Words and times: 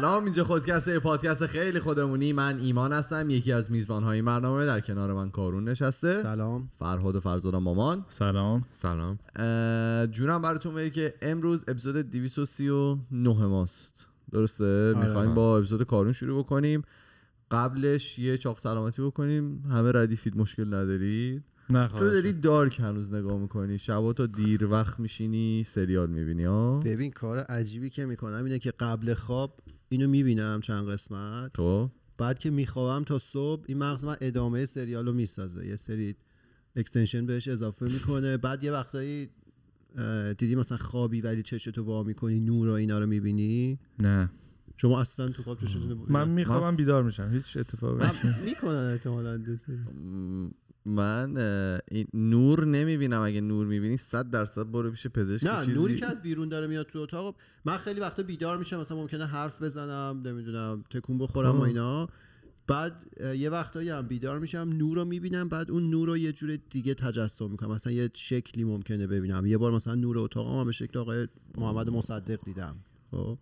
سلام 0.00 0.24
اینجا 0.24 0.44
خودکسته 0.44 0.98
پادکست 0.98 1.46
خیلی 1.46 1.80
خودمونی. 1.80 2.32
من 2.32 2.58
ایمان 2.58 2.92
هستم 2.92 3.30
یکی 3.30 3.52
از 3.52 3.70
میزبان 3.70 4.02
های 4.02 4.22
برنامه 4.22 4.66
در 4.66 4.80
کنار 4.80 5.12
من 5.12 5.30
کارون 5.30 5.68
نشسته. 5.68 6.14
سلام. 6.14 6.70
فرهاد 6.76 7.16
و 7.16 7.20
فرزاد 7.20 7.54
مامان. 7.54 8.04
سلام. 8.08 8.64
سلام. 8.70 9.18
جونم 10.06 10.42
براتون 10.42 10.74
بگه 10.74 10.90
که 10.90 11.14
امروز 11.22 11.64
اپیزود 11.68 11.96
239 11.96 13.46
ماست. 13.46 14.06
درسته؟ 14.32 14.94
می‌خوایم 14.96 15.34
با 15.34 15.58
اپیزود 15.58 15.82
کارون 15.82 16.12
شروع 16.12 16.44
بکنیم. 16.44 16.82
قبلش 17.50 18.18
یه 18.18 18.38
چاق 18.38 18.58
سلامتی 18.58 19.02
بکنیم. 19.02 19.62
همه 19.70 19.92
ردیفید 19.92 20.36
مشکل 20.36 20.66
ندارید 20.66 21.44
نه 21.70 21.88
تو 21.88 22.10
داری 22.10 22.32
دارک 22.32 22.80
هنوز 22.80 23.14
نگاه 23.14 23.38
می‌کنی. 23.38 23.78
شبا 23.78 24.12
تا 24.12 24.26
دیر 24.26 24.64
وقت 24.64 25.00
میشینی 25.00 25.64
سریال 25.64 26.10
می‌بینی 26.10 26.44
ها؟ 26.44 26.78
ببین 26.78 27.10
کار 27.10 27.38
عجیبی 27.38 27.90
که 27.90 28.06
می‌کنم 28.06 28.44
اینه 28.44 28.58
که 28.58 28.72
قبل 28.80 29.14
خواب 29.14 29.60
اینو 29.94 30.08
می‌بینم 30.08 30.60
چند 30.60 30.88
قسمت. 30.88 31.52
تو 31.52 31.90
بعد 32.18 32.38
که 32.38 32.50
میخوابم 32.50 33.04
تا 33.04 33.18
صبح 33.18 33.64
این 33.66 33.78
مغز 33.78 34.04
من 34.04 34.16
ادامه 34.20 34.66
سریال 34.66 35.06
رو 35.06 35.12
می‌سازه. 35.12 35.66
یه 35.66 35.76
سری 35.76 36.16
اکستنشن 36.76 37.26
بهش 37.26 37.48
اضافه 37.48 37.86
می‌کنه. 37.86 38.36
بعد 38.36 38.64
یه 38.64 38.72
وقتایی 38.72 39.30
دیدی 40.38 40.54
مثلا 40.54 40.78
خوابی 40.78 41.20
ولی 41.20 41.42
چشتو 41.42 41.82
وا 41.84 42.02
می‌کنی 42.02 42.40
نور 42.40 42.68
و 42.68 42.72
اینا 42.72 42.98
رو 42.98 43.06
می‌بینی؟ 43.06 43.78
نه. 43.98 44.30
شما 44.76 45.00
اصلا 45.00 45.28
تو 45.28 45.42
خواب 45.42 45.60
چشتون 45.60 46.06
من 46.08 46.28
می‌خوام 46.28 46.76
بیدار 46.76 47.02
میشم. 47.02 47.30
هیچ 47.32 47.56
اتفاقی 47.56 48.06
می‌کنن 48.44 48.90
احتمالاً 48.92 49.44
من 50.86 51.36
این 51.90 52.06
نور 52.14 52.64
نمی‌بینم. 52.64 53.20
اگه 53.22 53.40
نور 53.40 53.66
می‌بینی 53.66 53.96
صد 53.96 54.30
درصد 54.30 54.70
برو 54.70 54.90
پیش 54.90 55.06
پزشک 55.06 55.46
نه 55.46 55.64
چیزی- 55.64 55.78
نوری 55.78 55.96
که 55.96 56.06
از 56.06 56.22
بیرون 56.22 56.48
داره 56.48 56.66
میاد 56.66 56.86
تو 56.86 56.98
اتاق. 56.98 57.36
من 57.64 57.76
خیلی 57.76 58.00
وقتا 58.00 58.22
بیدار 58.22 58.58
میشم 58.58 58.80
مثلا 58.80 58.96
ممکنه 58.96 59.26
حرف 59.26 59.62
بزنم 59.62 60.22
نمی‌دونم 60.26 60.84
تکون 60.90 61.18
بخورم 61.18 61.56
و 61.56 61.58
خب. 61.58 61.64
اینا. 61.64 62.08
بعد 62.66 63.20
یه 63.36 63.50
وقتایی 63.50 63.88
هم 63.88 64.06
بیدار 64.06 64.38
میشم 64.38 64.70
نور 64.72 64.96
رو 64.96 65.04
می‌بینم 65.04 65.48
بعد 65.48 65.70
اون 65.70 65.90
نور 65.90 66.08
رو 66.08 66.16
یه 66.16 66.32
جور 66.32 66.58
دیگه 66.70 66.94
تجسم 66.94 67.50
می‌کنم. 67.50 67.70
مثلا 67.70 67.92
یه 67.92 68.10
شکلی 68.14 68.64
ممکنه 68.64 69.06
ببینم. 69.06 69.46
یه 69.46 69.58
بار 69.58 69.72
مثلا 69.72 69.94
نور 69.94 70.18
اتاقم 70.18 70.64
به 70.64 70.72
شکل 70.72 70.98
آقای 70.98 71.28
محمد 71.58 71.90
مصدق 71.90 72.38
دیدم. 72.44 72.76
خب؟ 73.10 73.38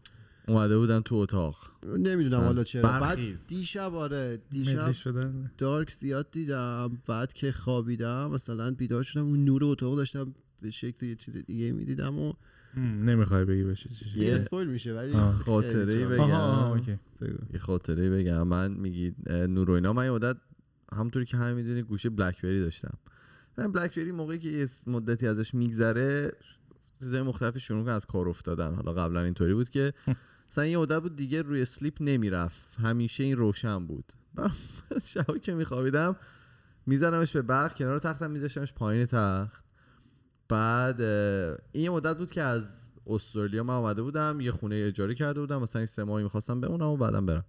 اومده 0.48 0.78
بودن 0.78 1.00
تو 1.00 1.14
اتاق 1.14 1.56
نمی‌دونم 1.98 2.40
حالا 2.40 2.64
چرا 2.64 2.82
بعد 2.82 3.00
برخیز. 3.00 3.46
دیشب 3.46 3.94
آره 3.94 4.38
دیشب 4.50 4.92
شدن 4.92 5.50
دارک 5.58 5.90
زیاد 5.90 6.30
دیدم 6.30 7.02
بعد 7.06 7.32
که 7.32 7.52
خوابیدم 7.52 8.30
مثلا 8.30 8.70
بیدار 8.70 9.02
شدم 9.02 9.22
اون 9.24 9.44
نور 9.44 9.64
اتاق 9.64 9.96
داشتم 9.96 10.34
به 10.62 10.70
شکل 10.70 11.06
یه 11.06 11.14
چیز 11.14 11.36
دیگه 11.36 11.72
می‌دیدم 11.72 12.18
و 12.18 12.32
نمی‌خوای 12.76 13.44
بگی 13.44 13.64
بشه 13.64 13.88
چی 13.88 14.04
شد. 14.04 14.16
یه 14.16 14.34
اسپویل 14.34 14.68
میشه 14.68 14.94
ولی 14.94 15.12
جالب. 15.46 16.12
بگم. 16.12 16.30
آها،. 16.30 16.80
یه 17.52 17.58
خاطره 17.58 18.10
بگم 18.10 18.42
من 18.42 18.72
میگی 18.72 19.14
نور 19.28 19.70
و 19.70 19.72
اینا 19.72 19.92
من 19.92 20.04
یه 20.04 20.10
مدت 20.10 20.36
همونطوری 20.92 21.24
که 21.24 21.36
همه 21.36 21.54
می‌دونی 21.54 21.82
گوشه 21.82 22.10
بلکبری 22.10 22.60
داشتم 22.60 22.98
من 23.58 23.72
بلکبری 23.72 24.12
موقعی 24.12 24.38
که 24.38 24.48
یه 24.48 24.66
مدتی 24.86 25.26
ازش 25.26 25.54
میگذره 25.54 26.30
چیزای 26.98 27.22
مختلفی 27.22 27.60
شروع 27.60 27.90
از 27.90 28.06
کار 28.06 28.28
افتادن 28.28 28.74
حالا 28.74 28.92
قبلا 28.92 29.20
اینطوری 29.20 29.54
بود 29.54 29.70
که 29.70 29.92
مثلا 30.52 30.66
یه 30.66 30.78
مدت 30.78 31.02
بود 31.02 31.16
دیگه 31.16 31.42
روی 31.42 31.64
سلیپ 31.64 31.96
نمی‌رفت. 32.00 32.76
همیشه 32.80 33.24
این 33.24 33.36
روشن 33.36 33.86
بود. 33.86 34.12
شبا 35.12 35.38
که 35.38 35.54
میخوابیدم 35.54 36.16
میزنمش 36.86 37.32
به 37.32 37.42
برق 37.42 37.74
کنار 37.74 37.98
تختم 37.98 38.30
میذاشتمش 38.30 38.72
پایین 38.72 39.06
تخت. 39.06 39.64
بعد 40.48 41.00
این 41.00 41.84
یه 41.84 41.90
مدت 41.90 42.18
بود 42.18 42.30
که 42.30 42.42
از 42.42 42.92
استرالیا 43.06 43.64
من 43.64 43.74
آمده 43.74 44.02
بودم 44.02 44.40
یه 44.40 44.52
خونه 44.52 44.74
اجاره 44.74 45.14
کرده 45.14 45.40
بودم. 45.40 45.62
مثلا 45.62 45.86
سه 45.86 46.04
ماهی 46.04 46.24
می‌خواستم 46.24 46.60
بمونم 46.60 46.86
و 46.86 46.96
بعدم 46.96 47.26
برم. 47.26 47.44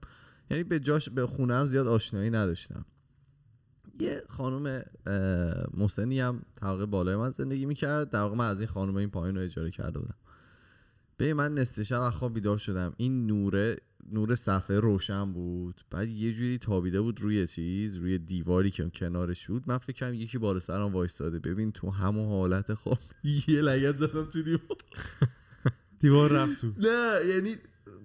یعنی 0.52 0.64
به 0.64 0.80
جاش 0.80 1.10
به 1.10 1.28
خونه 1.28 1.56
هم 1.56 1.68
زیاد 1.68 1.88
آشنایی 1.88 2.30
نداشتم. 2.30 2.86
یه 4.00 4.24
خانم 4.30 4.84
اه، 5.06 5.82
مسنی 5.82 6.20
هم 6.20 6.42
طبقه 6.56 6.86
بالای 6.86 7.16
من 7.16 7.32
زندگی 7.32 7.66
می‌کرد. 7.66 8.10
در 8.10 8.20
واقع 8.20 8.36
من 8.36 8.48
از 8.48 8.60
این 8.60 8.68
خانم 8.68 8.96
این 8.96 9.10
پایین 9.10 9.36
رو 9.36 9.42
اجاره 9.42 9.72
کرده 9.72 10.00
بودم. 10.00 10.16
به 11.18 11.34
من 11.34 11.54
نصف 11.54 11.82
شب 11.82 12.02
از 12.02 12.14
خواب 12.14 12.34
بیدار 12.34 12.58
شدم. 12.58 12.94
این 12.98 13.28
نوره 13.28 13.78
نور 14.12 14.36
صفحه 14.36 14.80
روشن 14.80 15.34
بود. 15.34 15.82
بعد 15.92 16.10
یه 16.10 16.34
جوری 16.34 16.58
تابیده 16.58 17.02
بود 17.02 17.22
روی 17.22 17.48
چیز 17.48 17.96
روی 17.96 18.18
دیواری 18.18 18.72
که 18.72 18.90
کنارش 18.90 19.48
بود. 19.48 19.64
من 19.68 19.78
فکر 19.78 19.94
کردم 19.94 20.14
یکی 20.14 20.38
بار 20.38 20.60
سرم 20.60 20.94
وایستاده. 20.94 21.40
ببین 21.40 21.72
تو 21.72 21.90
همون 21.90 22.28
حالت 22.28 22.74
خواب 22.74 23.00
یه 23.48 23.62
لگت 23.62 23.98
زدم 23.98 24.26
تو 24.26 24.42
دیوار. 24.42 24.78
دیوار 26.00 26.32
رفت 26.32 26.58
تو. 26.62 26.68
نه 26.78 27.26
یعنی 27.28 27.56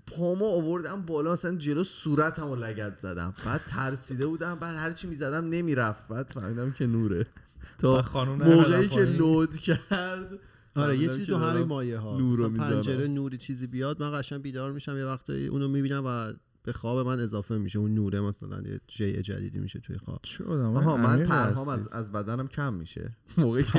پامو 0.06 0.44
آوردم 0.44 1.02
بالا 1.02 1.32
مثلا 1.32 1.56
جلو 1.56 1.84
صورتمو 1.84 2.56
لگت 2.56 2.96
زدم. 2.96 3.34
بعد 3.46 3.60
ترسیده 3.68 4.26
بودم 4.26 4.54
بعد 4.54 4.76
هرچی 4.76 5.06
می‌زدم 5.06 5.48
نمی‌رفت. 5.48 6.08
بعد 6.08 6.28
فهمیدم 6.28 6.70
که 6.70 6.86
نوره. 6.86 7.26
تا 7.78 8.04
موقعی 8.26 8.88
که. 8.88 9.00
لود 9.00 9.56
کرد 9.56 10.38
آره 10.78 10.98
یه 10.98 11.08
چیزی 11.08 11.26
تو 11.26 11.36
همین 11.36 11.66
مایه 11.66 11.98
ها 11.98 12.18
نور. 12.18 12.48
پنجره 12.48 13.06
نوری 13.06 13.38
چیزی 13.38 13.66
بیاد 13.66 14.02
من 14.02 14.20
قشنگ 14.20 14.42
بیدار 14.42 14.72
میشم 14.72 14.96
یه 14.96 15.04
وقتایی 15.04 15.46
اونو 15.46 15.68
می‌بینم 15.68 16.02
و 16.06 16.32
به 16.62 16.72
خواب 16.72 17.06
من 17.06 17.20
اضافه 17.20 17.58
میشه. 17.58 17.78
اون 17.78 17.94
نوره 17.94 18.20
مثلا 18.20 18.60
یه 18.60 18.80
جای 18.88 19.22
جدیدی 19.22 19.58
میشه 19.58 19.80
توی 19.80 19.98
خواب. 19.98 20.20
چه 20.22 20.44
آها 20.44 20.96
من 20.96 21.24
پرهام. 21.24 21.68
از, 21.68 21.88
از 21.88 22.12
بدنم 22.12 22.48
کم 22.48 22.74
میشه. 22.74 23.16
موقعی 23.38 23.62
که 23.62 23.78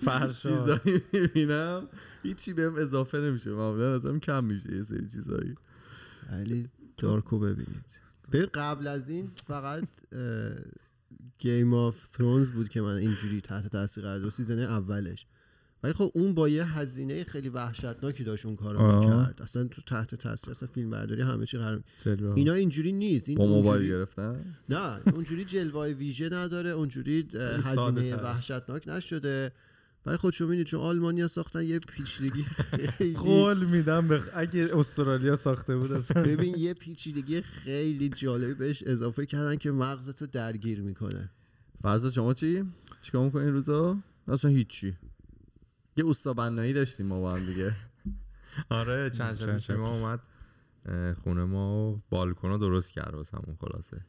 فرشاد. 0.00 0.52
چیزایی 0.52 1.02
می‌بینم 1.12 1.88
هیچی 2.22 2.52
بهم 2.52 2.74
اضافه 2.76 3.18
نمیشه. 3.18 3.50
معمولا 3.50 3.94
ازم 3.94 4.18
کم 4.18 4.44
میشه 4.44 4.76
یه 4.76 4.82
سری 4.82 5.08
چیزایی. 5.08 5.54
ولی 6.32 6.66
Dark 6.96 7.30
و 7.30 7.38
ببینید. 7.38 7.84
ببین 8.32 8.48
قبل 8.54 8.86
از 8.86 9.08
این 9.08 9.30
فقط 9.46 9.84
Game 11.38 11.74
of 11.74 12.08
Thrones 12.08 12.50
بود 12.50 12.68
که 12.68 12.80
من 12.80 12.96
اینجوری 12.96 13.40
تحت 13.40 13.66
تاثیر 13.66 14.04
قرار 14.04 14.18
داد. 14.18 14.30
season 14.30 14.58
اولش. 14.58 15.26
ولی 15.82 15.92
خب 15.92 16.10
اون 16.14 16.34
با 16.34 16.48
یه 16.48 16.78
هزینه 16.78 17.24
خیلی 17.24 17.48
وحشتناکی 17.48 18.24
داشت 18.24 18.46
اون 18.46 18.56
کارو. 18.56 18.98
می‌کرد. 19.00 19.42
اصلا 19.42 19.64
تو 19.64 19.82
تحت 19.82 20.14
تاثیر 20.14 20.50
اصلا 20.50 20.68
فیلم 20.74 20.90
برداری 20.90 21.22
همه 21.22 21.46
چی 21.46 21.58
قرار. 21.58 21.82
اینا 22.34 22.52
اینجوری 22.52 22.92
نیست. 22.92 23.28
این 23.28 23.38
با 23.38 23.46
موبایل 23.46 23.66
اونجوری- 23.66 23.88
گرفتن؟ 23.88 24.40
نه. 24.68 25.00
اونجوری 25.14 25.44
جلوه 25.44 25.86
ویژه 25.86 26.28
نداره. 26.28 26.70
اونجوری 26.70 27.28
هزینه. 27.34 28.16
وحشتناک 28.16 28.88
نشده. 28.88 29.52
ولی 30.06 30.16
خود 30.16 30.32
شما 30.32 30.48
می‌دید 30.48 30.66
چون 30.66 30.80
آلمانیا 30.80 31.28
ساختن 31.28 31.62
یه 31.62 31.78
پیچیدگی 31.78 32.42
خیلی 32.42 33.14
قول 33.14 33.64
میدم 33.64 34.08
بخ... 34.08 34.28
اگه 34.34 34.70
استرالیا 34.74 35.36
ساخته 35.36 35.76
بود 35.76 35.92
اصلا. 35.92 36.22
ببین 36.22 36.54
یه 36.58 36.74
پیچیدگی 36.74 37.40
خیلی 37.40 38.08
جالبی 38.08 38.54
بهش 38.54 38.82
اضافه 38.82 39.26
کردن 39.26 39.56
که 39.56 39.70
مغزتو 39.70 40.26
درگیر 40.26 40.80
می‌کنه. 40.80 41.30
فرضا 41.82 42.10
شما 42.10 42.34
چی؟ 42.34 42.64
چیکار 43.02 43.24
می‌کنین 43.24 43.48
روزا؟ 43.48 43.98
اصلا 44.28 44.50
هیچی. 44.50 44.96
یه 45.96 46.04
اوستا 46.04 46.34
بنایی 46.34 46.72
داشتیم 46.72 47.06
ما 47.06 47.20
با 47.20 47.34
هم 47.34 47.46
دیگه. 47.46 47.72
آره 48.68 49.10
چند 49.10 49.34
شب 49.34 49.54
پیش 49.54 49.70
ما 49.70 49.96
اومد 49.96 50.20
خونه 51.22 51.44
ما 51.44 51.90
و 51.90 52.02
بالکن 52.10 52.48
رو 52.48 52.58
درست 52.58 52.92
کرد 52.92 53.14
واسه 53.14 53.36
همون 53.36 53.56
خلاصه. 53.60 54.00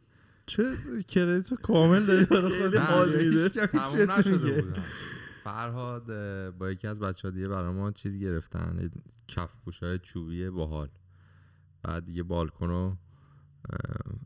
چه 0.46 0.64
کردیتو 1.08 1.56
کامل 1.56 2.06
داری 2.06 2.26
برای 2.26 2.78
حال 2.78 3.16
میگی. 3.16 3.30
میده. 3.30 3.50
تموم 3.50 4.12
نشده. 4.12 4.62
بودم. 4.62 4.84
فرهاد 5.46 6.06
با 6.58 6.72
یکی 6.72 6.88
از 6.88 7.00
بچه 7.00 7.28
ها 7.28 7.32
دیگه 7.34 7.48
برای 7.48 7.74
ما 7.74 7.92
چیز 7.92 8.18
گرفتن 8.18 8.90
کف 9.28 9.52
های 9.82 10.00
چوبی 10.00 10.50
باحال. 10.50 10.90
بعد 11.84 12.10
یه 12.10 12.24
بالکن 12.24 12.68
رو 12.68 12.86
اه، 12.86 12.98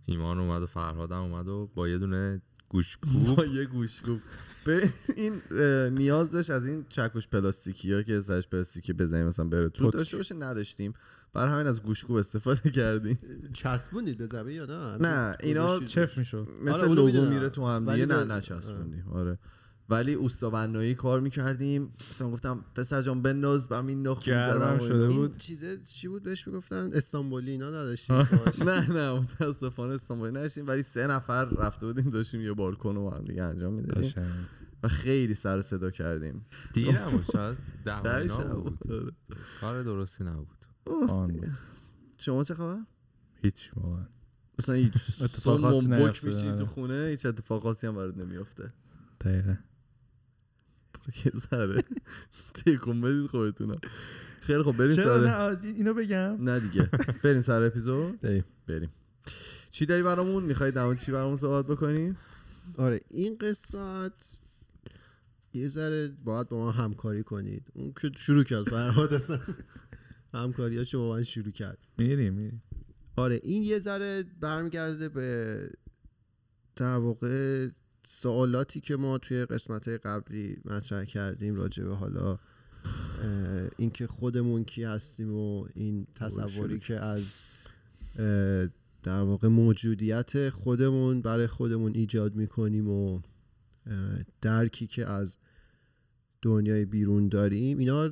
ایمان 0.05 0.39
اومد 0.39 0.61
و 0.61 0.65
فرهاد 0.65 1.11
هم 1.11 1.17
اومد 1.17 1.47
و 1.47 1.71
با 1.75 1.87
یه 1.87 1.97
دونه 1.97 2.41
گوشکوب. 2.69 3.35
با 3.35 3.45
یه 3.45 3.65
گوشگوب 3.65 4.21
به 4.65 4.89
این 5.15 5.41
نیاز 5.97 6.31
داشت 6.31 6.49
از 6.49 6.65
این 6.67 6.85
چکش 6.89 7.27
پلاستیکی 7.27 7.93
ها 7.93 8.03
که 8.03 8.21
سرش 8.21 8.47
پلاستیکی 8.47 8.93
بزنیم 8.93 9.27
مثلا 9.27 9.45
بره 9.47 9.69
تو. 9.69 9.89
داشته 9.91 10.17
باشه 10.17 10.35
نداشتیم. 10.35 10.93
بر 11.33 11.47
همین 11.47 11.67
از 11.67 11.83
گوشگوب 11.83 12.15
استفاده 12.17 12.71
کردیم. 12.71 13.19
چسبوندید 13.53 14.17
به 14.17 14.25
زبه 14.25 14.53
یا 14.53 14.65
نه؟ 14.65 14.97
نه 15.07 15.37
اینا 15.39 15.79
چف 15.79 16.17
می‌شد 16.17 16.47
مثل 16.61 16.77
آره، 16.77 16.87
اونو 16.87 17.07
لوگو. 17.07 17.25
میره 17.29 17.49
تو 17.49 17.67
هم 17.67 17.91
دیگه. 17.93 18.05
نه 18.05 18.25
به- 18.25 18.33
نچسبوندیم 18.33 19.07
آره. 19.11 19.39
ولی 19.89 20.13
اوستا 20.13 20.49
بنایی 20.49 20.95
کار 20.95 21.19
می‌کردیم 21.19 21.93
مثلا 22.09 22.31
گفتم 22.31 22.65
پسر 22.75 23.01
جان 23.01 23.21
بنداز 23.21 23.67
بهم 23.67 23.87
این 23.87 24.07
نخ 24.07 24.17
و 24.17 24.79
شده. 24.79 25.07
بود. 25.07 25.29
این 25.31 25.37
چیزه 25.37 25.77
چی 25.83 26.07
بود 26.07 26.23
بهش 26.23 26.47
می‌گفتن 26.47 26.89
استانبولی 26.93 27.51
اینا 27.51 27.69
نداشتید 27.69 28.15
باهاش؟ 28.15 28.59
نه 28.69 28.89
نه 28.89 29.19
متاسفانه 29.19 29.93
استانبولی 29.93 30.31
نداشتیم 30.31 30.67
ولی 30.67 30.81
سه 30.81 31.07
نفر 31.07 31.45
رفته 31.45 31.85
بودیم 31.85 32.09
داشتیم 32.09 32.41
یه 32.41 32.53
بالکن 32.53 32.95
رو 32.95 33.03
با 33.03 33.11
هم 33.11 33.25
دیگه 33.25 33.43
انجام 33.43 33.73
می‌دادیم 33.73 34.13
و 34.83 34.87
خیلی 34.87 35.35
سر 35.35 35.57
و 35.57 35.61
صدا 35.61 35.91
کردیم 35.91 36.45
دیر 36.73 36.95
هم 36.95 37.11
بود 37.11 37.25
شاید 37.33 37.57
ده 37.85 38.53
بود. 38.53 38.79
کار 39.61 39.83
درستی 39.83 40.23
نبود. 40.23 40.65
شما 42.17 42.43
چه 42.43 42.53
خبر؟ 42.53 42.77
هیچ 43.41 43.71
واقعا 43.75 44.05
مثلا 44.59 44.75
هیچ 44.75 44.93
اتفاق 45.21 45.61
خاصی. 45.61 46.55
تو 46.59 46.65
خونه 46.65 47.07
هیچ 47.09 47.25
اتفاق 47.25 47.63
خاصی 47.63 47.87
هم 47.87 47.95
برات 47.95 48.17
نمیافته 48.17 48.73
دقیقا 49.21 49.55
یه 51.25 51.31
ذره 51.35 51.83
تکون 52.53 53.01
بدید 53.01 53.27
خودتونم. 53.27 53.79
خیلی 54.41 54.63
خب 54.63 54.71
بریم 54.71 54.95
سر 54.95 55.57
اینو 55.63 55.93
بگم. 55.93 56.43
نه 56.43 56.59
دیگه. 56.59 56.89
بریم 57.23 57.41
سر 57.41 57.63
اپیزود؟ 57.63 58.19
بریم. 58.67 58.89
چی 59.71 59.85
داری 59.85 60.03
برامون؟ 60.03 60.43
می‌خوای 60.43 60.71
در 60.71 60.85
مورد 60.85 60.97
چی 60.99 61.11
برامون 61.11 61.37
صحبت 61.37 61.67
بکنیم 61.67 62.17
آره 62.77 62.99
این 63.07 63.37
قسمت 63.37 64.41
یه 65.53 65.67
ذره 65.67 66.11
باید 66.23 66.49
با 66.49 66.57
ما 66.57 66.71
همکاری 66.71 67.23
کنید. 67.23 67.63
اون 67.73 67.93
که 68.01 68.11
شروع 68.17 68.43
کرد 68.43 68.69
فرهاد 68.69 69.13
اصلا 69.13 69.39
همکاریاشو 70.33 70.99
با 70.99 71.15
من 71.15 71.23
شروع 71.23 71.51
کرد. 71.51 71.77
میریم 71.97 72.33
میریم. 72.33 72.63
آره 73.15 73.39
این 73.43 73.63
یه 73.63 73.79
ذره 73.79 74.23
برمیگرده 74.39 75.09
به 75.09 75.57
در 76.75 76.95
واقع 76.95 77.67
سوالاتی 78.05 78.79
که 78.81 78.95
ما 78.95 79.17
توی 79.17 79.45
قسمت 79.45 79.87
قبلی 79.87 80.57
مطرح 80.65 81.05
کردیم 81.05 81.55
راجع 81.55 81.83
به 81.83 81.95
حالا 81.95 82.39
اینکه 83.77 84.07
خودمون 84.07 84.63
کی 84.63 84.83
هستیم 84.83 85.33
و 85.33 85.67
این 85.73 86.07
تصوری 86.15 86.79
که 86.79 86.99
از 86.99 87.37
در 89.03 89.21
واقع 89.21 89.47
موجودیت 89.47 90.49
خودمون 90.49 91.21
برای 91.21 91.47
خودمون 91.47 91.95
ایجاد 91.95 92.35
می‌کنیم 92.35 92.89
و 92.89 93.21
درکی 94.41 94.87
که 94.87 95.05
از 95.05 95.37
دنیای 96.41 96.85
بیرون 96.85 97.29
داریم 97.29 97.77
اینا 97.77 98.09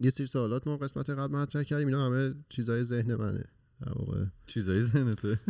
یه 0.00 0.10
سری 0.10 0.26
سوالات 0.26 0.66
ما 0.66 0.76
قسمت 0.76 1.10
قبل 1.10 1.34
مطرح 1.34 1.62
کردیم 1.62 1.86
اینا 1.86 2.06
همه 2.06 2.34
چیزای 2.48 2.84
ذهن 2.84 3.14
منه. 3.14 3.44
در 3.80 3.92
واقع 3.92 4.24
چیزایی 4.46 4.80
ذهنته. 4.80 5.40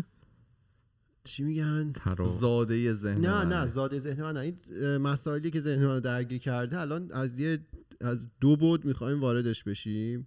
چی 1.25 1.43
میگن؟ 1.43 1.93
ترا 1.93 2.25
زاده 2.25 2.95
ذهن 2.95 3.21
نه. 3.21 3.45
نه 3.45 3.67
زاده 3.67 3.99
ذهن 3.99 4.23
من 4.23 4.33
نه 4.33 4.41
این 4.41 4.57
مسائلی 4.97 5.51
که 5.51 5.61
ذهن 5.61 5.87
من 5.87 6.01
درگیر 6.01 6.39
کرده 6.39 6.81
الان 6.81 7.13
از 7.13 7.39
یه 7.39 7.59
از 8.01 8.27
دو 8.41 8.57
بود 8.57 8.85
می‌خوایم 8.85 9.21
واردش 9.21 9.65
بشیم. 9.65 10.27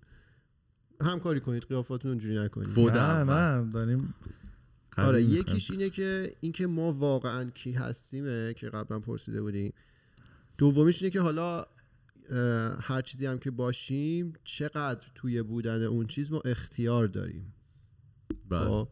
همکاری 1.02 1.40
کنید 1.40 1.64
قیافاتون 1.64 2.12
اونجوری 2.12 2.40
نکنید. 2.40 2.70
بود 2.70 2.98
نه 2.98 3.72
داریم 3.72 4.14
آره 4.98 5.24
یکیش 5.24 5.72
اینه 5.72 5.90
که 5.90 6.32
اینکه 6.40 6.68
ما 6.68 6.94
واقعا 6.94 7.50
کی 7.50 7.72
هستیمه 7.72 8.54
که 8.54 8.70
قبلا 8.70 9.00
پرسیده 9.00 9.42
بودیم. 9.42 9.74
دومیش 10.58 11.02
اینه 11.02 11.12
که 11.12 11.22
حالا 11.22 11.66
هر 12.80 13.02
چیزی 13.02 13.26
هم 13.26 13.40
که 13.40 13.52
باشیم 13.52 14.34
چقدر 14.44 15.08
توی 15.16 15.44
بودن 15.44 15.84
اون 15.84 16.08
چیز 16.08 16.32
ما 16.32 16.42
اختیار 16.46 17.08
داریم؟ 17.08 17.54
بله. 18.50 18.88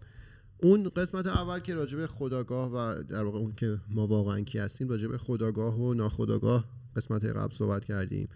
اون 0.61 0.89
قسمت 0.89 1.27
اول 1.27 1.59
که 1.59 1.75
راجب 1.75 2.05
خداگاه 2.05 2.71
و 2.71 3.03
در 3.03 3.23
واقع 3.23 3.39
اون 3.39 3.53
که 3.55 3.79
ما 3.89 4.07
واقعا 4.07 4.41
کی 4.41 4.59
هستیم 4.59 4.89
راجب 4.89 5.17
خداگاه 5.17 5.79
و 5.79 5.93
ناخداگاه 5.93 6.65
قسمت 6.95 7.25
قبل 7.25 7.53
صحبت 7.53 7.85
کردیم. 7.85 8.27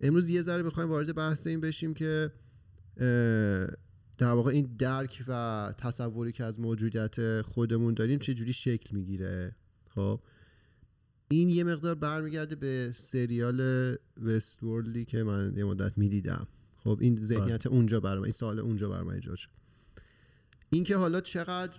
امروز 0.00 0.28
یه 0.28 0.42
ذره 0.42 0.62
می‌خوایم 0.62 0.90
وارد 0.90 1.14
بحث 1.14 1.46
این 1.46 1.60
بشیم 1.60 1.94
که 1.94 2.32
در 4.18 4.32
واقع 4.32 4.50
این 4.50 4.76
درک 4.78 5.24
و 5.28 5.74
تصوری 5.78 6.32
که 6.32 6.44
از 6.44 6.60
موجودیت 6.60 7.42
خودمون 7.42 7.94
داریم 7.94 8.18
چه 8.18 8.34
جوری 8.34 8.52
شکل 8.52 8.96
می‌گیره؟ 8.96 9.56
خب 9.94 10.20
این 11.28 11.48
یه 11.48 11.64
مقدار 11.64 11.94
برمیگرده 11.94 12.56
به 12.56 12.90
سریال 12.94 13.60
وست 14.22 14.58
که 15.06 15.22
من 15.22 15.54
یه 15.56 15.64
مدت 15.64 15.98
می‌دیدم. 15.98 16.46
خب 16.76 16.98
این 17.00 17.24
ذهنیت 17.24 17.66
اونجا 17.66 18.00
برام 18.00 18.22
این 18.22 18.32
سوال 18.32 18.58
اونجا 18.58 18.88
برام 18.88 19.08
ایجاد 19.08 19.36
شد. 19.36 19.61
اینکه 20.72 20.96
حالا 20.96 21.20
چقدر 21.20 21.76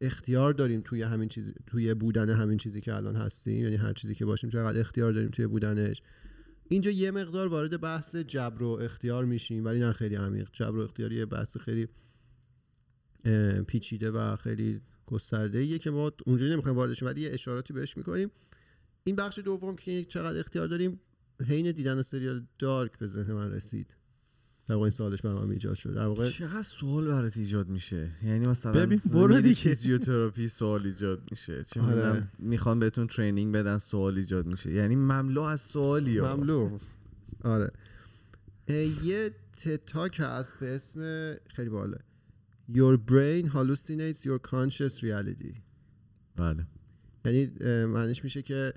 اختیار 0.00 0.52
داریم 0.52 0.80
توی 0.80 1.02
همین 1.02 1.28
چیزی 1.28 1.52
توی 1.66 1.94
بودن 1.94 2.30
همین 2.30 2.58
چیزی 2.58 2.80
که 2.80 2.94
الان 2.94 3.16
هستیم 3.16 3.64
یعنی 3.64 3.76
هر 3.76 3.92
چیزی 3.92 4.14
که 4.14 4.24
باشیم 4.24 4.50
چقدر 4.50 4.80
اختیار 4.80 5.12
داریم 5.12 5.30
توی 5.30 5.46
بودنش. 5.46 6.02
اینجا 6.68 6.90
یه 6.90 7.10
مقدار 7.10 7.48
وارد 7.48 7.80
بحث 7.80 8.16
جبر 8.16 8.62
و 8.62 8.68
اختیار 8.68 9.24
میشیم 9.24 9.64
ولی 9.64 9.80
نه 9.80 9.92
خیلی 9.92 10.14
عمیق. 10.14 10.48
جبر 10.52 10.78
و 10.78 10.80
اختیار 10.80 11.12
یه 11.12 11.26
بحث 11.26 11.56
خیلی 11.56 11.88
پیچیده 13.66 14.10
و 14.10 14.36
خیلی 14.36 14.80
گسترده 15.06 15.58
ایه 15.58 15.78
که 15.78 15.90
ما 15.90 16.12
اونجوری 16.26 16.52
نمی‌خوایم 16.52 16.76
وارد 16.76 16.92
شیم 16.92 17.08
ولی 17.08 17.20
یه 17.20 17.32
اشاراتی 17.32 17.72
بهش 17.72 17.96
می‌کنیم. 17.96 18.30
این 19.04 19.16
بخش 19.16 19.38
دوم 19.38 19.76
که 19.76 20.04
چقدر 20.04 20.40
اختیار 20.40 20.66
داریم 20.66 21.00
حین 21.48 21.72
دیدن 21.72 22.02
سریال 22.02 22.46
دارک 22.58 22.98
به 22.98 23.06
ذهن 23.06 23.32
من 23.32 23.50
رسید. 23.50 23.86
در 24.66 24.74
واقع 24.74 24.84
این 24.84 24.90
سالش 24.90 25.22
برام 25.22 25.50
ایجاد 25.50 25.74
شد. 25.74 25.94
در 25.94 26.06
واقع 26.06 26.30
چقدر 26.30 26.62
سوال 26.62 27.06
برات 27.06 27.36
ایجاد 27.36 27.68
میشه؟ 27.68 28.10
یعنی 28.24 28.46
مثلا 28.46 28.72
ببین، 28.72 29.00
برو 29.12 29.40
دیگه. 29.40 29.54
فیزیوتراپی 29.54 30.48
سوال 30.48 30.86
ایجاد 30.86 31.22
میشه. 31.30 31.64
چه 31.64 31.80
آره. 31.80 31.94
می‌دونم 31.94 32.28
می‌خوان 32.38 32.78
بهتون 32.78 33.06
ترینینگ 33.06 33.54
بدن 33.54 33.78
سوال 33.78 34.18
ایجاد 34.18 34.46
میشه. 34.46 34.72
یعنی 34.72 34.96
مملو 34.96 35.42
از 35.42 35.60
سوالی 35.60 36.18
ها. 36.18 36.36
مملو. 36.36 36.78
آره. 37.44 37.70
یه 39.04 39.30
تتاک 39.58 40.16
هست 40.20 40.54
به 40.60 40.74
اسم 40.74 41.00
خیلی 41.46 41.70
باله 41.70 41.98
Your 42.72 42.96
brain 43.10 43.48
hallucinates 43.48 44.24
your 44.24 44.40
conscious 44.50 45.00
reality. 45.00 45.54
بله. 46.36 46.66
یعنی 47.24 47.46
معنیش 47.84 48.24
میشه 48.24 48.42
که 48.42 48.74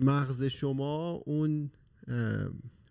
مغز 0.00 0.42
شما 0.42 1.10
اون 1.10 1.70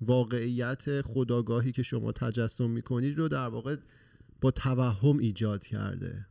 واقعیت 0.01 1.01
خداگاهی 1.01 1.71
که 1.71 1.83
شما 1.83 2.11
تجسم 2.11 2.69
می‌کنید 2.69 3.17
رو 3.17 3.27
در 3.27 3.47
واقع 3.47 3.75
با 4.41 4.51
توهم 4.51 5.17
ایجاد 5.17 5.63
کرده. 5.63 6.25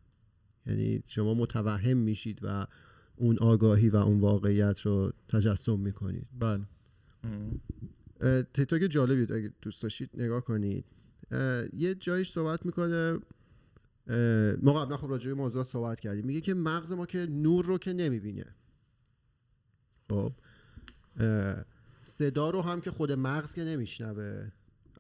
یعنی 0.67 1.03
شما 1.07 1.35
متوهم 1.35 1.97
میشید 1.97 2.41
و 2.43 2.67
اون 3.17 3.39
آگاهی 3.39 3.89
و 3.89 3.97
اون 3.97 4.21
واقعیت 4.21 4.81
رو 4.81 5.13
تجسم 5.29 5.79
می‌کنید. 5.79 6.27
بله. 6.39 6.67
تیتاک 8.53 8.83
جالبی 8.83 9.21
بود 9.21 9.33
اگه 9.33 9.53
دوست 9.63 9.83
داشتید 9.83 10.11
نگاه 10.15 10.45
کنید. 10.45 10.85
یه 11.73 11.95
جایش 11.95 12.33
صحبت 12.33 12.67
می‌کنه. 12.67 13.19
ما 14.63 14.85
قبلا 14.85 14.97
خب 14.97 15.11
راجع 15.11 15.29
به 15.29 15.35
موضوع 15.35 15.65
صحبت 15.65 16.01
کردیم. 16.01 16.27
میگه 16.27 16.41
که 16.41 16.55
مغز 16.55 16.93
ما 16.93 17.07
که 17.07 17.27
نور 17.27 17.65
رو 17.65 17.79
که 17.79 17.93
نمی‌بینه. 17.93 18.55
خب. 20.11 20.33
صدا 22.09 22.51
رو 22.51 22.63
هم 22.63 22.81
که 22.81 22.91
خود 22.91 23.13
مغز 23.13 23.55
که 23.55 23.65
نمیشنوه 23.65 24.51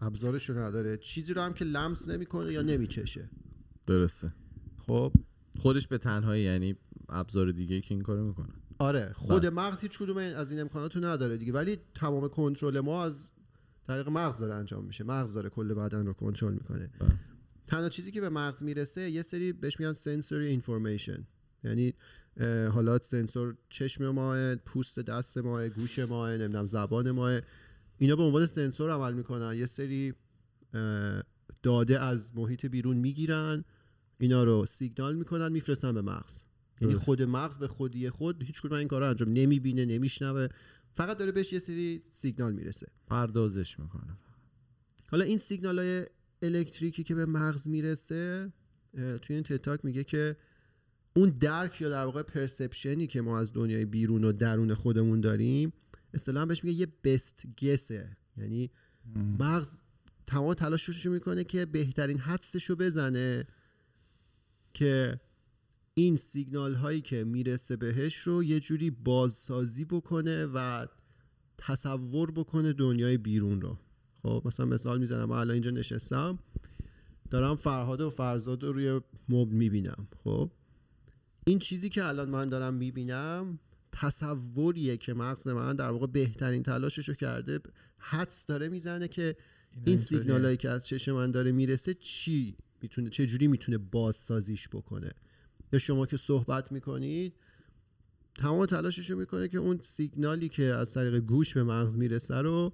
ابزارش 0.01 0.51
رو 0.51 0.59
نداره. 0.59 0.97
چیزی 0.97 1.35
رو 1.35 1.43
هم 1.43 1.55
که 1.55 1.65
لمس 1.65 2.09
نمی‌کنه 2.09 2.53
یا 2.53 2.63
نمیچشه. 2.63 3.31
درسته. 3.87 4.33
خب؟ 4.87 5.13
خودش 5.59 5.89
به 5.89 5.99
تنهایی 5.99 6.45
یعنی 6.45 6.77
ابزار 7.09 7.53
دیگه 7.53 7.81
که 7.81 7.95
این 7.95 8.03
کارو 8.03 8.27
می‌کنه. 8.27 8.49
آره 8.79 9.13
خود 9.13 9.43
بله. 9.43 9.51
مغز 9.51 9.81
هیچ 9.81 9.99
کدوم 9.99 10.17
از 10.17 10.51
این 10.51 10.61
امکانات 10.61 10.97
رو 10.97 11.05
نداره 11.05 11.37
دیگه. 11.37 11.53
ولی 11.53 11.79
تمام 11.95 12.29
کنترل 12.29 12.81
ما 12.81 13.05
از 13.05 13.31
طریق 13.87 14.09
مغز 14.09 14.39
داره 14.39 14.55
انجام 14.55 14.85
میشه. 14.85 15.05
مغز 15.05 15.33
داره 15.33 15.49
کل 15.49 15.75
بدن 15.75 16.07
رو 16.07 16.13
کنترل 16.13 16.53
می‌کنه. 16.53 16.91
بله. 17.01 17.19
تنها 17.67 17.89
چیزی 17.89 18.11
که 18.11 18.21
به 18.21 18.29
مغز 18.29 18.63
می‌رسه 18.63 19.11
یه 19.11 19.23
سری 19.23 19.53
بهش 19.53 19.81
میگن 19.81 19.93
سنسوری 19.93 20.47
اینفورمیشن 20.47 21.27
یعنی 21.65 21.95
حالا 22.45 22.99
سنسور 22.99 23.57
چشم 23.69 24.09
ماه 24.09 24.55
پوست 24.57 25.01
دست 25.01 25.39
ماه 25.39 25.69
گوش 25.69 25.99
ماه 25.99 26.31
نمی‌دونم 26.31 26.67
زبان 26.67 27.11
ماه. 27.11 27.41
اینا 27.99 28.17
به 28.17 28.23
عنوان 28.23 28.47
سنسور 28.47 28.91
عمل 28.91 29.15
می‌کنن. 29.15 29.55
یه 29.55 29.67
سری 29.67 30.15
داده 31.63 32.01
از 32.01 32.37
محیط 32.37 32.67
بیرون 32.67 32.97
می‌گیرن. 32.97 33.65
اینا 34.19 34.45
رو 34.45 34.67
سیگنال 34.67 35.17
می‌کنن 35.17 35.53
میفرستن 35.53 35.95
به 35.95 36.03
مغز. 36.03 36.43
یعنی. 36.81 36.95
خود 36.95 37.23
مغز 37.23 37.59
به 37.59 37.69
خودی 37.69 38.11
خود 38.11 38.43
هیچ 38.43 38.63
کدوم 38.63 38.79
این 38.79 38.89
کارا 38.89 39.09
انجام 39.09 39.29
نمی‌بینه 39.29 39.85
نمیشنوه. 39.85 40.49
فقط 40.93 41.19
داره 41.19 41.33
بهش 41.33 41.53
یه 41.53 41.59
سری 41.59 42.03
سیگنال 42.11 42.53
می‌رسه. 42.53 42.87
پردازش 43.07 43.79
می‌کنه. 43.79 44.19
حالا 45.09 45.25
این 45.25 45.39
سیگنال 45.39 45.79
های 45.79 46.07
الکتریکی 46.43 47.03
که 47.03 47.15
به 47.15 47.27
مغز 47.27 47.69
می‌رسه 47.69 48.53
توی 48.95 49.35
این 49.35 49.43
تتاک 49.43 49.85
میگه 49.85 50.05
که 50.05 50.37
اون 51.17 51.29
درک 51.29 51.81
یا 51.81 51.89
در 51.89 52.05
واقع 52.05 52.23
پرسپشنی 52.23 53.07
که 53.07 53.21
ما 53.21 53.39
از 53.39 53.53
دنیای 53.53 53.85
بیرون 53.85 54.25
و 54.25 54.33
درون 54.33 54.75
خودمون 54.75 55.21
داریم 55.21 55.73
اصطلاحا 56.15 56.47
بهش 56.47 56.65
میگه 56.65 56.81
یه 56.81 56.87
بست 57.05 57.45
گسه 57.63 58.17
یعنی 58.37 58.71
مغز 59.39 59.81
تمام 60.27 60.55
تلاشش 60.55 61.07
رو 61.07 61.13
می‌کنه 61.13 61.45
که 61.45 61.67
بهترین 61.67 62.19
حدسش 62.19 62.65
رو 62.65 62.77
بزنه 62.77 63.47
که 64.75 65.21
این 65.95 66.17
سیگنال 66.17 66.75
هایی 66.75 67.01
که 67.01 67.25
می‌رسه 67.25 67.77
بهش 67.77 68.17
رو 68.17 68.45
یه 68.45 68.61
جوری 68.61 68.91
بازسازی 68.91 69.85
بکنه 69.85 70.47
و 70.55 70.87
تصور 71.59 72.31
بکنه 72.31 72.73
دنیای 72.73 73.19
بیرون 73.19 73.61
رو. 73.61 73.79
خب 74.23 74.43
مثلا 74.45 74.67
مثال 74.67 74.99
می‌زنم. 74.99 75.25
من 75.25 75.37
الان 75.37 75.51
اینجا 75.51 75.71
نشستم. 75.71 76.39
دارم 77.31 77.57
فرهاد 77.57 78.01
و 78.01 78.11
فرزاد 78.11 78.63
رو 78.63 78.73
روی 78.73 79.01
مبل 79.29 79.55
می‌بینم. 79.55 80.09
خب؟ 80.25 80.51
این 81.49 81.59
چیزی 81.59 81.89
که 81.89 82.05
الان 82.05 82.31
من 82.31 82.47
دارم 82.49 82.75
می‌بینم 82.75 83.59
تصوریه 83.93 84.97
که 84.97 85.15
مغز 85.15 85.49
من 85.49 85.77
در 85.77 85.91
واقع 85.91 86.07
بهترین 86.07 86.63
تلاشش 86.63 87.09
رو 87.09 87.15
کرده. 87.15 87.61
حدس 87.99 88.47
داره 88.47 88.69
می‌زنه 88.69 89.09
که 89.09 89.37
این 89.85 89.99
سیگنال 89.99 90.45
هایی 90.45 90.57
که 90.57 90.71
از 90.71 90.87
چشم 90.87 91.13
من 91.13 91.31
داره 91.31 91.53
می‌رسه 91.53 91.95
چی 91.95 92.57
می‌تونه 92.83 93.11
چه 93.11 93.27
جوری 93.27 93.47
می‌تونه 93.47 93.79
بازسازیش 93.79 94.69
بکنه. 94.69 95.11
یا 95.73 95.79
شما 95.79 96.07
که 96.07 96.17
صحبت 96.17 96.73
می‌کنید 96.73 97.35
تمام 98.35 98.67
تلاشش 98.67 99.11
رو 99.11 99.19
می‌کنه 99.19 99.49
که 99.49 99.59
اون 99.59 99.79
سیگنالی 99.83 100.49
که 100.49 100.65
از 100.65 100.95
طریق 100.95 101.17
گوش 101.17 101.55
به 101.55 101.65
مغز 101.65 101.99
می‌رسه 101.99 102.35
رو 102.35 102.73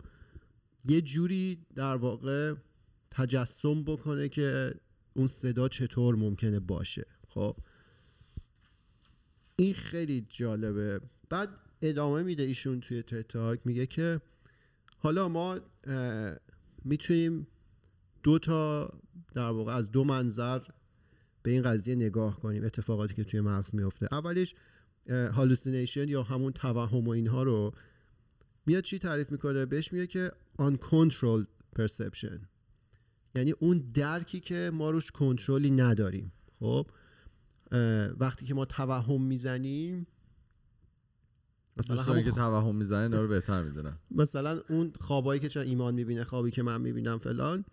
یه 0.85 1.01
جوری 1.01 1.67
در 1.75 1.97
واقع 1.97 2.55
تجسم 3.11 3.85
بکنه 3.85 4.29
که 4.29 4.75
اون 5.15 5.27
صدا 5.27 5.69
چطور 5.69 6.17
ممکنه 6.17 6.61
باشه. 6.61 7.07
خب؟ 7.29 7.57
این 9.63 9.75
خیلی 9.75 10.27
جالبه. 10.31 11.01
بعد 11.31 11.49
ادامه 11.83 12.23
میده 12.23 12.43
ایشون 12.43 12.81
توی 12.81 13.03
تتاک 13.03 13.61
میگه 13.65 13.87
که 13.87 14.21
حالا 14.99 15.29
ما 15.29 15.59
می‌تونیم 16.85 17.47
دو 18.23 18.39
تا 18.39 18.91
در 19.35 19.51
واقع 19.51 19.75
از 19.75 19.91
دو 19.91 20.05
منظر 20.05 20.61
به 21.43 21.51
این 21.51 21.63
قضیه 21.63 21.95
نگاه 21.95 22.41
کنیم 22.41 22.65
اتفاقاتی 22.65 23.15
که 23.15 23.25
توی 23.25 23.41
مغز 23.41 23.75
میفته 23.75 24.09
اولیش 24.13 24.55
هالوسینیشن 25.09 26.09
یا 26.09 26.23
همون 26.23 26.53
توهم 26.53 27.09
و 27.09 27.11
اینها 27.11 27.43
رو 27.43 27.75
میاد 28.67 28.83
چی 28.83 28.99
تعریف 28.99 29.33
می‌کنه؟ 29.33 29.67
بهش 29.67 29.93
میگه 29.93 30.07
که 30.07 30.33
uncontrolled 30.59 31.79
perception. 31.79 32.39
یعنی 33.35 33.51
اون 33.51 33.79
درکی 33.95 34.41
که 34.41 34.71
ما 34.75 34.91
روش 34.91 35.11
کنترلی 35.11 35.71
نداریم. 35.71 36.33
خب؟ 36.61 36.87
وقتی 38.19 38.47
که 38.47 38.55
ما 38.55 38.65
توهم 38.65 39.23
می‌زنیم 39.23 40.07
مثلا 41.77 42.03
همون 42.03 42.23
که 42.23 42.31
توهم 42.31 42.77
می‌زنه 42.77 43.03
اینا 43.03 43.21
رو 43.21 43.29
بهتر 43.29 43.63
می‌دونن. 43.63 43.99
مثلا 44.11 44.61
اون 44.69 44.93
خوابایی 45.01 45.41
که 45.41 45.49
چون 45.49 45.63
ایمان 45.63 45.95
می‌بینه 45.95 46.25
خوابی 46.25 46.51
که 46.51 46.63
من 46.63 46.81
می‌بینم 46.81 47.19
فلان 47.19 47.65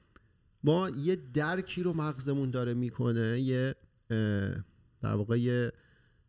ما 0.64 0.90
یه 0.90 1.16
درکی 1.16 1.84
رو 1.84 1.94
مغزمون 1.94 2.52
داره 2.52 2.74
می‌کنه 2.74 3.40
یه 3.40 3.76
در 5.02 5.16
واقع 5.16 5.40
یه 5.40 5.72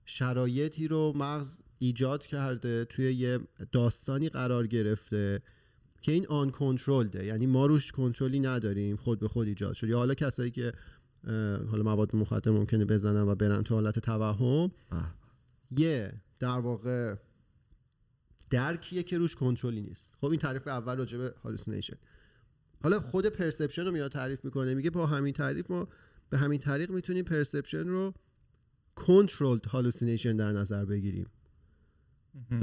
شرایطی 0.04 0.88
رو 0.88 1.12
مغز 1.16 1.62
ایجاد 1.78 2.26
کرده 2.26 2.84
توی 2.84 3.12
یه 3.12 3.40
داستانی 3.72 4.28
قرار 4.28 4.66
گرفته 4.66 5.42
که 6.02 6.12
این 6.12 6.26
uncontrolled 6.26 6.50
ه. 6.50 7.25
یعنی 7.24 7.46
ما 7.46 7.66
روش 7.66 7.92
کنترلی 7.92 8.40
نداریم 8.40 8.96
خود 8.96 9.20
به 9.20 9.28
خود 9.28 9.46
ایجاد 9.46 9.74
شد 9.74 9.88
یا 9.88 9.98
حالا 9.98 10.14
کسایی 10.14 10.50
که 10.50 10.72
حالا 11.70 11.82
مواد 11.82 12.16
مخدر 12.16 12.50
ممکنه 12.50 12.84
بزنن 12.84 13.22
و 13.22 13.34
برن 13.34 13.62
تو 13.62 13.74
حالت 13.74 13.98
توهم. 13.98 14.70
یه 15.76 16.12
در 16.38 16.58
واقع 16.58 17.14
درکیه 18.50 19.02
که 19.02 19.18
روش 19.18 19.34
کنترلی 19.34 19.80
نیست. 19.80 20.14
خب 20.20 20.26
این 20.26 20.38
تعریف 20.38 20.68
اول 20.68 20.96
راجع 20.96 21.18
به 21.18 21.34
hallucination 21.44 21.97
حالا 22.82 23.00
خود 23.00 23.26
perception 23.26 23.85
رو 23.84 23.90
میاد 23.90 24.12
تعریف 24.12 24.44
می‌کنه. 24.44 24.74
میگه 24.74 24.90
با 24.90 25.06
همین 25.06 25.32
تعریف 25.32 25.70
ما 25.70 25.88
به 26.30 26.38
همین 26.38 26.58
طریق 26.58 26.90
می‌تونیم 26.90 27.24
perception 27.25 27.88
رو 27.88 28.14
کنترلد 28.94 29.66
هالوسینیشن 29.66 30.36
در 30.36 30.52
نظر 30.52 30.84
بگیریم. 30.84 31.26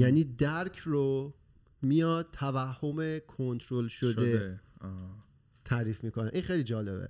یعنی 0.00 0.24
درک 0.24 0.78
رو 0.78 1.34
میاد 1.82 2.28
توهم 2.32 3.18
کنترل 3.18 3.86
شده, 3.88 4.60
آه. 4.80 5.24
تعریف 5.64 6.04
می‌کنه. 6.04 6.30
این 6.32 6.42
خیلی 6.42 6.62
جالبه. 6.62 7.08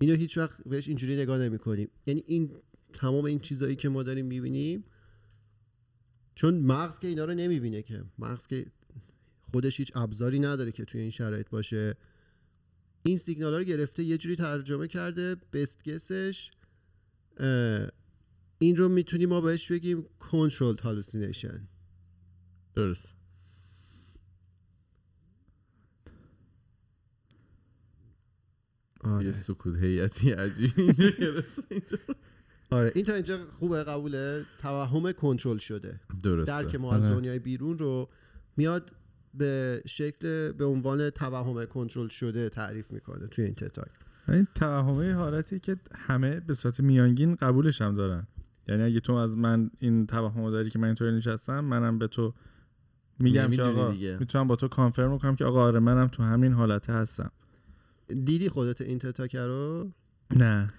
اینو 0.00 0.14
هیچ 0.14 0.38
وقت 0.38 0.68
بهش 0.68 0.88
اینجوری 0.88 1.16
نگاه 1.16 1.38
نمی 1.38 1.58
کنیم 1.58 1.88
یعنی 2.06 2.22
این 2.26 2.50
تمام 2.92 3.24
این 3.24 3.38
چیزایی 3.38 3.76
که 3.76 3.88
ما 3.88 4.02
داریم 4.02 4.26
می‌بینیم 4.26 4.84
چون 6.34 6.58
مغز 6.58 6.98
که 6.98 7.08
اینا 7.08 7.24
رو 7.24 7.34
نمی‌بینه 7.34 7.82
که. 7.82 8.04
مغز 8.18 8.46
که 8.46 8.66
خودش 9.52 9.80
هیچ 9.80 9.92
ابزاری 9.96 10.38
نداره 10.38 10.72
که 10.72 10.84
توی 10.84 11.00
این 11.00 11.10
شرایط 11.10 11.48
باشه. 11.48 11.96
این 13.02 13.18
سیگنال 13.18 13.52
ها 13.52 13.58
رو 13.58 13.64
گرفته 13.64 14.02
یه 14.02 14.18
جوری 14.18 14.36
ترجمه 14.36 14.88
کرده 14.88 15.36
بست 15.52 15.88
گسش 15.88 16.50
این 18.58 18.76
رو 18.76 18.88
می‌تونیم 18.88 19.28
ما 19.28 19.40
بهش 19.40 19.72
بگیم 19.72 20.06
controlled 20.20 20.80
hallucination. 20.80 21.60
درست. 22.74 23.14
آره. 29.06 29.26
یه 29.26 29.32
سکوت 29.32 29.76
هیئتی 29.76 30.30
عجیبی 30.30 30.82
اینجا 30.82 31.10
گرفت 31.10 31.58
اینجا. 31.70 31.98
آره 32.70 32.92
این 32.94 33.04
تا 33.04 33.14
اینجا 33.14 33.38
خوبه 33.58 33.84
قبوله 33.84 34.44
توهم 34.58 35.12
کنترل 35.12 35.58
شده 35.58 36.00
درسته 36.22 36.62
درک 36.62 36.74
ما 36.74 36.92
از 36.92 37.04
آره. 37.04 37.14
دنیای 37.14 37.38
بیرون 37.38 37.78
رو 37.78 38.08
میاد 38.56 38.92
به 39.34 39.82
شکل 39.86 40.52
به 40.52 40.64
عنوان 40.64 41.10
توهم 41.10 41.64
کنترل 41.64 42.08
شده 42.08 42.48
تعریف 42.48 42.90
می‌کنه 42.90 43.26
توی 43.26 43.44
این 43.44 43.54
تتاک 43.54 43.88
این 44.28 44.46
توهمه 44.54 45.12
حالتی 45.12 45.58
که 45.58 45.76
همه 45.94 46.40
به 46.40 46.54
صورت 46.54 46.80
میانگین 46.80 47.34
قبولش 47.34 47.82
هم 47.82 47.94
دارن 47.94 48.26
یعنی 48.68 48.82
اگه 48.82 49.00
تو 49.00 49.12
از 49.12 49.36
من 49.36 49.70
این 49.78 50.06
توهم 50.06 50.50
داری 50.50 50.70
که 50.70 50.78
من 50.78 50.86
اینطوری 50.86 51.16
نشستم 51.16 51.60
منم 51.60 51.98
به 51.98 52.06
تو 52.06 52.34
میگم 53.18 53.50
که 53.50 53.62
آقا. 53.62 53.90
می‌تونم 54.20 54.46
با 54.46 54.56
تو 54.56 54.68
کانفرم 54.68 55.18
کنم 55.18 55.36
که 55.36 55.44
آقا 55.44 55.62
آره 55.62 55.78
منم 55.78 56.08
تو 56.08 56.22
همین 56.22 56.52
حالته 56.52 56.92
هستم 56.92 57.32
دیدی 58.24 58.48
خودت 58.48 58.80
این 58.80 58.98
تتاک 58.98 59.36
رو 59.36 59.90
نه. 60.36 60.72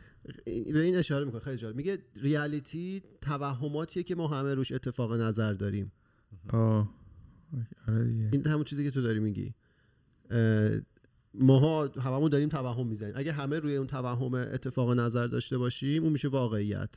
به 0.45 0.81
این 0.81 0.95
اشاره 0.95 1.25
می‌کنه. 1.25 1.41
خیلی 1.41 1.57
جالب. 1.57 1.75
میگه 1.75 1.97
ریالیتی 2.15 3.03
توهماتیه 3.21 4.03
که 4.03 4.15
ما 4.15 4.27
همه 4.27 4.53
روش 4.53 4.71
اتفاق 4.71 5.13
نظر 5.13 5.53
داریم. 5.53 5.91
آه. 6.49 6.89
آره 7.87 8.03
دیگه. 8.03 8.29
این 8.31 8.47
همون 8.47 8.63
چیزی 8.63 8.83
که 8.83 8.91
تو 8.91 9.01
داری 9.01 9.19
میگی. 9.19 9.53
اه، 10.29 10.71
ماها 11.33 11.87
هممون 11.87 12.29
داریم 12.29 12.49
توهم 12.49 12.87
می‌زنیم. 12.87 13.13
اگه 13.17 13.31
همه 13.31 13.59
روی 13.59 13.75
اون 13.75 13.87
توهم 13.87 14.33
اتفاق 14.33 14.91
نظر 14.99 15.27
داشته 15.27 15.57
باشیم 15.57 16.03
اون 16.03 16.11
میشه 16.11 16.27
واقعیت. 16.27 16.89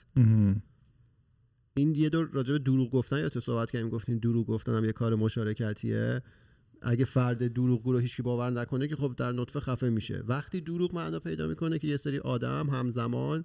این 1.76 1.94
یه 1.94 2.08
دور 2.08 2.28
راجع 2.32 2.52
به 2.52 2.58
دروغ 2.58 2.90
گفتن 2.90 3.18
یا 3.18 3.28
تو 3.28 3.40
صحبت 3.40 3.70
کردیم 3.70 3.88
گفتیم 3.88 4.18
دروغ 4.18 4.46
گفتن 4.46 4.74
هم 4.74 4.84
یه 4.84 4.92
کار 4.92 5.14
مشارکتیه. 5.14 6.22
اگه 6.82 7.04
فرد 7.04 7.52
دروغگو 7.52 7.92
رو 7.92 7.98
هیچکی 7.98 8.22
باور 8.22 8.50
نکنه 8.50 8.88
که 8.88 8.96
خب 8.96 9.14
در 9.16 9.32
نطفه 9.32 9.60
خفه 9.60 9.90
میشه. 9.90 10.22
وقتی 10.26 10.60
دروغ 10.60 10.94
معنا 10.94 11.20
پیدا 11.20 11.46
می‌کنه 11.46 11.78
که 11.78 11.88
یه 11.88 11.96
سری 11.96 12.18
آدم 12.18 12.70
همزمان 12.70 13.44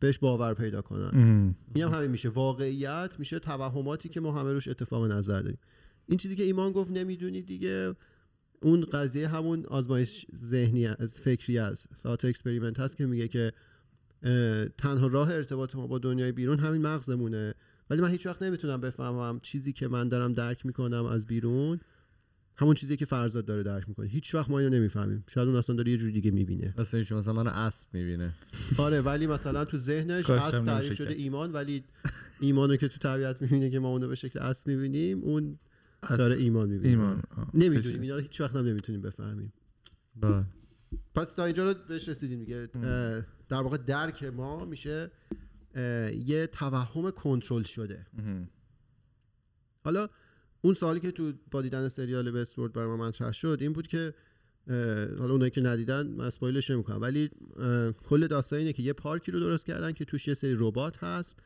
بهش 0.00 0.18
باور 0.18 0.54
پیدا 0.54 0.82
کنن. 0.82 1.10
مهم. 1.12 1.54
این 1.74 1.84
هم 1.84 1.92
همین 1.92 2.10
میشه. 2.10 2.28
واقعیت 2.28 3.10
میشه 3.18 3.38
توهماتی 3.38 4.08
که 4.08 4.20
ما 4.20 4.40
همه 4.40 4.52
روش 4.52 4.68
اتفاق 4.68 5.12
نظر 5.12 5.40
داریم. 5.40 5.58
این 6.06 6.18
چیزی 6.18 6.36
که 6.36 6.42
ایمان 6.42 6.72
گفت 6.72 6.90
نمی‌دونی 6.90 7.42
دیگه. 7.42 7.94
اون 8.62 8.84
قضیه 8.84 9.28
همون 9.28 9.66
آزمایش 9.66 10.26
ذهنی 10.34 10.86
از 10.86 11.20
فکری 11.20 11.58
از 11.58 11.86
thought 11.94 12.24
experiment 12.24 12.80
هست 12.80 12.96
که 12.96 13.06
میگه 13.06 13.28
که 13.28 13.52
تنها 14.78 15.06
راه 15.06 15.32
ارتباط 15.32 15.74
ما 15.76 15.86
با 15.86 15.98
دنیای 15.98 16.32
بیرون 16.32 16.58
همین 16.58 16.82
مغزمونه. 16.82 17.54
ولی 17.90 18.00
من 18.00 18.10
هیچ 18.10 18.26
وقت 18.26 18.42
نمی‌تونم 18.42 18.80
بفهمم 18.80 19.40
چیزی 19.42 19.72
که 19.72 19.88
من 19.88 20.08
دارم 20.08 20.32
درک 20.32 20.66
می‌کنم 20.66 21.04
از 21.04 21.26
بیرون 21.26 21.80
همون 22.58 22.74
چیزی 22.74 22.96
که 22.96 23.04
فرزاد 23.04 23.44
داره 23.44 23.62
درک 23.62 23.88
می‌کنه. 23.88 24.06
هیچ 24.06 24.34
وقت 24.34 24.50
ما 24.50 24.58
اینو 24.58 24.70
نمی‌فهمیم. 24.70 25.24
شاید 25.28 25.48
اون 25.48 25.56
اصلا 25.56 25.76
داره 25.76 25.92
یه 25.92 25.96
جور 25.96 26.10
دیگه 26.10 26.30
می‌بینه. 26.30 26.74
مثلا 26.78 26.98
ایشون 26.98 27.18
مثلا 27.18 27.32
منو 27.32 27.50
اسب 27.50 27.88
می‌بینه. 27.92 28.34
آره 28.78 29.00
ولی 29.00 29.26
مثلا 29.26 29.64
تو 29.64 29.78
ذهنش 29.78 30.30
اسب 30.30 30.64
تعریف 30.64 30.94
شده. 30.94 31.14
ایمان 31.14 31.52
ولی 31.52 31.84
ایمانو 32.40 32.76
که 32.76 32.88
تو 32.88 32.98
طبیعت 32.98 33.42
می‌بینه 33.42 33.70
که 33.70 33.78
ما 33.78 33.88
اونو 33.88 34.08
به 34.08 34.14
شکل 34.14 34.38
اسب 34.38 34.68
می‌بینیم 34.68 35.20
اون 35.20 35.58
داره 36.08 36.36
ایمان 36.36 36.68
می‌بینه. 36.68 36.88
ایمان. 36.88 37.22
نمی‌دونیم 37.54 38.00
اینا 38.00 38.14
رو 38.14 38.20
هیچ 38.20 38.40
وقت 38.40 38.56
هم 38.56 38.66
نمی‌تونیم 38.66 39.02
بفهمیم. 39.02 39.52
بله. 40.16 40.44
پس 41.14 41.34
تا 41.34 41.44
اینجا 41.44 41.72
رو 41.72 41.78
بهش 41.88 42.08
رسیدیم 42.08 42.38
دیگه. 42.38 42.68
در 43.48 43.60
واقع 43.62 43.76
درک 43.76 44.24
ما 44.24 44.64
میشه 44.64 45.10
یه 46.26 46.48
توهم 46.52 47.10
کنترل 47.10 47.62
شده. 47.62 48.06
حالا 49.84 50.08
اون 50.66 50.74
سوالی 50.74 51.00
که 51.00 51.10
تو 51.10 51.32
با 51.50 51.62
دیدن 51.62 51.88
سریال 51.88 52.34
وستورد 52.34 52.72
برای 52.72 52.86
ما 52.86 52.96
مطرح 52.96 53.32
شد 53.32 53.58
این 53.60 53.72
بود 53.72 53.86
که 53.86 54.14
حالا 55.18 55.32
اونایی 55.32 55.50
که 55.50 55.60
ندیدن 55.60 56.06
من 56.06 56.24
اسپویلش 56.24 56.70
نمی‌کنم 56.70 57.00
ولی 57.00 57.30
کل 58.04 58.26
داستان 58.26 58.58
اینه 58.58 58.72
که 58.72 58.82
یه 58.82 58.92
پارکی 58.92 59.32
رو 59.32 59.40
درست 59.40 59.66
کردن 59.66 59.92
که 59.92 60.04
توش 60.04 60.28
یه 60.28 60.34
سری 60.34 60.54
ربات 60.58 61.04
هست 61.04 61.38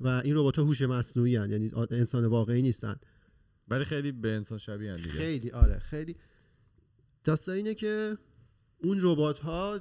و 0.00 0.08
این 0.08 0.36
ربات 0.36 0.58
هوش 0.58 0.82
مصنوعی 0.82 1.36
هن. 1.36 1.50
یعنی 1.50 1.70
انسان 1.90 2.24
واقعی 2.24 2.62
نیستن. 2.62 2.96
ولی 3.68 3.84
خیلی 3.84 4.12
به 4.12 4.28
انسان 4.28 4.58
شبیه 4.58 4.90
هم 4.90 4.96
دیگه. 4.96 5.10
خیلی 5.10 5.50
آره 5.50 5.78
خیلی. 5.78 6.16
داستان 7.24 7.54
اینه 7.54 7.74
که 7.74 8.18
اون 8.78 8.98
ربات 9.02 9.38
ها 9.38 9.80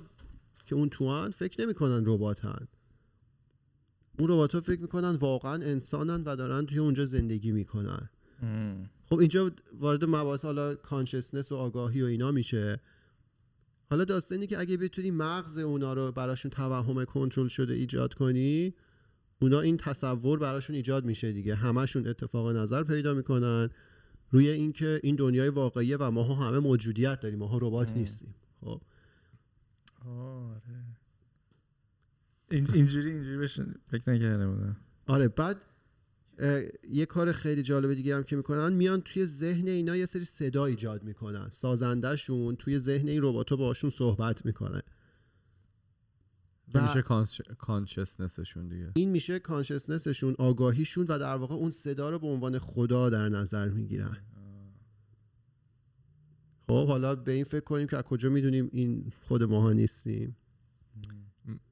که 0.65 0.75
اون 0.75 0.89
توان 0.89 1.31
فکر 1.31 1.61
نمی‌کنن 1.61 2.03
ربات 2.05 2.45
هن 2.45 2.67
اون 4.19 4.29
ربات 4.29 4.55
ها 4.55 4.61
فکر 4.61 4.81
می‌کنن 4.81 5.15
واقعا 5.15 5.53
انسانن 5.53 6.23
و 6.23 6.35
دارن 6.35 6.65
توی 6.65 6.79
اونجا 6.79 7.05
زندگی 7.05 7.51
می‌کنن. 7.51 8.09
خب 9.05 9.19
اینجا 9.19 9.51
وارد 9.79 10.05
مباحث 10.05 10.45
حالا 10.45 10.75
کانشسنس 10.75 11.51
و 11.51 11.55
آگاهی 11.55 12.01
و 12.01 12.05
اینا 12.05 12.31
میشه. 12.31 12.81
حالا 13.89 14.05
داستانی 14.05 14.47
که 14.47 14.59
اگه 14.59 14.77
بتونی 14.77 15.11
مغز 15.11 15.57
اونا 15.57 15.93
رو 15.93 16.11
براشون 16.11 16.51
توهم 16.51 17.05
کنترل 17.05 17.47
شده 17.47 17.73
ایجاد 17.73 18.13
کنی 18.13 18.73
اونا 19.41 19.59
این 19.59 19.77
تصور 19.77 20.39
براشون 20.39 20.75
ایجاد 20.75 21.05
میشه 21.05 21.31
دیگه. 21.31 21.55
همشون 21.55 22.07
اتفاق 22.07 22.55
نظر 22.55 22.83
پیدا 22.83 23.13
می‌کنن. 23.13 23.69
روی 24.31 24.49
اینکه 24.49 24.99
این 25.03 25.15
دنیای 25.15 25.49
واقعیه 25.49 25.97
و 25.97 26.11
ماها 26.11 26.35
همه 26.35 26.59
موجودیت 26.59 27.19
داریم 27.19 27.39
ماها 27.39 27.57
ربات. 27.57 27.89
نیستیم. 27.89 28.35
خب. 28.61 28.81
آره. 30.05 30.61
این 32.51 32.67
اینجوری 32.73 33.11
اینجوری 33.11 33.37
بهش 33.37 33.59
فکر 33.87 34.11
نکرده 34.11 34.47
بودم. 34.47 34.77
آره 35.07 35.27
بعد 35.27 35.57
یه 36.89 37.05
کار 37.05 37.31
خیلی 37.31 37.63
جالب 37.63 37.93
دیگه 37.93 38.15
هم 38.15 38.23
که 38.23 38.35
می‌کنن. 38.35 38.73
میان 38.73 39.01
توی 39.01 39.25
ذهن 39.25 39.67
اینا 39.67 39.95
یه 39.95 40.05
سری 40.05 40.25
صدا 40.25 40.65
ایجاد 40.65 41.03
می‌کنن. 41.03 41.49
سازندهشون 41.49 42.55
توی 42.55 42.79
ذهن 42.79 43.07
این 43.07 43.19
ربات 43.23 43.53
باشون 43.53 43.89
صحبت 43.89 44.45
می‌کنه. 44.45 44.81
و 46.73 46.87
میشه 46.87 47.03
consciousness 47.57 48.41
شون 48.41 48.67
دیگه. 48.67 48.91
این 48.95 49.09
میشه 49.09 49.39
consciousness 49.39 50.12
شون 50.12 50.35
آگاهیشون 50.39 51.05
و 51.09 51.19
در 51.19 51.35
واقع 51.35 51.55
اون 51.55 51.71
صدا 51.71 52.09
رو 52.09 52.19
به 52.19 52.27
عنوان 52.27 52.59
خدا 52.59 53.09
در 53.09 53.29
نظر 53.29 53.69
می‌گیرن. 53.69 54.17
خب 56.67 56.87
حالا 56.87 57.15
به 57.15 57.31
این 57.31 57.43
فکر 57.43 57.63
کنیم 57.63 57.87
که 57.87 57.97
از 57.97 58.03
کجا 58.03 58.29
می‌دونیم 58.29 58.69
این 58.71 59.11
خود 59.27 59.43
ماها 59.43 59.73
نیستیم. 59.73 60.35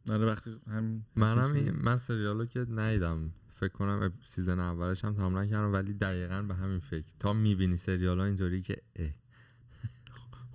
آره 0.09 0.25
وقتی 0.25 0.51
هم 0.67 1.05
منم 1.15 1.71
من 1.83 1.97
سریالو 1.97 2.45
که 2.45 2.59
ندیدم. 2.59 3.33
فکر 3.61 3.71
کنم 3.71 4.13
season 4.23 4.59
اولش 4.59 5.05
هم 5.05 5.13
تمام 5.13 5.37
نکردم 5.37 5.73
ولی 5.73 5.93
دقیقا 5.93 6.41
به 6.41 6.55
همین 6.55 6.79
فکر. 6.79 7.05
تا 7.19 7.33
می‌بینی 7.33 7.77
سریال 7.77 8.19
ها 8.19 8.25
اینطوری 8.25 8.61
که 8.61 8.77
اه. 8.95 9.09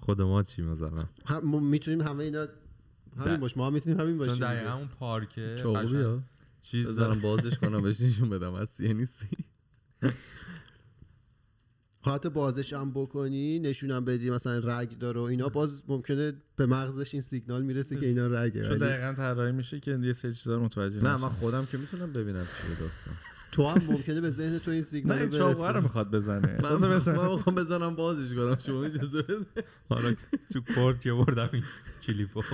خود 0.00 0.22
ما 0.22 0.42
چی 0.42 0.62
مثلا؟ 0.62 1.04
هم 1.26 1.44
ما 1.44 1.60
می‌تونیم 1.60 2.00
همه 2.00 2.24
اینا 2.24 2.46
همین 3.18 3.36
باش 3.36 3.56
ما 3.56 3.66
هم 3.66 3.72
می‌تونیم 3.72 4.00
همین 4.00 4.18
چون 4.18 4.26
باشیم 4.26 4.44
دقیقا 4.44 4.60
دیگه. 4.60 4.76
اون 4.76 4.88
پارکه 4.88 5.56
چیز 6.62 6.96
داره. 6.96 7.20
بازش 7.20 7.58
کنم 7.58 7.82
بهش 7.82 8.00
نشون 8.00 8.30
بدم. 8.30 8.54
از 8.54 8.80
نیستی؟ 8.80 9.26
خب 10.02 10.10
حتی 12.10 12.30
بازش 12.30 12.72
هم 12.72 12.90
بکنی 12.90 13.58
نشونم 13.58 14.04
بدی 14.04 14.30
مثلا 14.30 14.58
رگ 14.58 14.98
داره 14.98 15.20
و 15.20 15.24
اینا 15.24 15.48
باز 15.48 15.84
ممکنه 15.88 16.32
به 16.56 16.66
مغزش 16.66 17.14
این 17.14 17.20
سیگنال 17.20 17.62
می‌رسه 17.62 17.96
که 17.96 18.06
اینا 18.06 18.26
رگه. 18.26 18.62
چون 18.62 18.70
ولی 18.70 18.80
دقیقا 18.80 19.12
طراحی 19.12 19.52
میشه 19.52 19.80
که 19.80 19.98
یه 20.02 20.12
سری 20.12 20.34
چیزا 20.34 20.58
متوجه 20.58 21.04
نه. 21.04 21.16
من 21.16 21.28
خودم 21.28 21.66
که 21.66 21.78
می‌تونم 21.78 22.12
ببینم 22.12 22.44
چیه 22.44 22.70
داستان. 22.80 23.14
تو 23.52 23.68
هم 23.68 23.82
ممکنه 23.86 24.20
به 24.20 24.30
ذهن 24.30 24.58
تو 24.58 24.70
این 24.70 24.80
نه 24.80 24.86
سیگنال 24.92 25.18
این 25.18 25.30
چاقو 25.30 25.62
رو 25.62 25.72
برسه 25.72 25.80
می‌خواد 25.80 26.10
بزنه. 26.10 26.58
من 26.62 26.76
من 27.16 27.30
می‌خوام 27.30 27.54
بزنم 27.54 27.96
بازش 27.96 28.34
کنم. 28.34 28.58
شما 28.58 28.84
اجازه 28.90 29.22
بده. 29.22 29.64
حالا 29.88 30.14
تو 30.52 30.60
کورت 30.60 31.06
یه 31.06 31.12
بردم 31.12 31.50
این 31.52 31.64
کلیپو. 32.02 32.42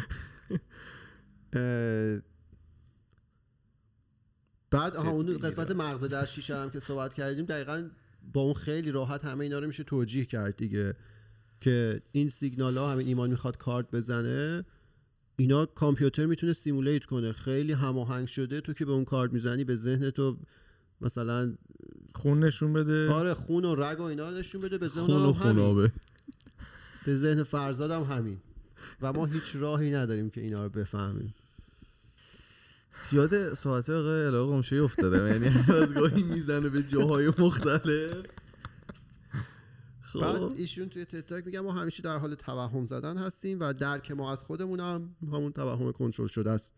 بعد 4.71 4.97
آها 4.97 5.11
اون 5.11 5.39
قسمت 5.39 5.71
مغز 5.71 6.05
در 6.05 6.25
شیشه 6.25 6.57
هم 6.57 6.71
که 6.71 6.81
صحبت 6.81 7.15
کردیم 7.15 7.45
دقیقا 7.45 7.89
با 8.33 8.41
اون 8.41 8.55
خیلی 8.55 8.91
راحت 8.91 9.25
همه 9.25 9.45
اینا 9.45 9.59
رو 9.59 9.67
میشه 9.67 9.85
توجیه 9.85 10.25
کرد 10.25 10.57
دیگه 10.57 10.95
که 11.61 12.03
این 12.13 12.29
سیگنال 12.29 12.79
ها 12.79 12.93
همین 12.93 13.07
ایمان 13.07 13.31
می‌خواد 13.31 13.57
کارت 13.57 13.91
بزنه 13.91 14.65
اینا 15.37 15.67
کامپیوتر 15.67 16.27
می‌تونه 16.27 16.53
سیمولیت 16.53 17.05
کنه. 17.05 17.33
خیلی 17.33 17.73
هماهنگ 17.73 18.29
شده 18.29 18.61
تو 18.61 18.73
که 18.73 18.85
به 18.85 18.93
اون 18.93 19.05
کارت 19.05 19.33
می‌زنی 19.33 19.65
به 19.65 19.77
ذهن 19.77 20.11
تو 20.11 20.37
مثلا 21.01 21.55
خون 22.15 22.45
نشون 22.45 22.73
بده. 22.73 23.11
آره 23.11 23.35
خون 23.35 23.65
و 23.65 23.75
رگ 23.75 24.01
و 24.01 24.03
اینا 24.03 24.31
نشون 24.31 24.61
بده 24.61 24.79
به 24.79 24.89
ذهن 24.89 25.11
هم 25.11 25.31
همین. 25.31 25.91
به 27.07 27.17
ذهن 27.17 27.43
فرزاد 27.43 27.91
هم 27.91 28.03
همین. 28.03 28.39
و 29.03 29.13
ما 29.13 29.27
هیچ 29.27 29.57
راهی 29.57 29.91
نداریم 29.91 30.31
که 30.31 30.41
اینا 30.41 30.63
رو 30.63 30.69
بفهمیم. 30.69 31.35
یاد 33.13 33.55
صحبت 33.55 33.91
آقای 33.91 34.27
علاقه 34.27 34.53
قمشوی 34.53 34.79
افتادم 34.79 35.27
یعنی 35.33 35.47
از 35.83 35.95
گاهی 35.95 36.23
می‌زنه 36.23 36.69
به 36.69 36.83
جاهای 36.83 37.33
مختلف. 37.39 38.27
بعد 40.15 40.37
خب 40.37 40.53
ایشون 40.57 40.89
توی 40.89 41.05
تتاک 41.05 41.47
میگم 41.47 41.61
ما 41.61 41.73
همیشه 41.73 42.03
در 42.03 42.19
حال 42.19 42.35
توهم 42.35 42.87
زدن 42.87 43.17
هستیم 43.17 43.61
و 43.61 43.73
درک 43.73 44.11
ما 44.11 44.33
از 44.33 44.43
خودمون 44.43 44.81
هم 44.81 45.17
همون 45.23 45.53
توهم 45.53 45.93
کنترل 45.93 46.29
شده 46.29 46.51
است. 46.51 46.75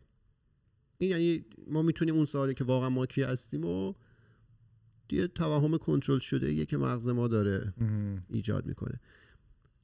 این 0.98 1.10
یعنی 1.10 1.44
ما 1.66 1.82
می‌تونیم 1.82 2.14
اون 2.14 2.24
سوالی 2.24 2.54
که 2.54 2.64
واقعا 2.64 2.88
ما 2.88 3.06
کی 3.06 3.22
هستیم 3.22 3.64
و 3.64 3.94
یه 5.10 5.26
توهم 5.26 5.78
کنترل 5.78 6.18
شده 6.18 6.46
ایه 6.46 6.66
که 6.66 6.76
مغز 6.76 7.08
ما 7.08 7.28
داره. 7.28 7.74
ایجاد 8.30 8.66
می‌کنه. 8.66 9.00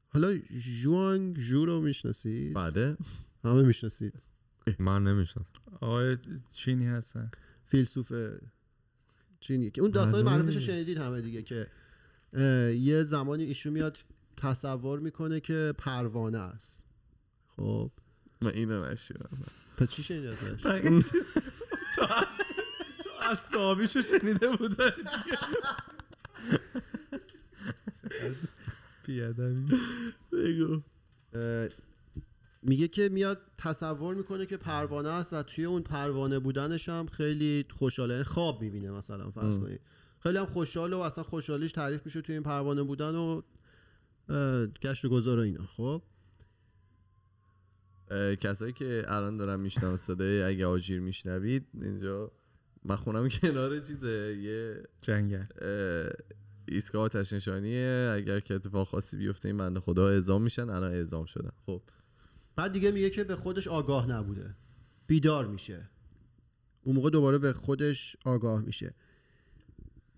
حالا 0.09 0.38
جوانگ 0.83 1.37
جو 1.37 1.66
رو 1.66 1.81
می‌شناسید؟ 1.81 2.55
بعده 2.55 2.96
همه 3.44 3.62
می‌شناسید. 3.62 4.29
من 4.78 5.04
نمی‌شناسم. 5.04 5.50
آقای 5.80 6.16
چینی 6.52 6.87
هستن. 6.87 7.30
فیلسوف 7.66 8.12
چینی. 9.40 9.70
که 9.70 9.80
اون 9.80 9.90
داستان. 9.90 10.22
معروفش 10.22 10.54
رو 10.54 10.61
شنیدید 10.61 10.98
همه 10.98 11.20
دیگه 11.20 11.42
که 11.42 11.66
یه 12.78 13.02
زمانی 13.02 13.44
ایشون 13.44 13.72
میاد 13.72 13.98
تصور 14.37 14.98
می‌کنه 14.98 15.40
که 15.40 15.74
پروانه 15.78 16.38
است. 16.38 16.85
خب. 17.56 17.90
من 18.42 18.50
اینو 18.50 18.90
نشیدم. 18.90 19.28
پس 19.76 19.90
چی 19.90 20.02
شنیدی 20.02 20.26
ازش؟ 20.26 20.66
این 20.85 21.04
اسبابیشو 23.30 24.02
شنیده 24.02 24.56
بود 24.56 24.76
بیادمی 29.06 29.66
بگو. 30.33 30.83
میگه 32.62 32.88
که 32.88 33.08
میاد 33.08 33.40
تصور 33.58 34.14
می‌کنه 34.14 34.46
که 34.46 34.56
پروانه 34.56 35.08
است 35.08 35.32
و 35.32 35.42
توی 35.42 35.64
اون 35.64 35.82
پروانه 35.82 36.38
بودنش 36.38 36.88
هم 36.88 37.06
خیلی 37.06 37.64
خوشحاله. 37.70 38.22
خواب 38.22 38.62
می‌بینه 38.62 38.90
مثلا 38.90 39.30
فرض. 39.30 39.58
کنید. 39.58 39.80
خیلی 40.22 40.38
هم 40.38 40.46
خوشحاله 40.46 40.96
و 40.96 41.00
اصلا 41.00 41.24
خوشحالیش 41.24 41.72
تعریف 41.72 42.04
میشه 42.04 42.20
توی 42.20 42.34
این 42.34 42.42
پروانه 42.42 42.82
بودن 42.82 43.14
و 43.14 43.42
گشت 44.82 45.04
و 45.04 45.08
گذار 45.08 45.38
و 45.38 45.42
اینا. 45.42 45.66
خب؟ 45.66 46.02
کسایی 48.40 48.72
که 48.72 49.04
الان 49.08 49.36
دارن 49.36 49.60
میشنون 49.60 49.96
صدای 49.96 50.42
اگه 50.42 50.66
آژیر 50.66 51.00
میشنوید 51.00 51.66
اینجا 51.82 52.32
من 52.84 52.96
خونم 52.96 53.28
کنار 53.28 53.80
چیزه. 53.80 54.36
یه 54.42 54.82
جنگل. 55.00 55.44
ایستگاه 56.68 57.02
آتش 57.02 57.32
نشانیه 57.32 58.12
اگر 58.16 58.40
که 58.40 58.54
اتفاق 58.54 58.88
خاصی 58.88 59.16
بیفته 59.16 59.48
این 59.48 59.58
بنده 59.58 59.80
خدا 59.80 60.08
اعزام 60.08 60.42
میشن. 60.42 60.70
الان 60.70 60.92
اعزام 60.92 61.24
شدن. 61.24 61.50
خب؟ 61.66 61.82
بعد 62.60 62.72
دیگه 62.72 62.90
میگه 62.90 63.10
که 63.10 63.24
به 63.24 63.36
خودش 63.36 63.68
آگاه 63.68 64.06
نبوده. 64.06 64.54
بیدار 65.06 65.46
میشه. 65.46 65.90
اون 66.82 66.96
موقع 66.96 67.10
دوباره 67.10 67.38
به 67.38 67.52
خودش 67.52 68.16
آگاه 68.24 68.62
میشه. 68.62 68.94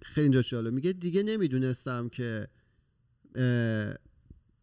خیلی 0.03 0.25
اینجا 0.25 0.43
جالب. 0.43 0.73
میگه 0.73 0.93
دیگه 0.93 1.23
نمی‌دونستم 1.23 2.09
که 2.09 2.49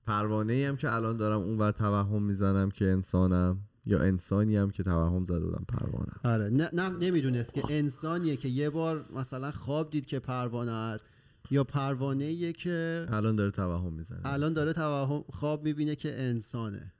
پروانه 0.05 0.53
ای 0.53 0.65
هم 0.65 0.77
که 0.77 0.93
الان 0.93 1.17
دارم 1.17 1.39
اون 1.41 1.57
ور 1.57 1.71
توهم 1.71 2.23
می‌زنم 2.23 2.71
که 2.71 2.85
انسانم 2.85 3.59
یا 3.85 3.99
انسانی 3.99 4.55
هم 4.55 4.71
که 4.71 4.83
توهم 4.83 5.25
زده 5.25 5.45
بودم 5.45 5.65
پروانه 5.67 6.11
آره. 6.23 6.49
نه, 6.49 6.69
نه 6.73 6.89
نمی‌دونست 6.89 7.53
که 7.53 7.63
انسانیه 7.69 8.37
که 8.37 8.47
یه 8.47 8.69
بار 8.69 9.05
مثلا 9.15 9.51
خواب 9.51 9.89
دید 9.89 10.05
که 10.05 10.19
پروانه 10.19 10.71
است 10.71 11.05
یا 11.51 11.63
پروانه 11.63 12.53
که 12.53 13.05
الان 13.09 13.35
داره 13.35 13.51
توهم 13.51 13.93
می‌زنه. 13.93 14.21
الان 14.23 14.53
داره 14.53 14.73
توهم 14.73 15.23
خواب 15.33 15.63
می‌بینه 15.63 15.95
که 15.95 16.19
انسانه. 16.21 16.93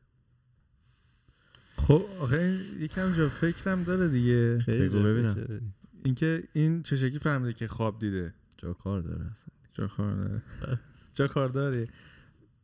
خب 1.90 2.02
آخه 2.20 2.38
این 2.38 2.60
یکم 2.80 3.14
جا 3.14 3.30
فکرم 3.30 3.84
داره 3.84 4.08
دیگه. 4.08 4.64
بگو 4.68 5.04
ببینم. 5.04 5.62
اینکه 6.04 6.44
این 6.54 6.84
چه 6.84 6.96
شکلی 6.96 7.20
فهمیده 7.20 7.54
که 7.54 7.68
خواب 7.68 8.00
دیده. 8.00 8.34
جا 8.58 8.74
کار 8.74 9.02
داره 9.02 9.26
اصلا. 9.32 9.48
جا 9.74 9.88
کار 9.88 10.16
داره. 10.16 10.42
جا 11.18 11.28
کار 11.28 11.50
داره. 11.50 11.88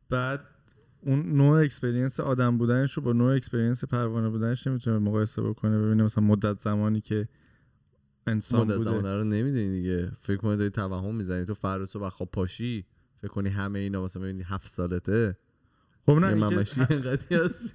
بعد 0.09 0.41
اون 1.01 1.37
نوع 1.37 1.63
experience 1.63 2.19
آدم 2.19 2.57
بودنش 2.57 2.93
رو 2.93 3.03
با 3.03 3.13
نوع 3.13 3.35
experience 3.35 3.83
پروانه 3.83 4.29
بودنش 4.29 4.67
نمی‌تونه 4.67 4.97
مقایسه 4.97 5.41
بکنه. 5.41 5.79
ببینه 5.79 6.03
مثلا 6.03 6.23
مدت 6.23 6.59
زمانی 6.59 7.01
که 7.01 7.27
انسان 8.27 8.61
مدت 8.61 8.75
بوده. 8.77 8.89
زمان 8.89 9.05
رو 9.05 9.23
نمی‌دونی 9.23 9.69
دیگه. 9.69 10.11
فکر 10.21 10.37
کنی 10.37 10.57
داری 10.57 10.69
توهم 10.69 11.15
می‌زنی. 11.15 11.45
تو 11.45 11.53
فردا 11.53 11.85
صبح 11.85 12.09
خواب 12.09 12.31
پاشی. 12.31 12.85
فکر 13.17 13.31
کنی 13.31 13.49
همه 13.49 13.79
اینا 13.79 14.03
مثلا 14.03 14.23
ببینی 14.23 14.43
هفت 14.43 14.67
سالته. 14.67 15.37
خب 16.05 16.11
نه 16.11 16.35
ممشی 16.35 16.81
اینقدی 16.89 17.35
هست. 17.35 17.73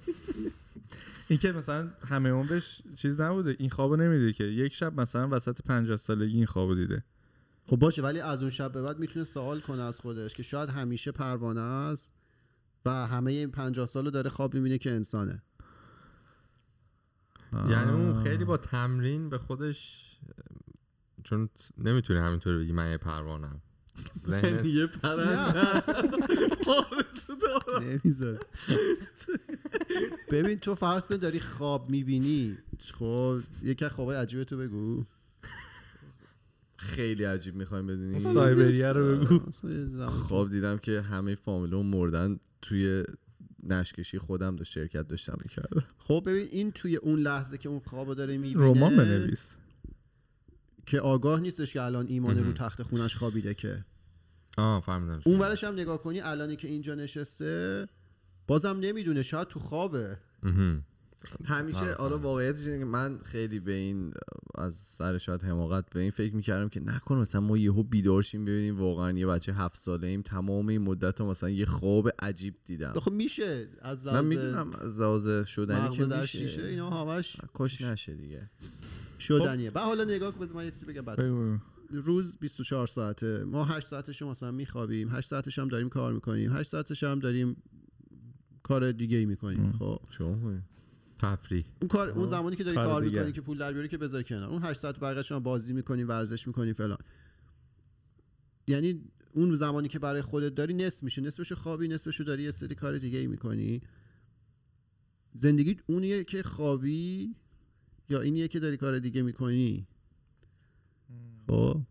این 1.27 1.39
که 1.39 1.51
مثلا 1.51 1.89
همه 2.09 2.29
عمرش 2.29 2.81
چیز 2.95 3.21
نبوده. 3.21 3.55
این 3.59 3.69
خوابو 3.69 3.95
نمیده 3.95 4.33
که. 4.33 4.43
یک 4.43 4.73
شب 4.73 4.99
مثلا 4.99 5.27
وسط 5.31 5.61
50 5.61 5.97
سالگی 5.97 6.35
این 6.35 6.45
خوابو 6.45 6.75
دیده. 6.75 7.03
خب 7.65 7.75
باشه 7.75 8.01
ولی 8.01 8.19
از 8.19 8.41
اون 8.41 8.49
شب 8.49 8.71
به 8.71 8.81
بعد 8.81 8.99
می‌تونه 8.99 9.25
سوال 9.25 9.59
کنه 9.59 9.81
از 9.81 9.99
خودش 9.99 10.33
که 10.33 10.43
شاید 10.43 10.69
همیشه 10.69 11.11
پروانه 11.11 11.61
است 11.61 12.13
و 12.85 13.07
همه 13.07 13.31
این 13.31 13.51
پنجاه 13.51 13.87
سال 13.87 14.09
داره 14.09 14.29
خواب 14.29 14.53
می‌بینه 14.53 14.77
که 14.77 14.91
انسانه. 14.91 15.41
یعنی 17.69 17.91
اون 17.91 18.23
خیلی 18.23 18.45
با 18.45 18.57
تمرین 18.57 19.29
به 19.29 19.37
خودش 19.37 20.11
چون 21.23 21.49
نمی‌تونه 21.77 22.21
همینطوری 22.21 22.57
بگی 22.57 22.71
من 22.71 22.91
یه 22.91 22.97
پروانم 22.97 23.61
ذهنت؟ 24.27 24.65
یه 24.65 24.87
پرنده. 24.87 25.81
نمی‌ذاره. 27.81 28.39
ببین 30.31 30.59
تو 30.59 30.75
فرض 30.75 31.07
کن 31.07 31.17
داری 31.17 31.39
خواب 31.39 31.89
می‌بینی. 31.89 32.57
خب 32.99 33.39
یکی 33.63 33.85
از 33.85 33.91
خوابای 33.91 34.17
عجیب 34.17 34.43
تو 34.43 34.57
بگو. 34.57 35.05
خیلی 36.77 37.23
عجیب 37.23 37.55
می‌خوایم 37.55 37.87
بدونی. 37.87 38.19
سایبریه 38.19 38.91
رو 38.91 39.17
بگو. 39.17 39.39
خواب 40.05 40.49
دیدم 40.49 40.77
که 40.77 41.01
همه 41.01 41.35
فامیلون 41.35 41.85
مردن 41.85 42.39
توی 42.61 43.03
نشکشی 43.63 44.17
خودم 44.17 44.55
داشت 44.55 44.71
شرکت 44.71 45.07
داشتم 45.07 45.37
می‌کردم. 45.43 45.83
خب 45.97 46.23
ببین 46.25 46.47
این 46.51 46.71
توی 46.71 46.95
اونه 46.95 47.21
لحظه 47.21 47.57
که 47.57 47.69
اون 47.69 47.79
خوابو 47.79 48.15
داره 48.15 48.37
می‌بینه 48.37 48.65
رمان 48.65 48.97
بنویس. 48.97 49.55
که 50.85 50.99
آگاه 50.99 51.39
نیستش 51.39 51.73
که 51.73 51.81
الان 51.81 52.07
ایمان. 52.07 52.43
رو 52.43 52.53
تخت 52.53 52.83
خونش 52.83 53.15
خوابیده 53.15 53.53
که. 53.53 53.85
آه 54.57 54.81
فهمیدم 54.81 55.21
اون 55.25 55.39
ورش 55.39 55.63
هم 55.63 55.73
نگاه 55.73 55.97
کنی 55.97 56.21
الانی 56.21 56.55
که 56.55 56.67
اینجا 56.67 56.95
نشسته 56.95 57.87
بازم 58.47 58.77
نمی‌دونه 58.79 59.23
شاید 59.23 59.47
تو 59.47 59.59
خوابه. 59.59 60.17
همیشه 61.45 61.93
آره. 61.93 62.15
واقعیتش 62.15 62.65
اینه 62.65 62.79
که 62.79 62.85
من 62.85 63.19
خیلی 63.23 63.59
به 63.59 63.71
این 63.71 64.13
از 64.55 64.75
سر 64.75 65.17
شاید 65.17 65.43
حماقت 65.43 65.89
به 65.89 65.99
این 65.99 66.11
فکر 66.11 66.35
می‌کردم 66.35 66.69
که 66.69 66.79
نکنه 66.79 67.17
مثلا 67.17 67.41
ما 67.41 67.57
یهو 67.57 67.83
بیدار 67.83 68.21
شیم 68.21 68.45
ببینیم 68.45 68.79
واقعا 68.79 69.11
یه 69.11 69.27
بچه 69.27 69.53
هفت 69.53 69.77
ساله 69.77 70.07
ایم 70.07 70.21
تمام 70.21 70.67
این 70.67 70.81
مدت 70.81 71.19
رو 71.19 71.29
مثلا 71.29 71.49
یه 71.49 71.65
خواب 71.65 72.09
عجیب 72.19 72.55
دیدم. 72.65 72.93
خب 72.99 73.11
میشه 73.11 73.67
از 73.81 74.07
من 74.07 74.25
می‌دونم 74.25 74.73
از 74.73 75.01
لحاظ 75.01 75.47
شدنی 75.47 75.89
که 75.97 76.05
در 76.05 76.21
میشه. 76.21 76.37
شیشه 76.39 76.63
اینا 76.63 76.89
همش 76.89 77.37
کش 77.53 77.81
نشه 77.81 78.13
دیگه. 78.13 78.49
شدنیه. 79.19 79.71
بعد 79.71 79.83
حالا 79.83 80.03
نگاه 80.03 80.31
کن 80.31 80.39
بذار 80.39 80.57
من 80.57 80.65
یه 80.65 80.71
چیزی 80.71 80.85
بگم 80.85 81.01
بعد. 81.01 81.17
بگو. 81.17 81.57
روز 81.91 82.37
24 82.37 82.87
ساعته. 82.87 83.43
ما 83.43 83.65
8 83.65 83.87
ساعتش 83.87 84.21
رو 84.21 84.29
مثلا 84.29 84.51
میخوابیم 84.51 85.09
8 85.09 85.27
ساعتش 85.27 85.59
هم 85.59 85.67
داریم 85.67 85.89
کار 85.89 86.13
می‌کنیم 86.13 86.53
8 86.53 86.69
ساعتش 86.69 87.03
هم 87.03 87.19
داریم 87.19 87.63
کار 88.63 88.91
دیگه 88.91 89.17
ای 89.17 89.25
می‌کنیم. 89.25 89.71
خب. 89.71 89.99
چون 90.09 90.63
تفریح. 91.19 91.65
اون 91.81 91.87
کار 91.87 92.09
اون 92.09 92.27
زمانی 92.27 92.55
که 92.55 92.63
داری 92.63 92.75
کار 92.75 92.85
کار. 92.87 93.03
می‌کنی 93.03 93.31
که 93.31 93.41
پول 93.41 93.57
در 93.57 93.73
بیاری 93.73 93.87
که 93.87 93.97
بذار 93.97 94.23
کنار. 94.23 94.49
اون 94.49 94.61
8 94.61 94.79
ساعت 94.79 94.99
بقیه‌اش 94.99 95.31
رو 95.31 95.39
بازی 95.39 95.73
می‌کنی 95.73 96.03
ورزش 96.03 96.47
می‌کنی 96.47 96.73
فلان. 96.73 96.97
یعنی 98.67 99.01
اون 99.33 99.55
زمانی 99.55 99.87
که 99.87 99.99
برای 99.99 100.21
خودت 100.21 100.55
داری 100.55 100.73
نصف 100.73 101.03
میشه. 101.03 101.21
نصفشو 101.21 101.55
خوابی 101.55 101.87
نصفشو 101.87 102.23
داری 102.23 102.43
یه 102.43 102.51
سری 102.51 102.75
کار 102.75 102.97
دیگه 102.97 103.19
ای 103.19 103.27
می‌کنی. 103.27 103.81
زندگی 105.33 105.77
اونیه 105.87 106.23
که 106.23 106.43
خوابی 106.43 107.35
یا 108.09 108.21
اینیه 108.21 108.47
که 108.47 108.59
داری 108.59 108.77
کار 108.77 108.99
دیگه 108.99 109.21
می‌کنی؟ 109.21 109.87
خب. 111.47 111.81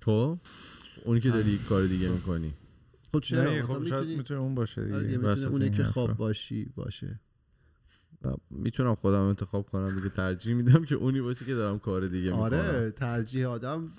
تو 0.00 0.38
اونی 1.04 1.20
که 1.20 1.30
داری 1.30 1.58
کار 1.58 1.86
دیگه 1.86 2.08
می‌کنی. 2.08 2.54
خب 3.12 3.20
چرا 3.20 3.66
خب 3.66 3.78
می‌تونی 3.78 4.16
می‌تونه 4.16 4.40
اون 4.40 4.54
باشه 4.54 4.80
آره 4.80 4.90
دیگه 4.90 5.16
دیگه 5.16 5.28
می‌تونه 5.28 5.64
این 5.64 5.74
که. 5.74 5.84
خواب 5.84 6.16
باشی 6.16 6.64
باشه. 6.64 7.20
می‌تونم 8.50 8.94
خودم 8.94 9.22
انتخاب 9.22 9.70
کنم 9.70 9.96
دیگه 9.96 10.08
ترجیح 10.08 10.54
میدم 10.54 10.84
که 10.84 10.94
اونی 10.94 11.20
باشه 11.20 11.44
که 11.44 11.54
دارم 11.54 11.78
کار 11.78 12.06
دیگه 12.06 12.30
می‌کنم. 12.30 12.42
آره 12.42 12.90
ترجیح 12.90 13.46
آدم 13.46 13.92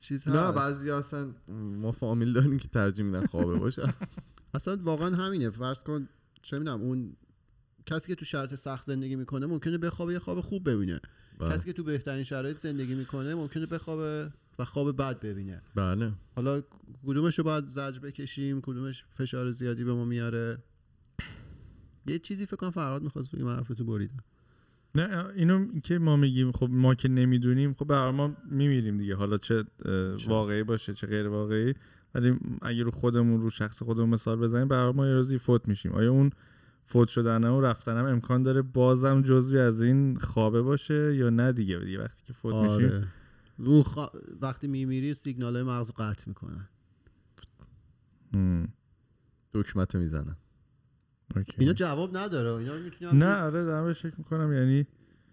چیز 0.00 0.28
هست. 0.28 0.36
نه 0.36 0.52
بعضی 0.52 0.90
اصلا 0.90 1.34
ما 1.48 1.92
فامیل 1.92 2.32
داریم 2.32 2.58
که 2.58 2.68
ترجیح 2.68 3.04
میدن 3.04 3.26
خوابه 3.26 3.58
باشه 3.58 3.94
اصلا 4.54 4.78
واقعا 4.82 5.16
همینه. 5.16 5.50
فرض 5.50 5.82
کن 5.82 6.08
چه 6.42 6.58
می‌دونم 6.58 6.80
اون 6.80 7.16
کسی 7.86 8.08
که 8.08 8.14
تو 8.14 8.24
شرط 8.24 8.54
سخت 8.54 8.86
زندگی 8.86 9.16
می‌کنه 9.16 9.46
ممکنه 9.46 9.78
بخوابه 9.78 10.12
یه 10.12 10.18
خواب 10.18 10.40
خوب 10.40 10.70
ببینه. 10.70 11.00
بله. 11.38 11.54
کسی 11.54 11.66
که 11.66 11.72
تو 11.72 11.84
بهترین 11.84 12.24
شرایط 12.24 12.58
زندگی 12.58 12.94
می‌کنه 12.94 13.34
ممکنه 13.34 13.66
بخوابه 13.66 14.30
و 14.58 14.64
خواب 14.64 14.96
بد 14.96 15.20
ببینه. 15.20 15.62
بله. 15.74 16.12
حالا 16.36 16.62
کدومش 17.06 17.38
رو 17.38 17.44
باید 17.44 17.66
زجر 17.66 17.98
بکشیم؟ 17.98 18.60
کدومش 18.60 19.04
فشار 19.12 19.50
زیادی 19.50 19.84
به 19.84 19.94
ما 19.94 20.04
میاره؟ 20.04 20.58
یه 22.06 22.18
چیزی 22.18 22.46
فکر 22.46 22.56
کنم 22.56 22.70
فرهاد 22.70 23.02
می‌خواست 23.02 23.34
بگه 23.34 23.44
من 23.44 23.56
حرفتو 23.56 23.84
بریدم. 23.84 24.24
نه 24.94 25.26
اینو 25.36 25.80
که 25.80 25.98
ما 25.98 26.16
میگیم 26.16 26.52
خب 26.52 26.68
ما 26.70 26.94
که 26.94 27.08
نمی‌دونیم 27.08 27.74
خب 27.74 27.84
برای 27.84 28.12
ما 28.12 28.36
میمیریم 28.50 28.98
دیگه. 28.98 29.14
حالا 29.14 29.38
چه؟ 29.38 29.64
واقعی 30.26 30.62
باشه 30.62 30.94
چه 30.94 31.06
غیر 31.06 31.28
واقعی. 31.28 31.74
ولی 32.14 32.38
اگه 32.62 32.82
رو 32.82 32.90
خودمون 32.90 33.40
رو 33.40 33.50
شخص 33.50 33.82
خودمون 33.82 34.10
مثال 34.10 34.38
بزنیم 34.38 34.68
برای 34.68 34.92
ما 34.92 35.06
یه 35.06 35.12
روزی 35.14 35.38
فوت 35.38 35.68
میشیم. 35.68 35.92
آیا 35.92 36.10
اون 36.10 36.30
فوت 36.86 37.08
شدن 37.08 37.44
و 37.44 37.60
رفتنم 37.60 38.04
امکان 38.04 38.42
داره 38.42 38.62
بازم 38.62 39.22
جزوی 39.22 39.58
از 39.58 39.82
این 39.82 40.16
خوابه 40.16 40.62
باشه 40.62 41.16
یا 41.16 41.30
نه 41.30 41.52
دیگه 41.52 41.78
دیگه 41.78 41.98
وقتی 42.00 42.22
که 42.24 42.32
فوت 42.32 42.54
میشیم. 42.54 42.86
آره. 42.86 43.06
اون 43.58 43.82
خوا- 43.82 44.18
وقتی 44.40 44.66
میمیری 44.66 45.14
سیگنال 45.14 45.54
های 45.54 45.64
مغز 45.64 45.90
قطع 45.90 46.24
می‌کنن. 46.26 46.68
دکمت 49.52 49.96
می‌زنم 49.96 50.36
اوکی. 51.36 51.52
اینا 51.58 51.72
جواب 51.72 52.16
نداره. 52.16 52.50
اینا 52.50 52.74
می‌تونیم 52.78 53.24
نه 53.24 53.40
آره 53.42 53.64
دارم 53.64 53.92
فکر 53.92 54.14
می‌کنم. 54.18 54.52
یعنی 54.52 54.86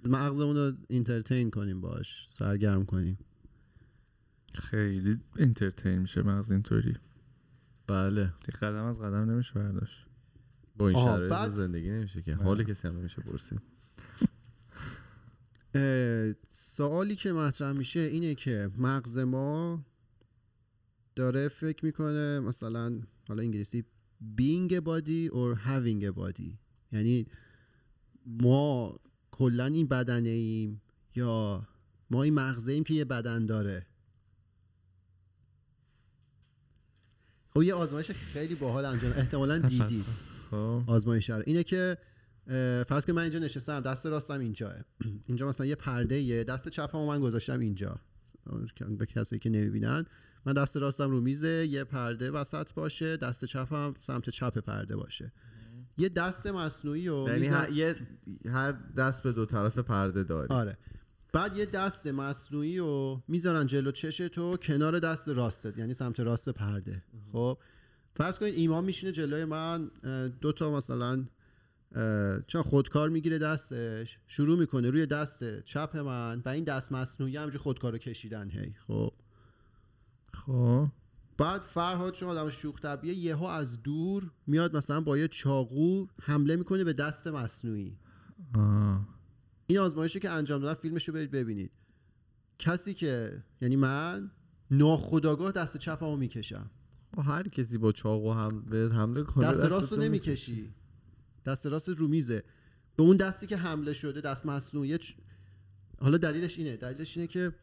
مغزمون 0.05 0.55
رو 0.55 0.73
اینترتین 0.87 1.49
کنیم 1.51 1.81
باش. 1.81 2.25
سرگرم 2.29 2.85
کنیم. 2.85 3.17
خیلی 4.55 5.17
انترتین 5.37 5.97
میشه 5.97 6.21
مغز 6.21 6.51
اینطوری. 6.51 6.97
بله. 7.87 8.33
قدم 8.61 8.83
از 8.83 8.99
قدم 8.99 9.31
نمیشه 9.31 9.53
برداشت. 9.53 10.05
با 10.81 10.89
این 10.89 10.97
شرایط 11.05 11.31
بعد- 11.31 11.49
زندگی 11.51 11.89
نمیشه 11.89 12.21
که. 12.21 12.35
بله. 12.35 12.43
حال 12.43 12.63
کسی 12.63 12.87
هم 12.87 12.97
نمیشه 12.97 13.21
پرسید. 13.21 13.61
سوالی 16.49 17.15
که 17.15 17.33
مطرح 17.33 17.71
میشه 17.71 17.99
اینه 17.99 18.35
که 18.35 18.69
مغز 18.77 19.17
ما 19.17 19.85
داره 21.15 21.47
فکر 21.47 21.85
می‌کنه 21.85 22.39
مثلا 22.39 23.01
حالا 23.27 23.43
انگلیسی 23.43 23.85
being 24.37 24.71
a 24.71 24.81
body 24.81 25.29
or 25.31 25.57
having 25.67 26.03
a 26.03 26.17
body. 26.19 26.51
یعنی 26.91 27.25
ما 28.25 28.99
کلا 29.31 29.65
این 29.65 29.87
بدنه 29.87 30.29
ایم 30.29 30.81
یا 31.15 31.67
ما 32.09 32.23
این 32.23 32.33
مغزه 32.33 32.71
ایم 32.71 32.83
که 32.83 32.93
یه 32.93 33.05
بدن 33.05 33.45
داره. 33.45 33.85
خب 37.53 37.63
یه 37.63 37.73
آزمایش 37.73 38.11
خیلی 38.11 38.55
باحال 38.55 38.85
انجام 38.85 39.11
احتمالا 39.11 39.57
دیدید 39.57 40.05
آزمایش 40.87 41.29
رو 41.29 41.43
اینه 41.45 41.63
که 41.63 41.97
فرض 42.87 43.05
که 43.05 43.13
من 43.13 43.21
اینجا 43.21 43.39
نشستم 43.39 43.79
دست 43.79 44.05
راستم 44.05 44.39
اینجاه 44.39 44.73
اینجا 45.27 45.49
مثلا 45.49 45.65
یه 45.65 45.75
پرده 45.75 46.19
یه 46.19 46.43
دست 46.43 46.69
چپم 46.69 46.99
من 46.99 47.19
گذاشتم 47.19 47.59
اینجا. 47.59 47.99
به 48.97 49.05
کسایی 49.05 49.39
که 49.39 49.49
نمی‌بینن 49.49 50.05
من 50.45 50.53
دست 50.53 50.77
راستم 50.77 51.11
رو 51.11 51.21
میزه 51.21 51.67
یه 51.69 51.83
پرده 51.83 52.31
وسط 52.31 52.73
باشه 52.73 53.17
دست 53.17 53.45
چپم 53.45 53.93
سمت 53.97 54.29
چپ 54.29 54.57
پرده 54.57 54.95
باشه. 54.95 55.31
یه 55.97 56.09
دست 56.09 56.47
مصنوعی 56.47 57.09
و 57.09 57.27
یعنی 57.27 57.47
هر, 57.47 57.71
یه 57.71 57.95
هر 58.45 58.71
دست 58.97 59.23
به 59.23 59.31
دو 59.31 59.45
طرف 59.45 59.77
پرده 59.77 60.23
داری. 60.23 60.53
آره. 60.53 60.77
بعد 61.33 61.57
یه 61.57 61.65
دست 61.65 62.07
مصنوعی 62.07 62.77
رو 62.77 63.23
می‌ذارن 63.27 63.67
جلو 63.67 63.91
چش 63.91 64.17
تو 64.17 64.57
کنار 64.57 64.99
دست 64.99 65.29
راستت 65.29 65.77
یعنی 65.77 65.93
سمت 65.93 66.19
راست 66.19 66.49
پرده. 66.49 67.03
خب؟ 67.31 67.57
فرض 68.15 68.39
کنید 68.39 68.53
ایمان 68.53 68.85
میشینه 68.85 69.11
جلوی 69.11 69.45
من 69.45 69.91
دو 70.41 70.51
تا 70.51 70.77
مثلا 70.77 71.25
چون 72.47 72.61
خودکار 72.61 73.09
می‌گیره 73.09 73.37
دستش 73.37 74.17
شروع 74.27 74.59
می‌کنه 74.59 74.89
روی 74.89 75.05
دست 75.05 75.61
چپ 75.61 75.97
من 75.97 76.41
و 76.45 76.49
این 76.49 76.63
دست 76.63 76.91
مصنوعی 76.91 77.37
همجور 77.37 77.61
خودکار 77.61 77.91
رو 77.91 77.97
کشیدن 77.97 78.49
هی 78.49 78.73
خب. 78.87 79.13
خب. 80.33 80.87
بعد 81.37 81.61
فرهاد 81.61 82.13
چون 82.13 82.29
آدم 82.29 82.49
شوخ 82.49 82.79
طبیعه 82.79 83.15
یهو 83.15 83.43
از 83.43 83.83
دور 83.83 84.31
میاد 84.47 84.77
مثلا 84.77 85.01
با 85.01 85.17
یه 85.17 85.27
چاقو 85.27 86.07
حمله 86.21 86.55
می‌کنه 86.55 86.83
به 86.83 86.93
دست 86.93 87.27
مصنوعی. 87.27 87.97
آه. 88.55 89.07
این 89.67 89.79
آزمایشی 89.79 90.19
که 90.19 90.29
انجام 90.29 90.61
دادن 90.61 90.73
فیلمش 90.73 91.07
رو 91.07 91.13
برید 91.13 91.31
ببینید. 91.31 91.71
کسی 92.59 92.93
که 92.93 93.43
یعنی 93.61 93.75
من 93.75 94.31
ناخداگاه 94.71 95.51
دست 95.51 95.77
چپمو 95.77 96.17
می‌کشم. 96.17 96.71
هر 97.17 97.47
کسی 97.47 97.77
با 97.77 97.91
چاقو 97.91 98.33
هم 98.33 98.61
به 98.61 98.89
حمله 98.93 99.23
کنه 99.23 99.45
دست 99.45 99.63
راست 99.63 99.83
دستتو 99.83 99.95
رو 99.95 100.01
نمی‌کشی. 100.01 100.69
دست 101.45 101.65
راست 101.65 101.89
رو 101.89 102.07
میزه 102.07 102.43
به 102.95 103.03
اون 103.03 103.17
دستی 103.17 103.47
که 103.47 103.57
حمله 103.57 103.93
شده 103.93 104.21
دست 104.21 104.45
مصنوعی 104.45 104.97
چ- 104.97 105.13
حالا 105.99 106.17
دلیلش 106.17 106.57
اینه. 106.57 106.77
دلیلش 106.77 107.17
اینه 107.17 107.27
که 107.27 107.53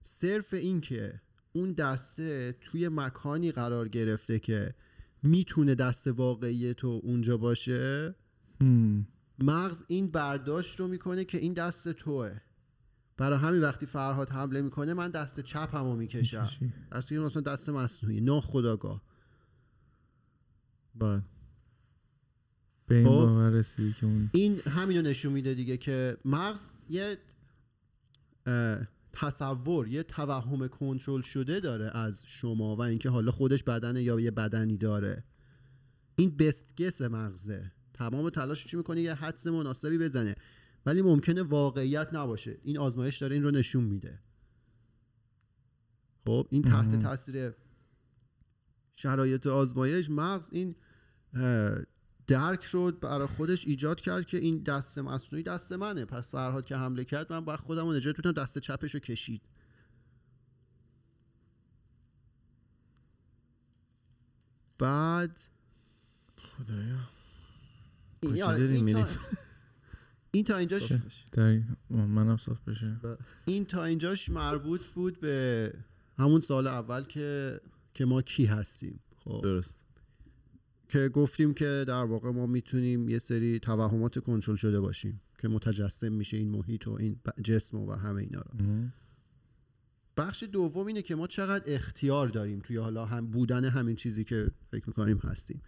صرف 0.00 0.54
این 0.54 0.80
که 0.80 1.20
اون 1.52 1.72
دسته 1.72 2.52
توی 2.60 2.88
مکانی 2.88 3.52
قرار 3.52 3.88
گرفته 3.88 4.38
که 4.38 4.74
می‌تونه 5.22 5.74
دست 5.74 6.06
واقعی 6.06 6.74
تو 6.74 7.00
اونجا 7.02 7.36
باشه. 7.36 8.14
مغز 9.38 9.84
این 9.88 10.10
برداشت 10.10 10.80
رو 10.80 10.88
می‌کنه 10.88 11.24
که 11.24 11.38
این 11.38 11.52
دست 11.52 11.88
توه. 11.92 12.40
برای 13.18 13.38
همین 13.38 13.60
وقتی 13.60 13.86
فرهاد 13.86 14.30
حمله 14.30 14.62
می‌کنه 14.62 14.94
من 14.94 15.10
دست 15.10 15.40
چپمو 15.40 15.96
می‌کشم. 15.96 16.48
دستی 16.92 17.14
که 17.14 17.20
مثلا 17.20 17.42
دست 17.42 17.68
مصنوعی. 17.68 18.20
ناخداگاه. 18.20 19.02
بله. 20.94 21.22
به 22.86 22.94
این 22.94 23.06
خب. 23.06 23.10
باور 23.10 23.50
رسیدی 23.50 23.92
که 24.00 24.06
اون 24.06 24.30
این 24.32 24.60
همینو 24.60 25.02
نشون 25.02 25.32
میده 25.32 25.54
دیگه 25.54 25.76
که 25.76 26.16
مغز 26.24 26.60
یه 26.88 27.18
تصور 29.12 29.88
یه 29.88 30.02
توهم 30.02 30.68
کنترل 30.68 31.22
شده 31.22 31.60
داره 31.60 31.96
از 31.96 32.24
شما 32.26 32.76
و 32.76 32.80
اینکه 32.80 33.10
حالا 33.10 33.32
خودش 33.32 33.62
بدنه 33.62 34.02
یا 34.02 34.20
یه 34.20 34.30
بدنی 34.30 34.76
داره. 34.76 35.24
این 36.16 36.36
بست 36.36 36.82
گس 36.82 37.02
مغزه. 37.02 37.72
تمام 37.94 38.30
تلاش 38.30 38.66
چی 38.66 38.76
می‌کنه؟ 38.76 39.00
یه 39.00 39.14
حدس 39.14 39.46
مناسبی 39.46 39.98
بزنه. 39.98 40.34
ولی 40.88 41.02
ممکنه 41.02 41.42
واقعیت 41.42 42.14
نباشه. 42.14 42.58
این 42.62 42.78
آزمایش 42.78 43.18
داره 43.18 43.34
این 43.34 43.42
رو 43.42 43.50
نشون 43.50 43.84
میده. 43.84 44.18
خب 46.26 46.46
این 46.50 46.62
تحت. 46.62 47.02
تاثیر 47.02 47.54
شرایط 48.96 49.46
آزمایش 49.46 50.10
مغز 50.10 50.48
این 50.52 50.74
درک 52.26 52.64
رو 52.64 52.92
برای 52.92 53.26
خودش 53.26 53.66
ایجاد 53.66 54.00
کرد 54.00 54.26
که 54.26 54.36
این 54.36 54.62
دست 54.62 54.98
مصنوعی 54.98 55.42
دست 55.42 55.72
منه. 55.72 56.04
پس 56.04 56.30
فرهاد 56.30 56.64
که 56.64 56.76
حمله 56.76 57.04
کرد 57.04 57.32
من 57.32 57.44
باید 57.44 57.60
خودم 57.60 57.86
رو 57.86 57.92
نجات 57.92 58.20
بدم 58.20 58.32
دست 58.32 58.58
چپش 58.58 58.94
رو 58.94 59.00
کشید. 59.00 59.42
بعد 64.78 65.40
خدایا. 66.36 67.08
این, 68.20 68.42
آره، 68.42 68.60
این؟ 68.60 68.92
تا... 68.92 69.08
این 70.30 70.44
تا 70.44 70.56
اینجاش 70.56 70.92
منم 71.90 72.36
صاف 72.36 72.68
بشه. 72.68 72.96
این 73.44 73.64
تا 73.64 73.84
اینجاش 73.84 74.28
مربوط 74.28 74.82
بود 74.82 75.20
به 75.20 75.72
همون 76.18 76.40
سال 76.40 76.66
اول 76.66 77.02
که 77.02 77.60
که 77.94 78.04
ما 78.04 78.22
کی 78.22 78.44
هستیم. 78.44 79.00
خب. 79.24 79.40
درست. 79.42 79.84
که 80.88 81.08
گفتیم 81.08 81.54
که 81.54 81.84
در 81.88 82.04
واقع 82.04 82.30
ما 82.30 82.46
می‌تونیم 82.46 83.08
یه 83.08 83.18
سری 83.18 83.58
توهمات 83.58 84.18
کنترل 84.18 84.56
شده 84.56 84.80
باشیم 84.80 85.20
که 85.38 85.48
متجسم 85.48 86.12
میشه 86.12 86.36
این 86.36 86.48
محیط 86.48 86.88
و 86.88 86.92
این 86.92 87.20
جسم 87.44 87.76
و 87.76 87.92
همه 87.92 88.20
اینا 88.20 88.40
رو. 88.40 88.64
بخش 90.16 90.42
دوم 90.42 90.86
اینه 90.86 91.02
که 91.02 91.14
ما 91.14 91.26
چقدر 91.26 91.74
اختیار 91.74 92.28
داریم 92.28 92.60
توی 92.60 92.76
حالا 92.76 93.04
هم 93.04 93.26
بودن 93.26 93.64
همین 93.64 93.96
چیزی 93.96 94.24
که 94.24 94.50
فکر 94.70 94.84
می‌کنیم 94.86 95.18
هستیم. 95.18 95.62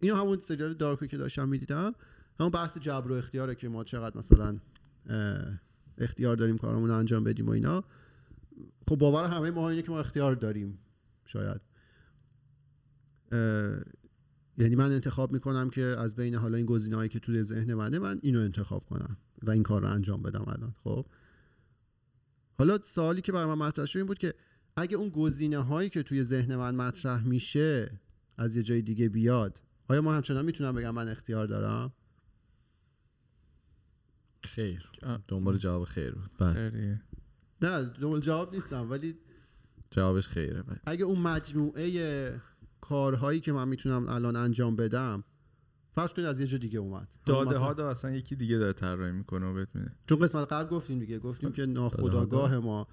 اینو 0.00 0.16
همون 0.16 0.40
سریال 0.40 0.74
دارکو 0.74 1.06
که 1.06 1.16
داشتم 1.16 1.48
می‌دیدم 1.48 1.94
همون 2.40 2.50
بحث 2.50 2.78
جبر 2.78 3.12
و 3.12 3.14
اختیاره 3.14 3.54
که 3.54 3.68
ما 3.68 3.84
چقدر 3.84 4.18
مثلا 4.18 4.58
اختیار 5.98 6.36
داریم 6.36 6.58
کارمون 6.58 6.88
رو 6.88 6.96
انجام 6.96 7.24
بدیم 7.24 7.46
و 7.46 7.50
اینا. 7.50 7.84
خب 8.88 8.96
باور 8.96 9.24
همه 9.24 9.50
ما 9.50 9.70
اینه 9.70 9.82
که 9.82 9.90
ما 9.90 10.00
اختیار 10.00 10.34
داریم 10.34 10.78
شاید. 11.24 11.60
یعنی 14.58 14.74
من 14.76 14.92
انتخاب 14.92 15.32
می‌کنم 15.32 15.70
که 15.70 15.82
از 15.82 16.16
بین 16.16 16.34
حالا 16.34 16.56
این 16.56 16.66
گزینه‌هایی 16.66 17.08
که 17.08 17.18
توی 17.18 17.42
ذهن 17.42 17.74
منه 17.74 17.98
من 17.98 18.18
اینو 18.22 18.40
انتخاب 18.40 18.84
کنم 18.84 19.16
و 19.42 19.50
این 19.50 19.62
کار 19.62 19.82
رو 19.82 19.88
انجام 19.88 20.22
بدم 20.22 20.44
الان. 20.48 20.74
خب؟ 20.84 21.06
حالا 22.58 22.78
سوالی 22.82 23.20
که 23.22 23.32
برای 23.32 23.46
من 23.46 23.66
مطرح 23.66 23.86
شد 23.86 23.98
این 23.98 24.06
بود 24.06 24.18
که 24.18 24.34
اگه 24.76 24.96
اون 24.96 25.08
گزینه 25.08 25.58
هایی 25.58 25.90
که 25.90 26.02
توی 26.02 26.24
ذهن 26.24 26.56
من 26.56 26.74
مطرح 26.74 27.26
میشه 27.26 28.00
از 28.38 28.56
یه 28.56 28.62
جای 28.62 28.82
دیگه 28.82 29.08
بیاد 29.08 29.62
آیا 29.88 30.02
ما 30.02 30.14
همچنان 30.14 30.44
می‌تونم 30.44 30.74
بگم 30.74 30.90
من 30.90 31.08
اختیار 31.08 31.46
دارم؟ 31.46 31.92
خیر. 34.46 34.90
آه. 35.02 35.18
دنبال 35.28 35.56
جواب 35.56 35.84
خیر 35.84 36.10
بود. 36.10 36.30
بله. 36.38 36.70
خیریه. 36.70 37.02
نه 37.62 37.82
دنبال 37.84 38.20
جواب 38.20 38.54
نیستم 38.54 38.90
ولی 38.90 39.14
جوابش 39.90 40.28
خیره 40.28 40.62
بله. 40.62 40.80
اگه 40.86 41.04
اون 41.04 41.18
مجموعه 41.18 42.40
کارهایی 42.80 43.40
که 43.40 43.52
من 43.52 43.68
می‌تونم 43.68 44.08
الان 44.08 44.36
انجام 44.36 44.76
بدم 44.76 45.24
فرض 45.94 46.12
کنید 46.12 46.26
از 46.28 46.40
یه 46.40 46.46
جا 46.46 46.58
دیگه 46.58 46.78
اومد. 46.78 47.08
داده 47.26 47.50
مثلا- 47.50 47.62
ها 47.62 47.72
دا 47.72 47.90
اصلا 47.90 48.10
یکی 48.10 48.36
دیگه 48.36 48.58
داره 48.58 48.72
طراحی 48.72 49.12
می‌کنه 49.12 49.46
و 49.46 49.54
بهت 49.54 49.68
میده. 49.74 49.92
چون 50.08 50.18
قسمت 50.18 50.52
قبل 50.52 50.68
گفتیم 50.68 50.98
دیگه 50.98 51.18
گفتیم 51.18 51.52
که 51.52 51.66
ناخودآگاه 51.66 52.58
ما 52.58 52.88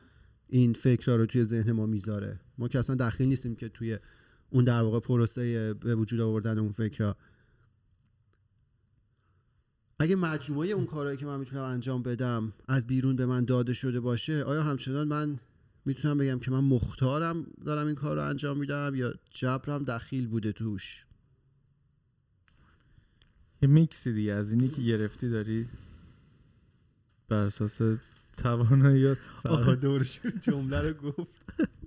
این 0.48 0.74
فکرها 0.74 1.18
رو 1.18 1.26
توی 1.26 1.44
ذهن 1.44 1.72
ما 1.72 1.86
می‌ذاره. 1.86 2.40
ما 2.58 2.68
که 2.68 2.80
اصلا 2.80 2.96
دخیل 2.96 3.28
نیستیم 3.28 3.56
که 3.56 3.70
توی 3.70 3.98
اون 4.50 4.64
در 4.64 4.82
واقع 4.82 5.00
پروسه 5.00 5.74
به 5.74 5.96
وجود 5.96 6.20
آوردن 6.20 6.58
اون 6.58 6.72
فکرها 6.72 7.16
اگه 10.04 10.16
مجموعه 10.16 10.70
اون 10.70 10.86
کارهایی 10.86 11.18
که 11.18 11.26
من 11.26 11.40
می‌تونم 11.40 11.64
انجام 11.64 12.04
بدم 12.04 12.54
از 12.68 12.88
بیرون 12.88 13.16
به 13.16 13.26
من 13.26 13.46
داده 13.46 13.74
شده 13.74 14.00
باشه 14.00 14.44
آیا 14.44 14.64
همچنان 14.64 15.08
من 15.08 15.40
می‌تونم 15.86 16.18
بگم 16.18 16.40
که 16.40 16.52
من 16.52 16.60
مختارم 16.60 17.46
دارم 17.66 17.88
این 17.88 17.96
کار 17.96 18.16
رو 18.16 18.22
انجام 18.22 18.58
میدم 18.58 18.92
یا 18.96 19.14
جبرم 19.30 19.84
دخیل 19.84 20.28
بوده 20.28 20.52
توش؟ 20.52 21.06
یه 23.62 23.70
میکسی 23.70 24.14
دیگه 24.14 24.34
از 24.34 24.52
اینی 24.52 24.70
که 24.70 24.82
گرفتی 24.82 25.30
داری؟ 25.30 25.68
بر 27.30 27.38
اساس 27.38 27.82
توانایی 28.38 29.16
آخه, 29.46 29.76
دورش 29.76 30.20
جمله 30.42 30.80
رو 30.82 30.94
گفت. 30.94 31.28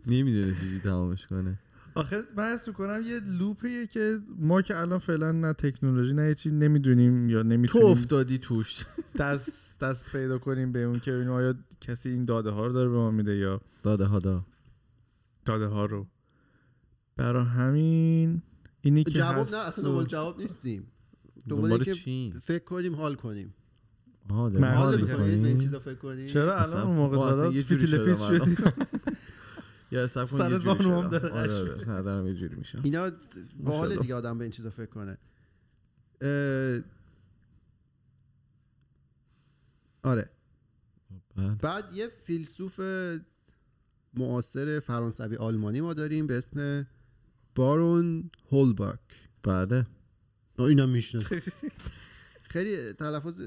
نمی‌دونه 0.07 0.55
چیزی 0.55 0.81
تمامش 0.81 1.27
کنه. 1.27 1.59
آخه 1.97 2.23
من 2.37 2.45
حس 2.55 2.69
می‌کنم 2.69 3.03
یه 3.07 3.21
لوپیه 3.21 3.87
که 3.87 4.19
ما 4.39 4.63
که 4.63 4.77
الان 4.77 4.99
فعلا 4.99 5.33
نه 5.33 5.53
تکنولوژی 5.53 6.13
نه 6.15 6.35
چی 6.35 6.51
نمی‌دونیم 6.51 7.29
یا 7.31 7.43
تو 7.43 7.49
نمی‌تونیم 7.49 7.89
افتادی 7.89 8.39
توش. 8.39 8.85
دست 9.21 9.81
دست 9.81 10.13
پیدا 10.13 10.39
کنیم 10.39 10.73
به 10.73 10.83
اون 10.83 11.01
که 11.01 11.13
ببینیم 11.13 11.33
آیا 11.33 11.55
کسی 11.81 12.11
این 12.11 12.25
داده 12.25 12.51
ها 12.51 12.67
رو 12.67 12.73
داره 12.73 12.89
به 12.91 12.97
ما 12.97 13.11
میده 13.11 13.37
یا 13.37 13.61
داده 13.83 14.05
ها 14.05 14.19
دا. 14.19 14.45
داده 15.45 15.67
ها 15.67 15.85
رو. 15.85 16.07
برای 17.17 17.45
همین 17.45 18.43
اینی 18.81 19.05
که 19.05 19.11
جواب 19.11 19.39
هست 19.39 19.55
نه 19.55 19.61
اصلا 19.61 19.85
و- 19.85 19.89
دنبال 19.89 20.07
جواب 20.07 20.41
نیستیم. 20.41 20.87
دنبال 21.49 21.85
چی؟ 21.85 22.33
فکر 22.43 22.65
کنیم 22.65 22.95
حال 22.95 23.15
کنیم. 23.15 23.55
حال 24.29 24.53
می‌کنید 25.01 25.43
به 25.43 25.49
این؟ 25.49 25.59
چیزا 25.59 25.79
فکر 25.79 25.95
کنید 25.95 26.27
چرا 26.29 26.59
الان 26.59 26.83
اون 26.87 26.97
موقع 26.97 27.45
جوری 27.47 27.63
فیتیل 27.63 28.05
پیس 28.05 28.19
شدم 28.23 28.45
شدی 28.55 28.57
یا 30.01 30.07
سب 30.07 30.31
کن 30.31 30.39
سر 30.39 30.57
زانوام. 30.57 31.09
داره. 31.09 31.29
آره 31.31 31.55
آره 31.55 31.89
نه 31.89 32.03
دارم 32.03 32.27
یه 32.27 32.35
جوری 32.35 32.57
میشم 32.57 32.81
اینا 32.85 33.01
با 33.01 33.09
حال 33.09 33.17
ماشاءالله. 33.65 33.97
دیگه 34.03 34.15
آدم 34.15 34.39
به 34.39 34.45
این 34.45 34.51
چیزا 34.53 34.71
فکر 34.71 34.87
کنه. 34.91 35.19
آره. 40.03 40.31
بعد؟ 41.63 41.93
یه 41.93 42.09
فیلسوف 42.23 42.81
معاصر 44.15 44.81
فرانسوی 44.81 45.37
آلمانی 45.37 45.81
ما 45.81 45.95
داریم 45.95 46.27
به 46.27 46.39
اسم 46.39 46.87
بارون 47.55 48.31
هولباک 48.53 48.99
بعده 49.43 49.87
اینم 50.59 50.89
می‌شناسی 50.89 51.41
خیلی 52.53 52.93
تلفظ 52.93 53.41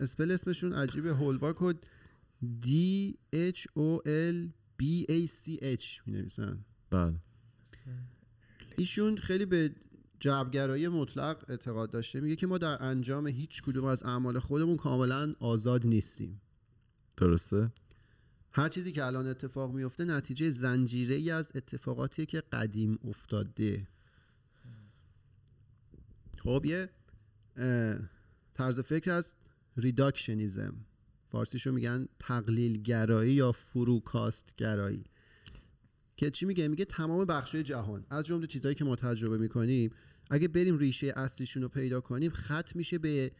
اسپل 0.00 0.30
اسمشون 0.30 0.72
عجیبه. 0.72 1.14
هولباک 1.14 1.62
و 1.62 1.72
D 2.62 2.68
H 3.34 3.60
O 3.78 4.02
L 4.06 4.50
B 4.82 4.84
A 5.08 5.26
C 5.26 5.60
H 5.62 6.06
می 6.06 6.12
نویسن 6.12 6.64
بله. 6.90 7.14
ایشون 8.76 9.16
خیلی 9.16 9.46
به 9.46 9.74
جبرگرایی 10.20 10.88
مطلق 10.88 11.44
اعتقاد 11.48 11.90
داشته. 11.90 12.20
میگه 12.20 12.36
که 12.36 12.46
ما 12.46 12.58
در 12.58 12.82
انجام 12.82 13.26
هیچ 13.26 13.62
کدوم 13.62 13.84
از 13.84 14.02
اعمال 14.02 14.38
خودمون 14.38 14.76
کاملا 14.76 15.34
آزاد 15.40 15.86
نیستیم. 15.86 16.40
درسته؟ 17.16 17.72
هر 18.52 18.68
چیزی 18.68 18.92
که 18.92 19.04
الان 19.04 19.26
اتفاق 19.26 19.72
میفته 19.72 20.04
نتیجه 20.04 20.50
زنجیره 20.50 21.14
ای 21.14 21.30
از 21.30 21.52
اتفاقاتیه 21.54 22.26
که 22.26 22.40
قدیم 22.40 22.98
افتاده. 23.04 23.88
خب 26.38 26.64
یه 26.64 26.90
طرز 28.54 28.80
فکر 28.80 29.18
هست 29.18 29.36
ریداکشنیزم. 29.76 30.74
فارسیشو 31.38 31.72
میگن 31.72 32.08
تقلیل 32.18 32.82
گرایی 32.82 33.32
یا 33.32 33.52
فروکاست 33.52 34.54
گرایی 34.56 35.04
که 36.16 36.30
چی 36.30 36.46
میگه؟ 36.46 36.68
میگه 36.68 36.84
تمام 36.84 37.24
بخشای 37.24 37.62
جهان. 37.62 38.06
از 38.10 38.24
جمله 38.24 38.46
چیزهایی 38.46 38.74
که 38.74 38.84
ما 38.84 38.96
تجربه 38.96 39.38
می‌کنیم 39.38 39.90
اگه 40.30 40.48
بریم 40.48 40.78
ریشه 40.78 41.12
اصلیشون 41.16 41.62
رو 41.62 41.68
پیدا 41.68 42.00
کنیم 42.00 42.30
خط 42.30 42.76
میشه 42.76 42.98
به 42.98 43.32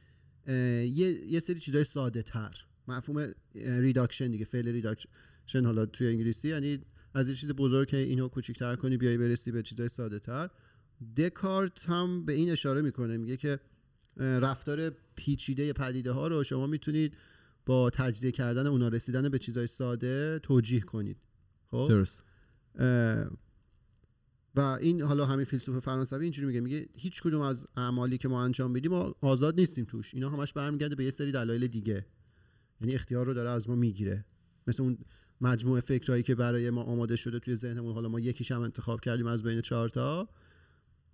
یه, 0.49 1.25
یه 1.27 1.41
سری 1.41 1.61
چیزهای 1.61 1.85
ساده 1.85 2.23
تر 2.23 2.57
مفهوم 2.89 3.27
reduction 3.55 4.31
دیگه 4.31 4.45
فعل 4.45 4.69
reduction 4.69 5.65
حالا 5.65 5.87
توی 5.87 6.07
انگلیسی 6.07 6.49
یعنی 6.49 6.79
از 7.15 7.29
یه 7.29 7.35
چیز 7.35 7.53
بزرگ 7.53 7.89
که 7.89 7.97
اینو 7.97 8.29
کوچیک‌تر 8.29 8.77
کنی 8.77 8.97
بیای 8.97 9.19
برسی 9.19 9.51
به 9.53 9.63
چیزهای 9.63 9.89
ساده 9.89 10.19
تر 10.19 10.51
دکارت 11.17 11.89
هم 11.89 12.25
به 12.25 12.33
این 12.33 12.51
اشاره 12.51 12.83
می‌کنه 12.83 13.17
میگه 13.17 13.37
که 13.37 13.61
رفتار 14.17 14.93
پیچیده 15.15 15.73
پدیده 15.73 16.13
ها 16.13 16.27
رو 16.27 16.45
شما 16.45 16.67
می‌تونید 16.67 17.15
با 17.69 17.91
تجزیه 17.91 18.31
کردن 18.31 18.67
اونا 18.67 18.89
رسیدن 18.89 19.29
به 19.29 19.39
چیزهای 19.39 19.67
ساده 19.67 20.39
توجیه 20.39 20.81
کنید. 20.81 21.17
خب؟ 21.71 21.87
درست. 21.89 22.25
و 24.55 24.61
این 24.81 25.03
حالا 25.03 25.27
همین 25.27 25.45
فیلسوف 25.45 25.85
فرانسوی 25.85 26.23
اینجوری 26.23 26.47
میگه 26.47 26.61
میگه 26.61 26.87
هیچ 26.95 27.23
کدوم 27.23 27.41
از 27.41 27.67
اعمالی 27.77 28.19
که 28.19 28.29
ما 28.29 28.45
انجام 28.45 28.71
میدیم 28.71 28.91
ما 28.91 29.15
آزاد 29.21 29.61
نیستیم 29.61 29.85
توش. 29.85 30.15
اینا 30.15 30.31
همش 30.31 30.53
برمیگرده 30.53 30.95
به 30.95 31.05
یه 31.05 31.11
سری 31.11 31.33
دلایل 31.33 31.67
دیگه. 31.67 32.07
یعنی 32.81 32.95
اختیار 32.95 33.27
رو 33.27 33.35
داره 33.35 33.51
از 33.51 33.69
ما 33.69 33.75
می‌گیره. 33.75 34.25
مثل 34.67 34.83
اون 34.83 34.99
مجموعه 35.41 35.81
فکرهایی 35.81 36.23
که 36.23 36.35
برای 36.35 36.71
ما 36.71 36.83
آماده 36.83 37.17
شده 37.17 37.39
توی 37.39 37.55
ذهنمون. 37.55 37.95
حالا 37.95 38.09
ما 38.09 38.21
یکیش 38.21 38.53
هم 38.53 38.61
انتخاب 38.61 39.01
کردیم 39.01 39.27
از 39.27 39.43
بین 39.43 39.61
چهار 39.61 39.89
تا. 39.89 40.29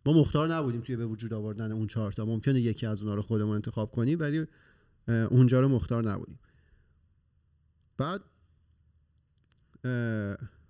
ما 0.07 0.13
مختار 0.13 0.55
نبودیم 0.55 0.81
توی 0.81 0.97
به 0.97 1.07
وجود 1.07 1.33
آوردن 1.33 1.73
اون 1.73 1.87
چهار 1.87 2.13
تا. 2.13 2.25
ممکنه 2.25 2.61
یکی 2.61 2.87
از 2.87 3.03
اونها 3.03 3.15
رو 3.15 3.23
خودمون 3.23 3.55
انتخاب 3.55 3.91
کنیم 3.91 4.21
ولی 4.21 4.47
اونجا 5.09 5.61
رو 5.61 5.69
مختار 5.69 6.11
نبودیم. 6.11 6.39
بعد 7.97 8.21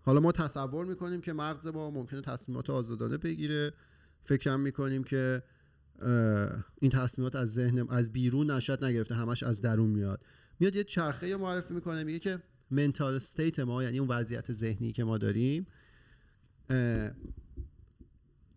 حالا 0.03 0.21
ما 0.21 0.33
تصور 0.33 0.87
می‌کنیم 0.87 1.21
که 1.21 1.33
مغز 1.33 1.67
ما 1.67 1.91
ممکنه 1.91 2.21
تصمیمات 2.21 2.71
آزادانه 2.71 3.19
بگیره. 3.19 3.73
فکرم 4.25 4.61
می‌کنیم 4.61 5.05
که 5.05 5.43
این 6.81 6.91
تصمیمات 6.91 7.37
از 7.37 7.53
ذهن 7.53 7.87
از 7.91 8.13
بیرون 8.13 8.51
نشد 8.51 8.85
نگرفته 8.85 9.15
همش 9.15 9.43
از 9.43 9.63
درون 9.63 9.91
میاد. 9.91 10.25
میاد 10.61 10.77
یه 10.77 10.85
چرخه 10.85 11.37
معرفی 11.37 11.75
می‌کنه 11.75 12.05
میگه 12.05 12.19
که 12.19 12.43
mental 12.71 13.15
state 13.15 13.61
ما 13.61 13.83
یعنی 13.83 13.99
اون 13.99 14.09
وضعیت 14.09 14.53
ذهنی 14.53 14.93
که 14.93 15.05
ما 15.05 15.19
داریم 15.19 15.67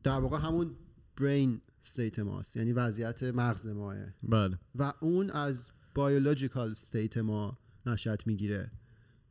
در 0.03 0.19
واقع 0.19 0.37
همون 0.37 0.75
brain 1.17 1.61
state 1.83 2.19
ماست 2.19 2.57
یعنی 2.57 2.73
وضعیت 2.73 3.23
مغز 3.23 3.67
ما 3.67 3.95
بله. 4.23 4.59
و 4.75 4.93
اون 4.99 5.29
از 5.29 5.71
biological 5.95 6.69
state 6.71 7.17
ما 7.17 7.59
نشأت 7.85 8.27
می‌گیره. 8.27 8.71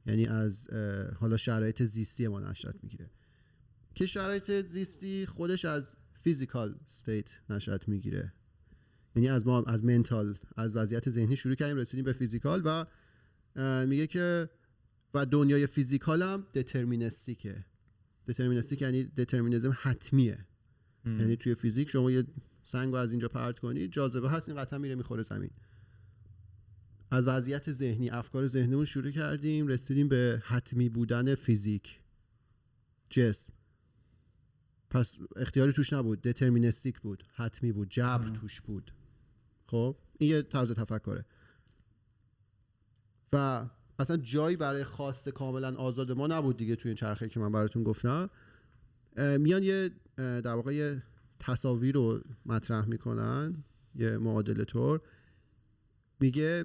یعنی 0.07 0.27
از 0.27 0.71
حالا 1.15 1.37
شرایط 1.37 1.83
زیستی 1.83 2.29
ما 2.29 2.41
نشأت 2.41 2.75
می‌گیره. 2.83 3.11
که 3.95 4.07
شرایط 4.07 4.67
زیستی 4.67 5.27
خودش 5.27 5.65
از 5.65 5.97
physical 6.23 6.79
state 6.87 7.31
نشأت 7.51 7.89
می‌گیره. 7.89 8.33
یعنی 9.17 9.29
از 9.29 9.47
ما 9.47 9.63
از 9.63 9.85
mental 9.85 10.39
از 10.57 10.77
وضعیت 10.77 11.09
ذهنی 11.09 11.37
شروع 11.37 11.55
کردیم 11.55 11.77
رسیدیم 11.77 12.05
به 12.05 12.13
physical 12.13 12.63
و 12.65 12.87
میگه 13.87 14.07
که 14.07 14.51
و 15.15 15.27
دنیای 15.27 15.67
physical 15.67 16.23
هم 16.23 16.47
deterministic 16.55 17.57
ه 17.57 17.65
deterministic 18.27 18.83
یعنی 18.83 19.05
determinism 19.05 19.77
حتمیه. 19.83 20.47
یعنی 21.07 21.37
توی 21.37 21.55
فیزیک 21.55 21.89
شما 21.89 22.11
یه 22.11 22.25
سنگ 22.65 22.93
رو 22.93 22.99
از 22.99 23.11
اینجا 23.11 23.29
پرت 23.29 23.59
کنی 23.59 23.89
جاذبه 23.89 24.31
هست 24.31 24.49
این 24.49 24.59
قطعا 24.59 24.79
میره 24.79 24.95
می‌خوره 24.95 25.23
زمین. 25.23 25.51
از 27.11 27.29
وضعیت 27.29 27.73
ذهنی 27.73 28.11
افکار 28.11 28.47
ذهنیمون 28.47 28.85
شروع 28.85 29.11
کردیم 29.11 29.67
رسیدیم 29.67 30.09
به 30.09 30.43
حتمی 30.45 30.89
بودن 30.89 31.35
فیزیک. 31.35 32.01
جسم. 33.11 33.53
پس 34.91 35.19
اختیاری 35.37 35.73
توش 35.73 35.93
نبود 35.93 36.21
دترمینستیک 36.21 37.01
بود 37.01 37.25
حتمی 37.35 37.73
بود 37.73 37.89
جبر 37.91 38.29
توش 38.29 38.61
بود. 38.61 38.93
خب؟ 39.67 39.97
این 40.19 40.31
یه 40.31 40.43
طرز 40.43 40.73
تفکره. 40.73 41.25
و 43.33 43.67
اصلا 43.99 44.17
جایی 44.17 44.57
برای 44.57 44.85
خواست 44.85 45.29
کاملا 45.29 45.77
آزاد 45.77 46.13
ما 46.13 46.27
نبود 46.27 46.57
دیگه 46.57 46.77
توی 46.77 46.89
این 46.89 46.97
چرخه 46.97 47.29
که 47.29 47.41
من 47.41 47.53
براتون 47.53 47.83
گفتم. 47.83 48.31
میان 49.17 49.63
یه 49.63 49.91
در 50.17 50.55
واقع 50.55 50.75
یه 50.75 51.03
تصاویر 51.39 51.95
رو 51.95 52.21
مطرح 52.47 52.89
می‌کنن 52.89 53.65
یه 53.95 54.19
معادله 54.19 54.65
طور. 54.65 55.01
میگه 56.21 56.65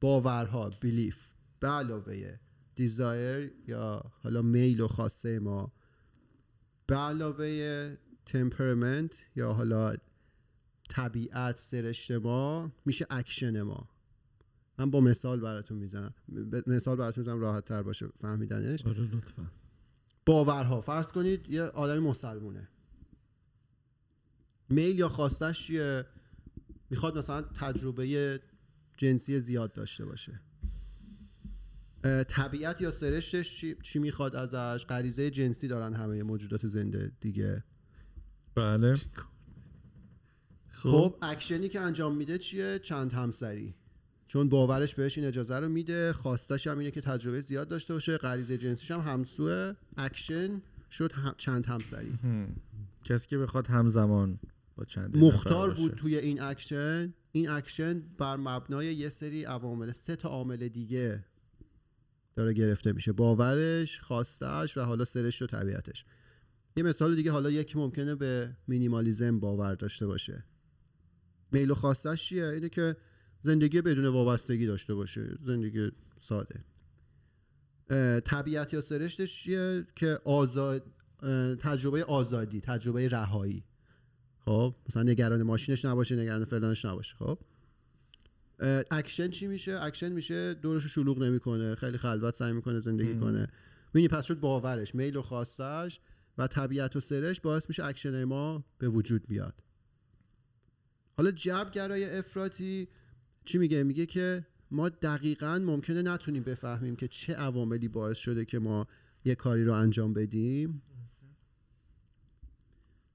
باورها 0.00 0.70
بیلیف 0.80 1.28
به 1.60 1.68
علاوه 1.68 2.38
desire 2.74 3.52
یا 3.66 4.02
حالا 4.22 4.42
میل 4.42 4.80
و 4.80 4.88
خواسته 4.88 5.38
ما. 5.38 5.72
به 6.86 6.96
علاوه 6.96 7.96
temperament 8.26 9.14
یا 9.36 9.52
حالا 9.52 9.96
طبیعت 10.88 11.58
سرشت 11.58 12.10
ما 12.10 12.72
میشه 12.86 13.06
اکشن 13.10 13.62
ما. 13.62 13.88
من 14.78 14.90
با 14.90 15.00
مثال 15.00 15.40
براتون 15.40 15.78
می‌زنم. 15.78 16.14
مثال 16.66 16.96
براتون 16.96 17.20
می‌زنم 17.20 17.40
راحت 17.40 17.64
تر 17.64 17.82
باشه 17.82 18.08
فهمیدنش. 18.08 18.86
آره 18.86 19.00
لطفا. 19.00 19.46
باورها. 20.26 20.80
فرض 20.80 21.12
کنید 21.12 21.50
یه 21.50 21.62
آدمی 21.62 21.98
مسلمونه. 22.08 22.68
میل 24.68 24.98
یا 24.98 25.08
خواستش 25.08 25.66
چیه؟ 25.66 26.06
می‌خواد 26.90 27.18
مثلا 27.18 27.42
تجربه 27.42 28.40
جنسی 28.96 29.38
زیاد 29.38 29.72
داشته 29.72 30.04
باشه. 30.04 30.40
طبیعت 32.28 32.80
یا 32.80 32.90
سرشتش 32.90 33.56
چی, 33.56 33.76
چی 33.82 33.98
می‌خواد 33.98 34.36
ازش؟ 34.36 34.86
غریزه 34.86 35.30
جنسی 35.30 35.68
دارن 35.68 35.94
همه 35.94 36.22
موجودات 36.22 36.66
زنده 36.66 37.12
دیگه. 37.20 37.64
بله. 38.54 38.94
خب 40.68 41.18
اکشنی 41.22 41.68
که 41.68 41.80
انجام 41.80 42.16
میده 42.16 42.38
چیه؟ 42.38 42.78
چند 42.78 43.12
همسری. 43.12 43.74
چون 44.30 44.48
باورش 44.48 44.94
بهش 44.94 45.18
این 45.18 45.26
اجازه 45.26 45.58
رو 45.58 45.68
میده. 45.68 46.12
خواستش 46.12 46.66
هم 46.66 46.78
اینه 46.78 46.90
که 46.90 47.00
تجربه 47.00 47.40
زیاد 47.40 47.68
داشته 47.68 47.94
باشه. 47.94 48.16
غریزه 48.16 48.58
جنسیش 48.58 48.90
هم 48.90 49.00
همسوه. 49.00 49.74
اکشن 49.96 50.62
شد 50.90 51.12
هم- 51.12 51.34
چند 51.38 51.66
همسری. 51.66 52.12
کسی 53.04 53.28
که 53.28 53.38
بخواد 53.38 53.66
همزمان 53.66 54.38
با 54.76 54.84
چند 54.84 55.16
مختار 55.16 55.74
بود 55.74 55.94
توی 55.94 56.16
این 56.16 56.42
اکشن 56.42 57.14
این 57.32 57.48
اکشن 57.48 58.00
بر 58.18 58.36
مبنای 58.36 58.94
یه 58.94 59.08
سری 59.08 59.44
عوامل 59.44 59.92
سه 59.92 60.16
تا 60.16 60.28
عامل 60.28 60.68
دیگه 60.68 61.24
داره 62.36 62.52
گرفته 62.52 62.92
میشه. 62.92 63.12
باورش 63.12 64.00
خواستش 64.00 64.76
و 64.76 64.80
حالا 64.80 65.04
سرشت 65.04 65.42
و 65.42 65.46
طبیعتش. 65.46 66.04
یه 66.76 66.82
مثال 66.82 67.16
دیگه 67.16 67.32
حالا 67.32 67.50
یکی 67.50 67.78
ممکنه 67.78 68.14
به 68.14 68.56
مینیمالیزم 68.68 69.40
باور 69.40 69.74
داشته 69.74 70.06
باشه. 70.06 70.44
میل 71.52 71.70
و 71.70 71.74
خواستش 71.74 72.28
چیه؟ 72.28 72.44
اینه 72.46 72.68
که 72.68 72.96
زندگی 73.40 73.80
بدون 73.80 74.06
وابستگی 74.06 74.66
داشته 74.66 74.94
باشه. 74.94 75.36
زندگی 75.38 75.90
ساده. 76.20 76.64
طبیعت 78.20 78.72
یا 78.72 78.80
سرشتش 78.80 79.42
چیه؟ 79.42 79.86
که 79.96 80.18
آزاد 80.24 80.86
تجربه 81.58 82.04
آزادی 82.04 82.60
تجربه 82.60 83.08
رهایی. 83.08 83.64
خب 84.44 84.74
مثلا 84.88 85.02
نگران 85.02 85.42
ماشینش 85.42 85.84
نباشه 85.84 86.16
نگران 86.16 86.44
فلانش 86.44 86.84
نباشه. 86.84 87.16
خب؟ 87.16 87.38
اکشن 88.90 89.30
چی 89.30 89.46
میشه؟ 89.46 89.78
اکشن 89.82 90.12
میشه 90.12 90.54
دورش 90.54 90.86
شلوغ 90.86 91.22
نمی‌کنه. 91.22 91.74
خیلی 91.74 91.98
خلوت 91.98 92.34
سعی 92.34 92.52
می‌کنه 92.52 92.78
زندگی 92.78 93.14
کنه. 93.14 93.48
می‌بینی 93.94 94.08
پس 94.08 94.24
شد 94.24 94.40
باورش. 94.40 94.94
میل 94.94 95.16
و 95.16 95.22
خواستش 95.22 96.00
و 96.38 96.46
طبیعت 96.46 96.96
و 96.96 97.00
سرشت 97.00 97.40
باعث 97.40 97.68
میشه 97.68 97.84
اکشن 97.84 98.24
ما 98.24 98.64
به 98.78 98.88
وجود 98.88 99.26
بیاد. 99.26 99.54
حالا 101.16 101.30
جبرگرای 101.30 102.18
افراطی 102.18 102.88
چی 103.44 103.58
میگه؟ 103.58 103.82
میگه 103.82 104.06
که 104.06 104.46
ما 104.70 104.88
دقیقا 104.88 105.58
ممکنه 105.58 106.02
نتونیم 106.02 106.42
بفهمیم 106.42 106.96
که 106.96 107.08
چه 107.08 107.34
عواملی 107.34 107.88
باعث 107.88 108.18
شده 108.18 108.44
که 108.44 108.58
ما 108.58 108.86
یه 109.24 109.34
کاری 109.34 109.64
رو 109.64 109.72
انجام 109.72 110.12
بدیم. 110.12 110.82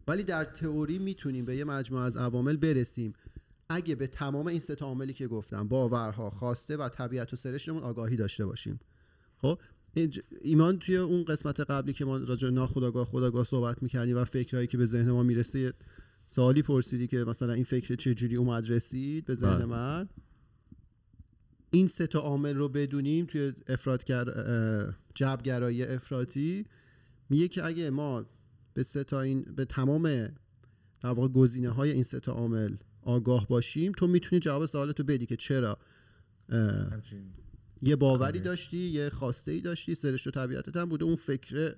ولی 0.07 0.23
در 0.23 0.43
تئوری 0.43 0.99
می‌تونیم 0.99 1.45
به 1.45 1.55
یه 1.55 1.63
مجموعه 1.63 2.03
از 2.03 2.17
عوامل 2.17 2.57
برسیم. 2.57 3.13
اگه 3.69 3.95
به 3.95 4.07
تمام 4.07 4.47
این 4.47 4.59
سه 4.59 4.75
عاملی 4.75 5.13
که 5.13 5.27
گفتم 5.27 5.67
باورها 5.67 6.29
خواسته 6.29 6.77
و 6.77 6.89
طبیعت 6.89 7.33
و 7.33 7.35
سرشتمون 7.35 7.83
آگاهی 7.83 8.15
داشته 8.15 8.45
باشیم. 8.45 8.79
خب؟ 9.37 9.59
ایمان 10.41 10.79
توی 10.79 10.97
اون 10.97 11.23
قسمت 11.23 11.59
قبلی 11.59 11.93
که 11.93 12.05
ما 12.05 12.17
راجع 12.17 12.49
ناخودآگاه 12.49 13.05
خودآگاه 13.05 13.43
صحبت 13.43 13.83
می‌کردیم 13.83 14.17
و 14.17 14.23
فکرهایی 14.23 14.67
که 14.67 14.77
به 14.77 14.85
ذهن 14.85 15.11
ما 15.11 15.23
می‌رسه 15.23 15.73
سوالی 16.27 16.61
پرسیدی 16.61 17.07
که 17.07 17.17
مثلا 17.17 17.53
این 17.53 17.63
فکر 17.63 17.95
چه 17.95 18.13
جوری 18.13 18.35
اومد 18.35 18.69
رسید 18.69 19.25
به 19.25 19.35
ذهن 19.35 19.57
بله. 19.57 19.65
من 19.65 20.09
این 21.71 21.87
سه 21.87 22.07
تا 22.07 22.19
عامل 22.19 22.55
رو 22.55 22.69
بدونیم 22.69 23.25
توی 23.25 23.53
افرادگر 23.67 24.29
اه، 24.29 24.93
جبرگرایی 25.13 25.83
افراطی 25.83 26.65
میگه 27.29 27.47
که 27.47 27.65
اگه 27.65 27.89
ما 27.89 28.25
به 28.73 28.83
سه 28.83 29.03
تا 29.03 29.21
این 29.21 29.41
به 29.41 29.65
تمام 29.65 30.03
در 31.01 31.09
واقع 31.09 31.27
گزینه 31.27 31.69
های 31.69 31.91
این 31.91 32.03
سه 32.03 32.19
تا 32.19 32.31
عامل 32.31 32.75
آگاه 33.01 33.47
باشیم 33.47 33.91
تو 33.91 34.07
می‌تونی 34.07 34.39
جواب 34.39 34.65
سوالتو 34.65 35.03
بدی 35.03 35.25
که 35.25 35.35
چرا 35.35 35.77
یه 37.81 37.95
باوری. 37.95 38.39
داشتی 38.39 38.77
یه 38.77 39.09
خواسته 39.09 39.51
ای 39.51 39.61
داشتی 39.61 39.95
سرش 39.95 40.27
و 40.27 40.31
طبیعتت 40.31 40.77
هم 40.77 40.89
بوده 40.89 41.05
اون 41.05 41.15
فکر 41.15 41.75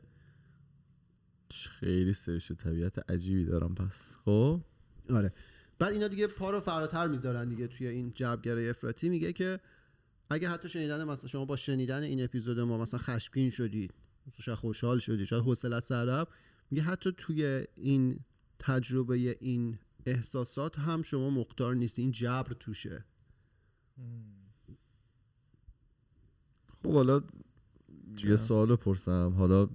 خیلی 1.54 2.14
سرش 2.14 2.52
و 2.52 2.56
طبیعت 2.56 3.12
عجیبی 3.12 3.46
دارم 3.46 3.76
پس. 3.76 4.18
خب؟ 4.26 4.62
آره. 5.10 5.34
بعد 5.80 5.94
اینا 5.94 6.08
دیگه 6.08 6.28
پا 6.28 6.52
رو 6.52 6.60
فراتر 6.60 7.08
می‌ذارن 7.08 7.50
دیگه 7.50 7.68
توی 7.68 7.88
این 7.88 8.12
جبرگرای 8.16 8.70
افراطی. 8.70 9.10
میگه 9.10 9.34
که 9.34 9.60
اگه 10.30 10.50
حتی 10.50 10.70
شنیدن 10.70 11.04
مثلا 11.04 11.30
شما 11.30 11.46
با 11.46 11.56
شنیدن 11.56 12.04
این 12.04 12.24
اپیزود 12.24 12.60
ما 12.60 12.78
مثلا 12.78 13.00
خشمگین 13.00 13.50
شدید 13.50 13.94
مثلا 14.28 14.40
شاید 14.40 14.58
خوشحال 14.58 15.00
شدید 15.00 15.26
شاید 15.26 15.44
حوصلت 15.44 15.84
سر 15.84 16.06
رفت 16.06 16.32
میگه 16.72 16.84
حتی 16.84 17.14
توی 17.18 17.66
این 17.76 18.20
تجربه 18.60 19.16
این 19.40 19.80
احساسات 20.06 20.80
هم 20.80 21.02
شما 21.02 21.30
مختار 21.30 21.76
نیستی. 21.76 22.02
این 22.02 22.12
جبر 22.12 22.54
توشه. 22.54 23.06
خب 26.68 26.94
حالا 26.94 27.22
یه 28.24 28.36
سوال 28.36 28.76
پرسم 28.76 29.34
حالا 29.38 29.70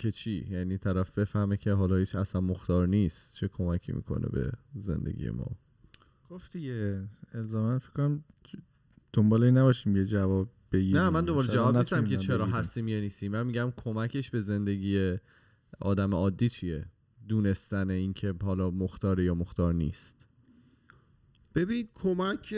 که 0.00 0.10
چی؟ 0.10 0.46
یعنی 0.50 0.78
طرف 0.78 1.18
بفهمه 1.18 1.56
که 1.56 1.72
حالا 1.72 1.96
هیچ 1.96 2.16
اصلا 2.16 2.40
مختار 2.40 2.88
نیست 2.88 3.34
چه 3.34 3.48
کمکی 3.48 3.92
می‌کنه 3.92 4.28
به 4.28 4.52
زندگی 4.74 5.30
ما؟ 5.30 5.46
گفت 6.30 6.52
دیگه 6.52 7.08
الزاما 7.34 7.78
فکر 7.78 7.90
کنم 7.90 8.24
دنبال 9.12 9.42
این 9.42 9.58
نباشیم 9.58 9.96
یه 9.96 10.04
جواب 10.04 10.48
بگیریم. 10.72 10.96
نه 10.96 11.10
من 11.10 11.24
دنبال 11.24 11.44
شاید 11.44 11.54
جواب 11.54 11.76
نیستم 11.76 12.06
که 12.06 12.16
چرا. 12.16 12.46
هستیم 12.46 12.88
یا 12.88 13.00
نیستیم. 13.00 13.32
من 13.32 13.46
میگم 13.46 13.72
کمکش 13.76 14.30
به 14.30 14.40
زندگی 14.40 15.16
آدم 15.80 16.14
عادی 16.14 16.48
چیه؟ 16.48 16.86
دونستن 17.28 17.90
اینکه 17.90 18.34
حالا 18.42 18.70
مختاره 18.70 19.24
یا 19.24 19.34
مختار 19.34 19.74
نیست. 19.74 20.26
ببین 21.54 21.88
کمک 21.94 22.54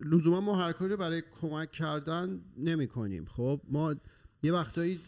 لزوما 0.00 0.40
ما 0.40 0.56
هر 0.56 0.72
کاری 0.72 0.96
برای 0.96 1.22
کمک 1.40 1.72
کردن 1.72 2.40
نمی 2.56 2.86
کنیم 2.86 3.24
خب 3.24 3.60
ما 3.68 3.94
یه 4.42 4.52
وقتایی 4.52 5.00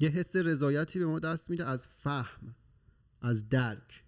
یه 0.00 0.08
حس 0.08 0.36
رضایتی 0.36 0.98
به 0.98 1.06
ما 1.06 1.18
دست 1.18 1.50
میده 1.50 1.64
از 1.64 1.88
فهم 1.88 2.54
از 3.20 3.48
درک. 3.48 4.04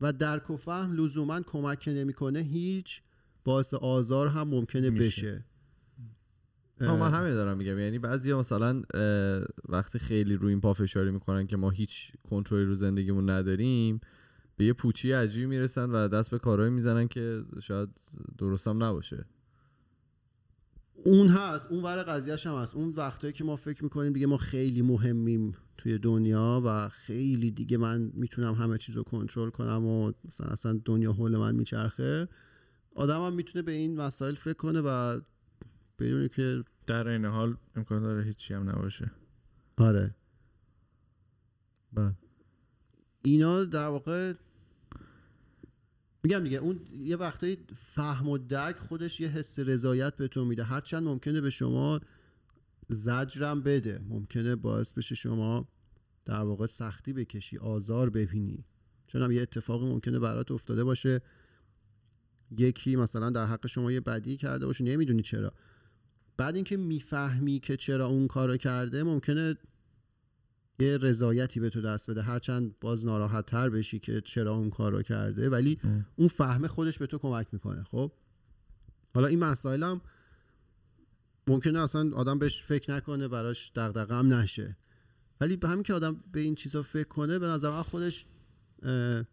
و 0.00 0.12
درک 0.12 0.50
و 0.50 0.56
فهم 0.56 0.92
لزوما 0.92 1.40
کمک 1.40 1.88
نمی‌کنه 1.88 2.38
هیچ 2.38 3.02
باعث 3.44 3.74
آزار 3.74 4.28
هم 4.28 4.48
ممکنه 4.48 4.90
میشه. 4.90 5.04
بشه. 5.06 5.44
ها، 6.80 6.96
من 6.96 7.10
همین 7.12 7.34
دارم 7.34 7.56
میگم. 7.56 7.78
یعنی 7.78 7.98
بعضی 7.98 8.32
مثلا 8.32 8.82
وقتی 9.68 9.98
خیلی 9.98 10.36
روی 10.36 10.52
این 10.52 10.60
پافشاری 10.60 11.10
می‌کنن 11.10 11.46
که 11.46 11.56
ما 11.56 11.70
هیچ 11.70 12.12
کنترلی 12.30 12.64
رو 12.64 12.74
زندگیمون 12.74 13.30
نداریم 13.30 14.00
به 14.56 14.64
یه 14.64 14.72
پوچی 14.72 15.12
عجیبی 15.12 15.46
می‌رسن 15.46 15.90
و 15.90 16.08
دست 16.08 16.30
به 16.30 16.38
کارهایی 16.38 16.72
می‌زنن 16.72 17.08
که 17.08 17.44
شاید 17.62 17.88
درست 18.38 18.68
هم 18.68 18.84
نباشه. 18.84 19.24
اون 21.04 21.28
هست 21.28 21.66
اون 21.70 21.82
ور 21.82 22.02
قضیهش 22.02 22.46
هم 22.46 22.54
هست. 22.54 22.74
اون 22.74 22.88
وقتایی 22.96 23.32
که 23.32 23.44
ما 23.44 23.56
فکر 23.56 23.84
می‌کنیم 23.84 24.12
دیگه 24.12 24.26
ما 24.26 24.36
خیلی 24.36 24.82
مهمیم 24.82 25.54
توی 25.78 25.98
دنیا 25.98 26.62
و 26.64 26.88
خیلی 26.88 27.50
دیگه 27.50 27.76
من 27.76 28.10
می‌تونم 28.14 28.54
همه 28.54 28.78
چیز 28.78 28.96
رو 28.96 29.02
کنترل 29.02 29.50
کنم 29.50 29.86
و 29.86 30.12
مثلا 30.24 30.46
اصلا 30.46 30.80
دنیا 30.84 31.12
حول 31.12 31.36
من 31.36 31.54
میچرخه 31.54 32.28
آدم 32.94 33.26
هم 33.26 33.32
می‌تونه 33.32 33.62
به 33.62 33.72
این 33.72 33.96
مسائل 33.96 34.34
فکر 34.34 34.52
کنه 34.52 34.80
و 34.80 35.20
بدونی 35.98 36.28
که 36.28 36.64
در 36.86 37.08
این 37.08 37.24
حال 37.24 37.56
امکان 37.76 38.02
داره 38.02 38.24
هیچی 38.24 38.54
هم 38.54 38.70
نباشه. 38.70 39.10
آره. 39.76 40.14
بله. 41.92 42.14
اینا 43.22 43.64
در 43.64 43.86
واقع 43.86 44.32
میگم 46.22 46.44
دیگه 46.44 46.58
اون 46.58 46.80
یه 46.92 47.16
وقتایی 47.16 47.58
فهم 47.74 48.28
و 48.28 48.38
درک 48.38 48.76
خودش 48.78 49.20
یه 49.20 49.28
حس 49.28 49.58
رضایت 49.58 50.16
به 50.16 50.28
تو 50.28 50.44
میده. 50.44 50.64
هرچند 50.64 51.02
ممکنه 51.02 51.40
به 51.40 51.50
شما 51.50 52.00
زجرم 52.88 53.62
بده 53.62 54.00
ممکنه 54.08 54.56
باعث 54.56 54.92
بشه 54.92 55.14
شما 55.14 55.68
در 56.24 56.40
واقع 56.40 56.66
سختی 56.66 57.12
بکشی 57.12 57.58
آزار 57.58 58.10
ببینی. 58.10 58.64
چون 59.06 59.22
هم 59.22 59.32
یه 59.32 59.42
اتفاقی 59.42 59.86
ممکنه 59.86 60.18
برات 60.18 60.50
افتاده 60.50 60.84
باشه. 60.84 61.20
یکی 62.58 62.96
مثلا 62.96 63.30
در 63.30 63.46
حق 63.46 63.66
شما 63.66 63.92
یه 63.92 64.00
بدی 64.00 64.36
کرده 64.36 64.66
باشه 64.66 64.84
نمی‌دونی 64.84 65.22
چرا. 65.22 65.52
بعد 66.36 66.54
اینکه 66.54 66.76
می‌فهمی 66.76 67.60
که 67.60 67.76
چرا 67.76 68.06
اون 68.06 68.26
کارو 68.26 68.56
کرده 68.56 69.02
ممکنه 69.02 69.56
یه 70.80 70.96
رضایتی 70.96 71.60
به 71.60 71.70
تو 71.70 71.80
دست 71.80 72.10
بده. 72.10 72.22
هرچند 72.22 72.74
باز 72.80 73.06
ناراحت 73.06 73.46
تر 73.46 73.68
بشی 73.70 73.98
که 73.98 74.20
چرا 74.20 74.54
اون 74.54 74.70
کار 74.70 74.92
رو 74.92 75.02
کرده 75.02 75.48
ولی 75.50 75.78
ام. 75.84 76.06
اون 76.16 76.28
فهمه 76.28 76.68
خودش 76.68 76.98
به 76.98 77.06
تو 77.06 77.18
کمک 77.18 77.46
می‌کنه 77.52 77.82
خب؟ 77.82 78.12
حالا 79.14 79.26
این 79.26 79.38
مسائل 79.38 79.82
هم 79.82 80.00
ممکنه 81.46 81.80
اصلا 81.80 82.10
آدم 82.14 82.38
بهش 82.38 82.62
فکر 82.62 82.92
نکنه 82.92 83.28
براش 83.28 83.72
دغدغه 83.74 84.14
هم 84.14 84.34
نشه. 84.34 84.76
ولی 85.40 85.56
به 85.56 85.68
همین 85.68 85.82
که 85.82 85.94
آدم 85.94 86.24
به 86.32 86.40
این 86.40 86.54
چیزا 86.54 86.82
فکر 86.82 87.08
کنه 87.08 87.38
به 87.38 87.46
نظر 87.46 87.70
من 87.70 87.82
خودش 87.82 88.26
اه، 88.82 89.24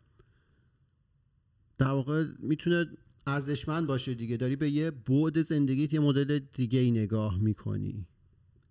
در 1.77 1.91
واقع 1.91 2.25
می‌تونه 2.39 2.85
ارزشمند 3.27 3.87
باشه 3.87 4.13
دیگه. 4.13 4.37
داری 4.37 4.55
به 4.55 4.69
یه 4.69 4.91
بعد 4.91 5.41
زندگیت 5.41 5.93
یه 5.93 5.99
مدل 5.99 6.39
دیگه 6.39 6.79
ای 6.79 6.91
نگاه 6.91 7.39
می‌کنی. 7.39 8.07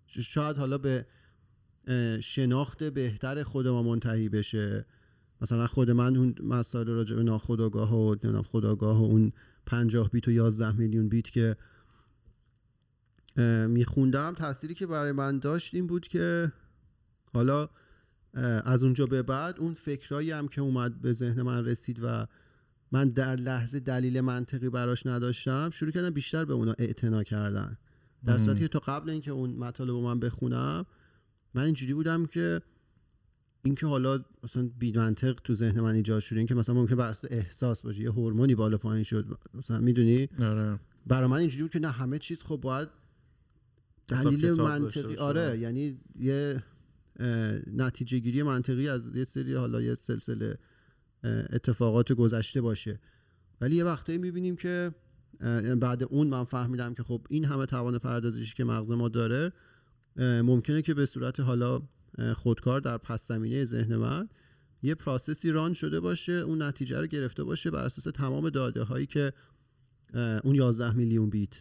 شاید 0.07 0.57
حالا 0.57 0.77
به 0.77 1.05
اه، 1.05 1.05
شناخت 2.21 2.83
بهتر 2.83 3.43
خود 3.43 3.67
ما 3.67 3.83
منتهی 3.83 4.29
بشه. 4.29 4.85
مثلا 5.41 5.67
خود 5.67 5.91
من 5.91 6.17
اون 6.17 6.35
مسائل 6.43 6.87
راجع 6.87 7.15
به 7.15 7.23
ناخودآگاه 7.23 7.95
و 7.95 8.09
نمی‌دونم 8.09 8.41
خودآگاه 8.41 9.01
و 9.01 9.03
اون 9.03 9.31
50 9.65 10.09
بیت 10.09 10.27
و 10.27 10.31
11 10.31 10.71
میلیون 10.71 11.09
بیت 11.09 11.29
که 11.29 11.55
میخوندم 13.67 14.33
تأثیری 14.33 14.73
که 14.73 14.87
برای 14.87 15.11
من 15.11 15.39
داشت 15.39 15.75
این 15.75 15.87
بود 15.87 16.07
که 16.07 16.51
حالا 17.33 17.69
از 18.63 18.83
اونجا 18.83 19.05
به 19.05 19.23
بعد 19.23 19.59
اون 19.59 19.73
فکرایی 19.73 20.31
هم 20.31 20.47
که 20.47 20.61
اومد 20.61 21.01
به 21.01 21.13
ذهن 21.13 21.41
من 21.41 21.65
رسید 21.65 21.99
و 22.03 22.27
من 22.91 23.09
در 23.09 23.35
لحظه 23.35 23.79
دلیل 23.79 24.21
منطقی 24.21 24.69
براش 24.69 25.05
نداشتم 25.05 25.69
شروع 25.69 25.91
کردم 25.91 26.09
بیشتر 26.09 26.45
به 26.45 26.53
اونا 26.53 26.73
اعتنا 26.77 27.23
کردن. 27.23 27.77
در 28.25 28.37
صورتی 28.37 28.59
که 28.59 28.67
تا 28.67 28.79
قبل 28.79 29.09
اینکه 29.09 29.31
اون 29.31 29.49
مطالب 29.49 29.89
رو 29.89 30.01
من 30.01 30.19
بخونم 30.19 30.85
من 31.53 31.63
اینجوری 31.63 31.93
بودم 31.93 32.25
که 32.25 32.61
اینکه 33.63 33.87
حالا 33.87 34.25
مثلا 34.43 34.69
بی 34.79 34.91
منطق 34.91 35.39
تو 35.43 35.53
ذهن 35.53 35.79
من 35.79 35.95
ایجاد 35.95 36.21
شده 36.21 36.39
اینکه 36.39 36.55
مثلا 36.55 36.75
ممکن 36.75 36.95
بر 36.95 37.15
احساس 37.29 37.81
باشه 37.81 38.01
یه 38.01 38.11
هورمونی 38.11 38.55
بالا 38.55 38.77
پایین 38.77 39.03
شد 39.03 39.37
مثلا 39.53 39.79
می‌دونی؟ 39.79 40.29
آره. 40.39 40.79
برای 41.07 41.29
من 41.29 41.37
اینجوری 41.37 41.63
بود 41.63 41.71
که 41.71 41.79
نه 41.79 41.91
همه 41.91 42.19
چیز 42.19 42.43
خب 42.43 42.55
باید 42.55 42.89
دلیل 44.07 44.51
منطقی. 44.51 45.15
آره 45.15 45.59
یعنی 45.59 45.99
یه 46.19 46.63
نتیجه 47.73 48.19
گیری 48.19 48.43
منطقی 48.43 48.89
از 48.89 49.15
یه 49.15 49.23
سری 49.23 49.53
حالا 49.53 49.81
یه 49.81 49.95
سلسله 49.95 50.57
اتفاقات 51.23 52.13
گذشته 52.13 52.61
باشه. 52.61 52.99
ولی 53.61 53.75
یه 53.75 53.83
وقتایی 53.83 54.17
می‌بینیم 54.17 54.55
که 54.55 54.91
بعد 55.79 56.03
اون 56.03 56.27
من 56.27 56.43
فهمیدم 56.43 56.93
که 56.93 57.03
خب 57.03 57.25
این 57.29 57.45
همه 57.45 57.65
توان 57.65 57.97
پردازشی 57.99 58.55
که 58.55 58.63
مغز 58.63 58.91
ما 58.91 59.09
داره 59.09 59.51
ممکنه 60.17 60.81
که 60.81 60.93
به 60.93 61.05
صورت 61.05 61.39
حالا 61.39 61.81
خودکار 62.35 62.79
در 62.81 62.97
پس 62.97 63.27
زمینه 63.27 63.65
ذهن 63.65 63.95
من 63.95 64.29
یه 64.83 64.95
پراسسی 64.95 65.51
ران 65.51 65.73
شده 65.73 65.99
باشه 65.99 66.31
اون 66.31 66.61
نتیجه 66.61 66.99
رو 67.01 67.07
گرفته 67.07 67.43
باشه 67.43 67.71
بر 67.71 67.83
اساس 67.85 68.03
تمام 68.03 68.49
داده 68.49 68.83
هایی 68.83 69.05
که 69.05 69.33
اون 70.43 70.55
11 70.55 70.91
میلیون 70.91 71.29
بیت 71.29 71.55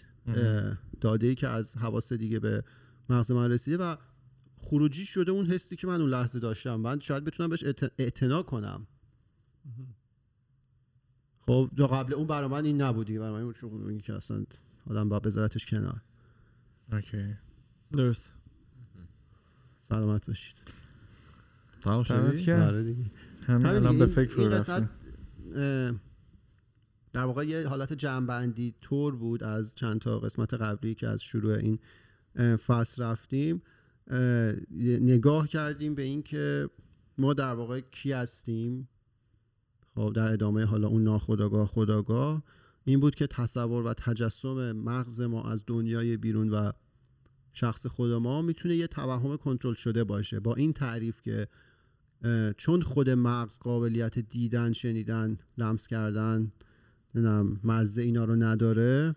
داده 1.00 1.26
ای 1.26 1.34
که 1.34 1.48
از 1.48 1.76
حواس 1.76 2.12
دیگه 2.12 2.40
به 2.40 2.64
مغز 3.10 3.30
من 3.30 3.50
رسیده 3.50 3.76
و 3.76 3.96
خروجی 4.58 5.04
شده 5.04 5.32
اون 5.32 5.46
حسی 5.46 5.76
که 5.76 5.86
من 5.86 6.00
اون 6.00 6.10
لحظه 6.10 6.38
داشتم. 6.38 6.74
من 6.74 7.00
شاید 7.00 7.24
بتونم 7.24 7.48
بهش 7.50 7.64
اعت- 7.64 7.92
اعتنا 7.98 8.42
کنم. 8.42 8.86
خب 11.40 11.70
تا 11.78 11.86
قبل 11.86 12.14
اون 12.14 12.26
برای 12.26 12.48
من 12.48 12.64
این 12.64 12.80
نبود 12.82 13.06
دیگه. 13.06 13.20
برای 13.20 13.52
من 13.72 13.98
که 13.98 14.14
اصلا 14.14 14.44
آدم 14.86 15.08
باید 15.08 15.22
بذارتش 15.22 15.66
کنار. 15.66 16.00
اوکی. 16.92 17.34
درست. 17.92 18.34
سلامت 19.88 20.26
باشید. 20.26 20.54
تمام 21.80 22.02
شدی؟ 22.02 22.52
آره 22.52 22.82
دیگه. 22.82 23.04
همین 23.46 23.66
الان 23.66 23.98
به 23.98 24.06
فکر 24.06 24.48
رفتیم. 24.48 24.88
در 27.12 27.24
واقع 27.24 27.46
یه 27.46 27.68
حالت 27.68 27.92
جمعبندی 27.92 28.74
طور 28.80 29.16
بود 29.16 29.44
از 29.44 29.74
چند 29.74 30.00
تا 30.00 30.18
قسمت 30.18 30.54
قبلی 30.54 30.94
که 30.94 31.08
از 31.08 31.22
شروع 31.22 31.56
این 31.56 31.78
فصل 32.56 33.02
رفتیم. 33.02 33.62
نگاه 35.00 35.48
کردیم 35.48 35.94
به 35.94 36.02
این 36.02 36.22
که 36.22 36.70
ما 37.18 37.34
در 37.34 37.54
واقع 37.54 37.80
کی 37.80 38.12
هستیم. 38.12 38.88
خب 39.94 40.12
در 40.14 40.32
ادامه 40.32 40.64
حالا 40.64 40.88
اون 40.88 41.04
ناخداگاه 41.04 41.66
خداگاه 41.66 42.42
این 42.84 43.00
بود 43.00 43.14
که 43.14 43.26
تصور 43.26 43.86
و 43.86 43.94
تجسم 43.94 44.72
مغز 44.72 45.20
ما 45.20 45.50
از 45.50 45.64
دنیای 45.66 46.16
بیرون 46.16 46.48
و 46.48 46.72
شخص 47.58 47.86
خود 47.86 48.12
ما 48.12 48.42
می‌تونه 48.42 48.76
یه 48.76 48.86
توهم 48.86 49.36
کنترل 49.36 49.74
شده 49.74 50.04
باشه. 50.04 50.40
با 50.40 50.54
این 50.54 50.72
تعریف 50.72 51.22
که 51.22 51.48
چون 52.56 52.82
خود 52.82 53.10
مغز 53.10 53.58
قابلیت 53.58 54.18
دیدن 54.18 54.72
شنیدن 54.72 55.38
لمس 55.58 55.86
کردن 55.86 56.52
نمی‌دونم 57.14 57.60
مزه 57.64 58.02
اینا 58.02 58.24
رو 58.24 58.36
نداره 58.36 59.16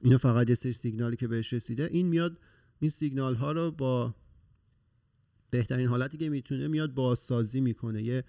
اینا 0.00 0.18
فقط 0.18 0.48
یه 0.48 0.54
سری 0.54 0.72
سیگنالی 0.72 1.16
که 1.16 1.28
بهش 1.28 1.52
رسیده 1.52 1.88
این 1.92 2.06
میاد 2.06 2.38
این 2.80 2.90
سیگنال 2.90 3.34
ها 3.34 3.52
رو 3.52 3.70
با 3.70 4.14
بهترین 5.50 5.88
حالتی 5.88 6.18
که 6.18 6.28
می‌تونه 6.28 6.68
میاد 6.68 6.94
بازسازی 6.94 7.60
می‌کنه. 7.60 8.02
یه 8.02 8.24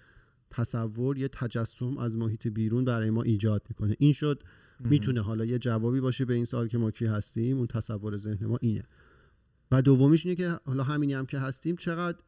تصور 0.50 1.18
یه 1.18 1.28
تجسم 1.28 1.98
از 1.98 2.16
محیط 2.16 2.48
بیرون 2.48 2.84
برای 2.84 3.10
ما 3.10 3.22
ایجاد 3.22 3.62
می‌کنه. 3.68 3.96
این 3.98 4.12
شد 4.12 4.42
می‌تونه 4.80 5.20
حالا 5.20 5.44
یه 5.44 5.58
جوابی 5.58 6.00
باشه 6.00 6.24
به 6.24 6.34
این 6.34 6.44
سال 6.44 6.68
که 6.68 6.78
ما 6.78 6.90
کی 6.90 7.06
هستیم. 7.06 7.56
اون 7.58 7.66
تصور 7.66 8.16
ذهن 8.16 8.46
ما 8.46 8.58
اینه. 8.60 8.84
و 9.72 9.82
دومیش 9.82 10.26
اینه 10.26 10.36
که 10.36 10.58
حالا 10.64 10.82
همینی 10.82 11.14
هم 11.14 11.26
که 11.26 11.38
هستیم 11.38 11.76
چقدر 11.76 12.18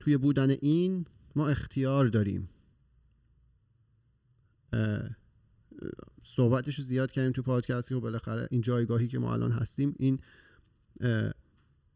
توی 0.00 0.16
بودن 0.16 0.50
این 0.50 1.04
ما 1.36 1.48
اختیار 1.48 2.06
داریم. 2.06 2.48
صحبتش 6.22 6.78
رو 6.78 6.84
زیاد 6.84 7.10
کردیم 7.10 7.32
تو 7.32 7.42
پادکست 7.42 7.88
که 7.88 7.94
بالاخره 7.94 8.48
این 8.50 8.60
جایگاهی 8.60 9.08
که 9.08 9.18
ما 9.18 9.32
الان 9.32 9.52
هستیم 9.52 9.94
این 9.98 10.18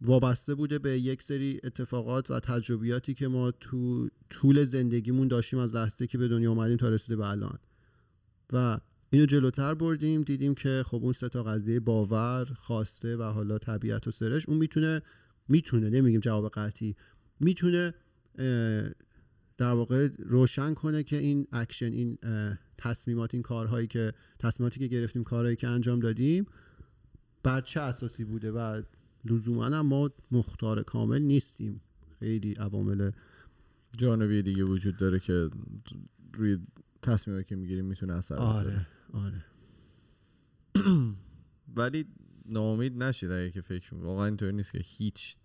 وابسته 0.01 0.55
بوده 0.55 0.79
به 0.79 1.01
یک 1.01 1.23
سری 1.23 1.61
اتفاقات 1.65 2.31
و 2.31 2.41
تجربیاتی 2.41 3.15
که 3.15 3.29
ما 3.29 3.51
تو 3.51 4.09
طول 4.31 4.65
زندگیمون 4.65 5.29
داشتیم 5.29 5.59
از 5.59 5.75
لحظه‌ای 5.75 6.07
که 6.07 6.19
به 6.19 6.29
دنیا 6.29 6.51
اومدیم 6.51 6.77
تا 6.77 6.89
رسیده 6.89 7.17
به 7.17 7.27
الان. 7.27 7.59
و 8.53 8.79
اینو 9.15 9.27
جلوتر 9.27 9.75
بردیم 9.75 10.23
دیدیم 10.23 10.55
که 10.55 10.85
خب 10.87 11.03
اون 11.03 11.13
سه 11.13 11.29
تا 11.29 11.43
قضیه 11.43 11.81
باور 11.81 12.45
خواسته 12.45 13.17
و 13.17 13.23
حالا 13.23 13.59
طبیعت 13.59 14.09
و 14.09 14.11
سرشت 14.11 14.49
اون 14.49 14.59
می‌تونه 14.59 15.03
می‌تونه 15.49 15.91
نمیگیم 15.91 16.21
جواب 16.21 16.49
قطعی 16.49 16.97
می‌تونه 17.41 17.95
در 19.59 19.71
واقع 19.73 20.09
روشن 20.19 20.75
کنه 20.75 21.03
که 21.03 21.17
این 21.17 21.47
اکشن 21.53 21.93
این 21.93 22.19
تصمیمات 22.79 23.35
این 23.35 23.43
کارهایی 23.43 23.87
که 23.87 24.13
تصمیماتی 24.39 24.81
که 24.81 24.87
گرفتیم 24.87 25.25
کارهایی 25.25 25.57
که 25.57 25.69
انجام 25.69 26.01
دادیم 26.01 26.47
بر 27.43 27.61
چه 27.61 27.81
اساسی 27.81 28.25
بوده 28.25 28.53
و 28.53 28.83
لزوما 29.25 29.65
هم 29.65 29.87
ما 29.87 30.11
مختار 30.31 30.83
کامل 30.83 31.23
نیستیم. 31.23 31.81
خیلی 32.21 32.55
عوامل 32.55 33.11
جانبی 33.97 34.43
دیگه 34.43 34.65
وجود 34.65 34.97
داره 34.97 35.21
که 35.21 35.51
روی 36.33 36.59
تصمیمی 37.03 37.45
که 37.45 37.57
می‌گیریم 37.57 37.85
می‌تونه 37.85 38.13
اثر 38.13 38.35
بذاره. 38.35 38.59
آره. 38.59 38.87
آره. 39.15 39.45
ولی 41.77 42.07
ناامید 42.47 43.03
نشید 43.03 43.31
اگه 43.31 43.51
که 43.51 43.61
فکر 43.61 43.95
واقعا 43.95 44.25
اینطوری 44.25 44.53
نیست 44.53 44.73
که 44.73 44.81
هیچ 44.83 45.37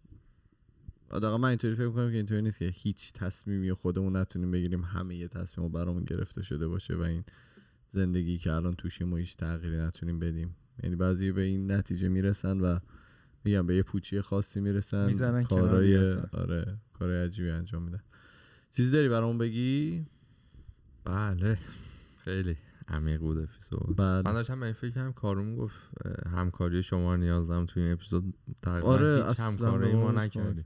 حداقل 1.11 1.41
من 1.41 1.49
اینطوری 1.49 1.76
فکر 1.76 1.88
می‌کنم 1.88 2.09
که 2.09 2.17
اینطوری 2.17 2.41
نیست 2.41 2.59
که 2.59 2.65
هیچ 2.65 3.13
تصمیمی 3.13 3.74
خودمون 3.74 4.15
نتونیم 4.15 4.51
بگیریم 4.51 4.82
همه 4.84 5.15
یه 5.15 5.28
تصمیم 5.28 5.67
رو 5.67 5.74
برامون 5.74 6.03
گرفته 6.03 6.43
شده 6.43 6.67
باشه 6.67 6.95
و 6.95 7.01
این 7.01 7.24
زندگی 7.89 8.38
که 8.38 8.51
الان 8.51 8.76
توشیم 8.76 9.13
و 9.13 9.17
هیچ 9.17 9.38
تغییری 9.38 9.78
نتونیم 9.78 10.20
بدیم. 10.20 10.55
یعنی 10.84 10.95
بعضی 10.95 11.32
به 11.32 11.41
این 11.41 11.72
نتیجه 11.72 12.07
می‌رسن 12.07 12.59
و 12.59 12.80
میگم 13.43 13.67
به 13.67 13.76
یه 13.76 13.84
پوچی 13.84 14.22
خاصی 14.22 14.61
می‌رسن. 14.61 15.05
می‌زنن 15.05 15.36
اصلا. 15.36 16.26
آره 16.34 16.78
کارهای 16.93 17.24
عجیبی 17.24 17.49
انجام 17.49 17.84
میدن. 17.84 18.03
چیزی 18.72 18.91
داری 18.91 19.09
برامون 19.09 19.38
بگی؟ 19.38 20.05
بله 21.05 21.57
خیلی. 22.17 22.57
عمیق 22.89 23.19
بود 23.19 23.37
اپیزود. 23.37 23.95
بعد 23.95 24.25
من 24.25 24.33
داشتم 24.33 24.63
این 24.63 24.73
فکر 24.73 24.89
کردم 24.89 25.11
کارون 25.11 25.55
گفت 25.55 25.75
همکاری 26.35 26.83
شما 26.83 27.15
رو 27.15 27.21
نیاز 27.21 27.47
دارم 27.47 27.65
توی 27.65 27.83
این 27.83 27.91
اپیزود 27.91 28.33
تقریبا 28.61 28.87
آره 28.87 29.25
هیچ 29.27 29.39
همکاری 29.39 29.93
ما 29.93 30.01
ما 30.01 30.11
نکردیم. 30.11 30.63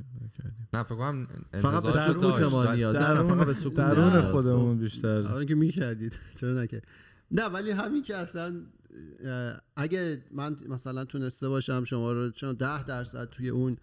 نه 0.74 0.84
فکر 0.84 0.96
کنم 0.96 1.28
فقط 1.52 1.84
به 1.84 1.92
سکوت 1.92 2.42
ما 2.42 2.74
نیاز 2.74 2.96
نه 2.96 3.24
فقط 3.24 3.46
به 3.46 3.54
سکوت 3.54 3.76
درون. 3.76 4.22
خودمون 4.22 4.78
بیشتر. 4.78 5.28
آره 5.28 5.46
که 5.46 5.56
می‌کردید. 5.56 6.20
چرا 6.40 6.64
نکرد؟ 6.64 6.84
نه 7.32 7.46
ولی 7.46 7.72
همین 7.72 8.04
که 8.04 8.16
اصلا 8.16 8.62
اگه 9.76 10.24
من 10.32 10.58
مثلا 10.70 11.06
تونسته 11.06 11.50
باشم 11.50 11.84
شما 11.84 12.12
رو 12.12 12.30
چون 12.30 12.54
ده 12.54 12.84
درصد 12.84 13.26
توی 13.30 13.50
اون 13.50 13.78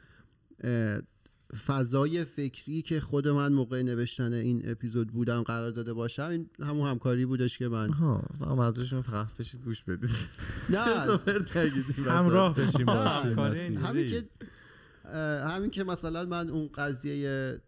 فضای 1.66 2.24
فکری 2.24 2.82
که 2.82 3.00
خود 3.00 3.28
من 3.28 3.52
موقع 3.52 3.82
نوشتن 3.82 4.32
این 4.32 4.62
اپیزود 4.64 5.08
بودم 5.08 5.42
قرار 5.42 5.70
داده 5.70 5.92
باشم 5.92 6.28
این 6.28 6.50
همون 6.60 6.88
همکاری 6.88 7.26
بودش 7.26 7.58
که 7.58 7.68
من 7.68 7.90
ها 7.90 8.22
فقط 8.38 8.58
منظورشون 8.58 9.02
فقط 9.02 9.36
بشید 9.38 9.62
گوش 9.64 9.84
بدید 9.84 10.10
نه. 10.70 10.78
همراه 12.06 12.54
بشیم. 12.60 12.88
همین 13.78 14.10
که 14.10 14.22
همین 15.48 15.70
که 15.70 15.84
مثلا 15.84 16.26
من 16.26 16.50
اون 16.50 16.70
قضیه 16.74 17.60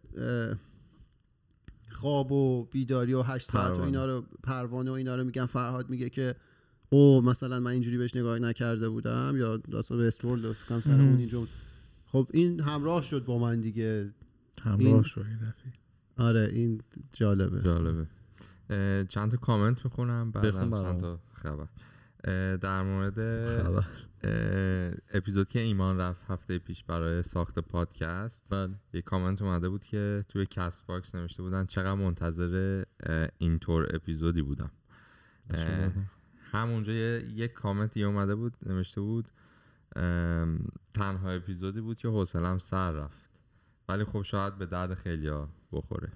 خواب 1.91 2.31
و 2.31 2.65
بیداری 2.65 3.13
و 3.13 3.21
هشت 3.21 3.51
ساعت 3.51 3.77
و. 3.77 3.81
اینا 3.81 4.05
رو 4.05 4.23
پروانه 4.43 4.91
و 4.91 4.93
اینا 4.93 5.15
رو 5.15 5.23
میگم 5.23 5.45
فرهاد 5.45 5.89
میگه 5.89 6.09
که 6.09 6.35
او 6.89 7.21
مثلا 7.21 7.59
من 7.59 7.71
اینجوری 7.71 7.97
بهش 7.97 8.15
نگاه 8.15 8.39
نکرده 8.39 8.89
بودم 8.89 9.33
یا 9.37 9.57
داستان 9.57 9.97
به 9.97 10.11
کنم 10.69 10.79
سر. 10.79 10.91
اون 10.91 11.17
اینجا 11.17 11.47
خب 12.13 12.27
این 12.33 12.59
همراه 12.59 13.01
شد 13.01 13.25
با 13.25 13.37
من 13.37 13.61
دیگه. 13.61 14.13
همراه 14.61 14.79
این- 14.79 15.03
یه 15.17 15.35
دفعه. 15.37 15.73
آره 16.17 16.49
این 16.51 16.81
جالبه. 17.11 17.61
جالبه. 17.61 18.07
چند 19.09 19.31
تا 19.31 19.37
کامنت 19.37 19.85
می‌خونم 19.85 20.31
برام. 20.31 20.83
چند 20.83 20.99
تا 21.01 21.19
خبر. 21.33 21.67
در 22.55 22.83
مورد 22.83 23.15
خبر. 23.63 23.85
اپیزود 25.13 25.47
که 25.47 25.59
ایمان 25.59 25.97
رفت 25.97 26.25
هفته 26.27 26.59
پیش 26.59 26.83
برای 26.83 27.23
ساخت 27.23 27.59
پادکست. 27.59 28.43
بعد 28.49 28.69
یه 28.93 29.01
کامنت 29.01 29.41
اومده 29.41 29.69
بود 29.69 29.85
که 29.85 30.25
توی 30.29 30.45
کست 30.45 30.85
باکس 30.85 31.15
نوشته 31.15 31.43
بودن 31.43 31.65
چقدر 31.65 31.93
منتظر 31.93 32.83
اینطور 33.37 33.95
اپیزودی 33.95 34.41
بودم. 34.41 34.71
همونجا 36.51 36.93
یه 36.93 37.25
یه 37.35 38.05
اومده 38.05 38.35
بود 38.35 38.53
نوشته 38.65 39.01
بود 39.01 39.27
تنها 40.93 41.31
اپیزودی 41.31 41.81
بود 41.81 41.97
که 41.97 42.07
حوصلم 42.07 42.57
سر 42.57 42.91
رفت 42.91 43.29
ولی 43.89 44.03
خب 44.03 44.21
شاید 44.21 44.57
به 44.57 44.65
درد 44.65 44.93
خیلیا 44.93 45.49
بخوره 45.71 46.09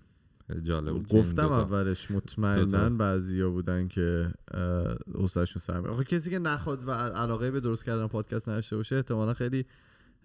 خیلی 0.48 0.62
جالب 0.62 0.94
بود 0.94 1.08
گفتم 1.08 1.52
اولش. 1.52 2.12
مطمئنا 2.12 2.90
بعضیا 2.90 3.50
بودن 3.50 3.88
که 3.88 4.34
اه، 4.52 4.96
حوصله‌شون 5.14 5.60
سر 5.60 5.80
میره. 5.80 5.92
آخه 5.92 6.04
کسی 6.04 6.30
که 6.30 6.40
نخواد 6.40 6.88
و 6.88 6.92
علاقه 6.92 7.52
به 7.52 7.60
درست 7.60 7.86
کردن 7.86 8.08
پادکست 8.08 8.50
نداشته 8.50 8.76
باشه 8.76 8.96
احتمالا 8.96 9.34
خیلی 9.34 9.66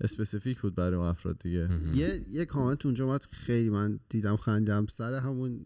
اسپسیفیک 0.00 0.60
بود 0.60 0.74
برای 0.74 0.94
اون 0.94 1.06
افراد 1.06 1.38
دیگه. 1.38 1.68
یه 1.94 2.20
یه 2.30 2.44
کامنت 2.44 2.86
اونجا 2.86 3.04
اومد 3.04 3.26
خیلی 3.30 3.70
من 3.70 4.00
دیدم 4.08 4.36
خندم 4.36 4.86
سر 4.86 5.14
همون 5.14 5.64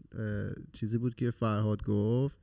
چیزی 0.71 0.97
بود 0.97 1.15
که 1.15 1.31
فرهاد 1.31 1.83
گفت 1.83 2.37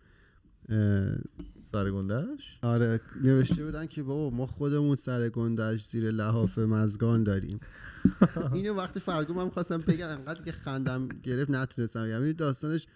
اه، 1.76 1.84
سرگندهش 1.84 2.58
آره 2.62 3.00
نوشته 3.22 3.64
بودن 3.64 3.86
که 3.86 4.02
بابا 4.02 4.36
ما 4.36 4.46
خودمون 4.46 4.96
سر 4.96 5.28
گندش 5.28 5.84
زیر 5.84 6.10
لحاف 6.10 6.58
مزگان 6.58 7.24
داریم. 7.24 7.60
اینو 8.52 8.74
وقتی 8.74 9.00
فرگو 9.00 9.34
من 9.34 9.50
خواستم 9.50 9.78
بگم 9.78 10.08
انقدر 10.08 10.42
که 10.42 10.52
خندم 10.52 11.08
گرفت 11.22 11.50
نتونستم. 11.50 12.06
یعنی 12.06 12.32
داستانش 12.32 12.86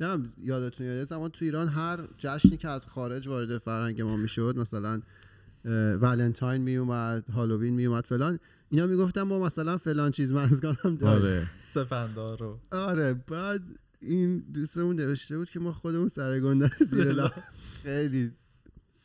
نه 0.00 0.18
یادتون 0.42 0.86
یاد 0.86 1.04
زمان 1.04 1.30
تو 1.30 1.44
ایران 1.44 1.68
هر 1.68 1.98
جشنی 2.18 2.56
که 2.56 2.68
از 2.68 2.86
خارج 2.86 3.28
وارد 3.28 3.58
فرهنگ 3.58 4.02
ما 4.02 4.16
می‌شد 4.16 4.54
مثلا 4.58 5.02
ولنتاین 6.00 6.62
می 6.62 6.76
اومد 6.76 7.30
هالووین 7.30 7.74
می 7.74 7.86
اومد 7.86 8.06
فلان 8.06 8.38
اینا 8.70 8.86
می‌گفتن 8.86 9.22
ما 9.22 9.38
مثلا 9.38 9.76
فلان 9.76 10.10
چیز 10.10 10.32
مزگان 10.32 10.76
هم 10.84 10.96
داریم. 10.96 11.22
آره. 11.22 11.46
سفندار 11.68 12.38
رو. 12.38 12.58
آره 12.70 13.14
بعد 13.14 13.62
این 14.02 14.38
دوستمون 14.38 14.96
نوشته 14.96 15.38
بود 15.38 15.50
که 15.50 15.60
ما 15.60 15.72
خودمون 15.72 16.08
سر 16.08 16.40
گندش 16.40 16.82
زیر 16.82 17.22
خیلی 17.82 18.32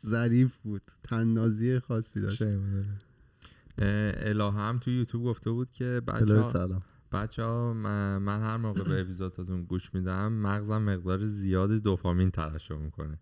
ظریف 0.06 0.56
بود. 0.56 0.82
تننازی 1.02 1.78
خاصی 1.78 2.20
داشت. 2.20 2.42
اه، 2.42 2.58
الهه 4.16 4.54
هم 4.54 4.78
تو 4.78 4.90
یوتیوب 4.90 5.24
گفته 5.24 5.50
بود 5.50 5.70
که 5.70 6.02
بچه 6.06 6.40
ها, 6.40 6.52
سلام. 6.52 6.82
بچه 7.12 7.42
ها 7.42 7.72
من, 7.72 8.18
من 8.18 8.40
هر 8.40 8.56
موقع 8.56 8.82
به 8.82 9.00
اپیزوداتون 9.00 9.64
گوش 9.64 9.94
میدم 9.94 10.32
مغزم 10.32 10.82
مقدار 10.82 11.24
زیادی 11.24 11.80
دوپامین 11.80 12.30
ترشح 12.30 12.74
می‌کنه. 12.74 13.18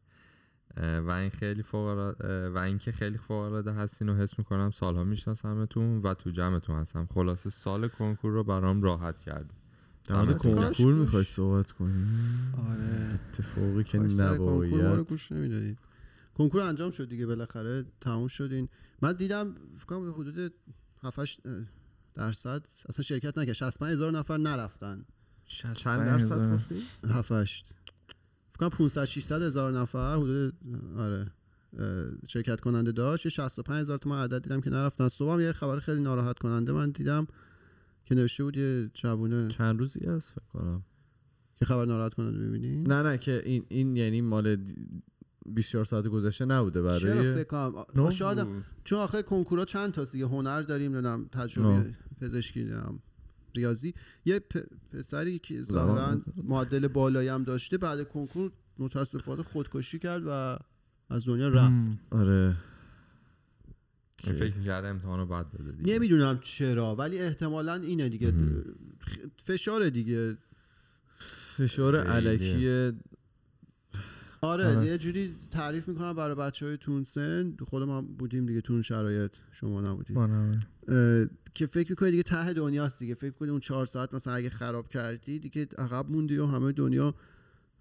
و 0.77 1.11
این 1.11 1.31
خیلی 1.31 1.63
فوق 1.63 2.15
و 2.55 2.59
اینکه 2.59 2.93
خیلی 2.93 3.19
فوق 3.19 3.43
العاده 3.45 3.73
هستین 3.73 4.09
و 4.09 4.15
حس 4.15 4.39
می‌کنم 4.39 4.71
سالها 4.71 5.05
میشناسمتون 5.05 6.03
و 6.03 6.15
تو 6.15 6.31
جمعتون 6.31 6.77
هستم. 6.77 7.09
خلاصه 7.15 7.51
سال 7.51 7.89
کنکور 7.89 8.33
رو 8.33 8.45
برام 8.45 8.83
راحت 8.83 9.19
کردیم 9.19 9.57
در 10.09 10.23
مورد 10.23 10.43
گرم. 10.43 10.55
کنکور. 10.55 10.95
می‌خوای 10.95 11.25
صحبت 11.25 11.71
کنی؟ 11.71 12.05
آره. 12.69 13.21
اتفاقی 13.31 13.85
که 13.85 14.09
سر 14.09 14.37
کنکور 14.37 14.83
نباید 14.83 15.09
گوش 15.09 15.33
نمی‌دادید. 15.33 15.79
کنکور 16.35 16.61
انجام 16.61 16.91
شد 16.91 17.09
دیگه 17.09 17.27
بالاخره 17.27 17.85
تموم 18.01 18.29
شد 18.29 18.49
این. 18.53 18.69
من 19.03 19.13
دیدم 19.13 19.55
فکر 19.77 19.87
کنم 19.87 20.13
حدود 20.13 20.55
7 21.03 21.19
درصد. 22.15 22.67
اصلا 22.89 23.03
شرکت 23.03 23.39
نکرد. 23.39 23.55
65 23.55 23.93
هزار 23.93 24.13
نفر 24.13 24.37
نرفتن. 24.37 25.05
چند 25.75 25.99
درصد 25.99 26.55
گفتی؟ 26.55 26.83
7 27.09 27.33
8 27.33 27.75
فکر 28.53 28.59
کنم 28.59 28.69
500 28.69 29.05
600 29.05 29.43
هزار 29.43 29.73
نفر 29.73 30.17
حدود 30.17 30.55
آره 30.99 31.31
شرکت 32.29 32.61
کننده 32.61 32.93
داشت. 32.93 33.27
یه 33.27 33.31
65 33.31 33.81
هزار 33.81 33.99
تومن 33.99 34.23
عدد 34.23 34.43
دیدم 34.43 34.61
که 34.61 34.71
نرفتن. 34.71 35.09
صبح 35.09 35.33
هم 35.33 35.41
یه 35.41 35.53
خبر 35.53 35.79
خیلی 35.79 36.01
ناراحت 36.01 36.39
کننده 36.39 36.73
من 36.73 36.91
دیدم. 36.91 37.27
که 38.07 38.15
نوشته 38.15 38.45
بود 38.45 38.57
یه 38.57 38.91
جوونه. 38.95 39.49
چند 39.49 39.79
روزی 39.79 40.01
هست 40.07 40.33
فکر 40.33 40.45
کنم. 40.53 40.83
که 41.57 41.65
خبر 41.65 41.85
ناراحت 41.85 42.15
کننده 42.15 42.39
می‌بینی؟ 42.39 42.83
نه 42.83 43.03
نه 43.03 43.19
که 43.19 43.43
این 43.45 43.65
این 43.69 43.97
یعنی 43.97 44.21
مال 44.21 44.57
دی- 44.57 44.75
24 45.47 45.85
ساعت 45.85 46.07
گذشته 46.07 46.45
نبوده 46.45 46.99
چرا 46.99 47.15
برای 47.15 47.35
فکر 47.35 47.71
کنم؟ 47.71 48.11
شاید 48.11 48.47
چون 48.85 48.99
آخه 48.99 49.23
کنکورا 49.23 49.65
چند 49.65 49.93
تا 49.93 50.05
دیگه؟ 50.05 50.27
هنر 50.27 50.63
داریم 50.63 50.93
نمی‌دونم 50.93 51.29
تجربه. 51.33 51.95
پزشکی 52.21 52.61
نمی‌دونم 52.61 52.99
ریاضی. 53.57 53.95
یه 54.25 54.39
پ- 54.55 54.67
پسری 54.93 55.39
که. 55.39 55.63
ظاهرا 55.63 56.21
معدل 56.45 56.89
بالایی 56.89 57.29
هم 57.29 57.43
داشته 57.43 57.79
بعد 57.79 58.09
کنکور 58.09 58.53
متاسفانه 58.79 59.43
خودکشی 59.43 59.99
کرد 59.99 60.23
و 60.27 60.59
از 61.11 61.27
دنیا 61.29 61.49
رفت. 61.49 61.73
آره. 62.11 62.57
فکر 64.25 64.57
می‌کرده 64.57 64.89
امتحان 64.89 65.19
رو 65.19 65.27
بد 65.27 65.47
بده 65.51 65.73
دیگه. 65.73 65.95
نمی‌دونم 65.95 66.39
چرا 66.43 66.97
ولی 66.97 67.19
احتمالا 67.19 67.75
اینه 67.75 68.09
دیگه. 68.09 68.33
فشار 69.37 69.89
دیگه. 69.89 70.37
فشار. 71.57 71.97
علکی. 71.97 72.93
آره, 74.41 74.67
آره. 74.77 74.87
یه 74.87 74.99
جوری 74.99 75.37
تعریف 75.51 75.89
می‌کنم 75.89 76.13
برای 76.13 76.35
بچه 76.35 76.67
های 76.67 76.77
تون 76.77 77.05
سن 77.05 77.57
خودم 77.67 77.91
هم 77.91 78.07
بودیم 78.07 78.47
دیگه 78.47 78.61
تون 78.61 78.83
شرایط 78.83 79.33
شما 79.53 79.81
نبودیم. 79.81 80.17
که 81.55 81.67
فکر 81.67 81.91
می‌کنی 81.91 82.11
دیگه 82.11 82.23
ته 82.23 82.53
دنیاست 82.53 82.99
دیگه. 82.99 83.15
فکر 83.15 83.31
کنی 83.31 83.51
اون 83.51 83.61
چهار 83.61 83.87
ساعت 83.87 84.15
مثلا 84.15 84.35
اگه 84.35 84.51
خراب 84.51 84.89
کردی 84.89 85.39
دیگه 85.39 85.69
عقب 85.79 86.11
موندی 86.11 86.39
و 86.39 86.47
همه 86.47 86.73
دنیا 86.73 87.15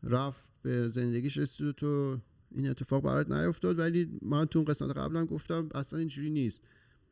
رفت 0.03 0.49
به 0.61 0.89
زندگیش 0.89 1.38
رسید 1.38 1.71
تو 1.71 2.17
این 2.56 2.70
اتفاق 2.70 3.03
برات 3.03 3.32
نیفتاد 3.32 3.80
ولی 3.80 4.20
من 4.22 4.45
تو 4.45 4.60
اون 4.60 4.66
قسمت 4.66 4.97
قبلا 4.97 5.26
گفتم 5.26 5.70
اصلا 5.76 5.99
اینجوری 5.99 6.30
نیست. 6.30 6.62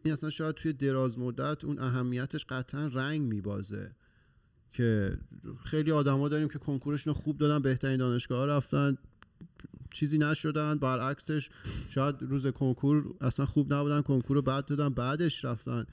این 0.03 0.13
اصلا 0.13 0.29
شاید 0.29 0.55
توی 0.55 0.73
دراز 0.73 1.19
مدت 1.19 1.63
اون 1.63 1.79
اهمیتش 1.79 2.45
قطعا 2.45 2.87
رنگ 2.87 3.21
میبازه 3.21 3.91
که 4.73 5.17
خیلی 5.65 5.91
آدما 5.91 6.29
داریم 6.29 6.47
که 6.47 6.59
کنکورشون 6.59 7.13
رو 7.13 7.19
خوب 7.21 7.37
دادن 7.37 7.61
بهترین 7.61 7.97
دانشگاه 7.97 8.45
رفتن 8.45 8.97
چیزی 9.91 10.17
نشدن 10.17 10.77
برعکسش 10.77 11.49
شاید 11.89 12.15
روز 12.21 12.47
کنکور 12.47 13.15
اصلا 13.21 13.45
خوب 13.45 13.73
نبودن 13.73 14.01
کنکور 14.01 14.35
رو 14.35 14.41
بعد 14.41 14.65
دادن 14.65 14.89
بعدش 14.89 15.45
رفتن. 15.45 15.85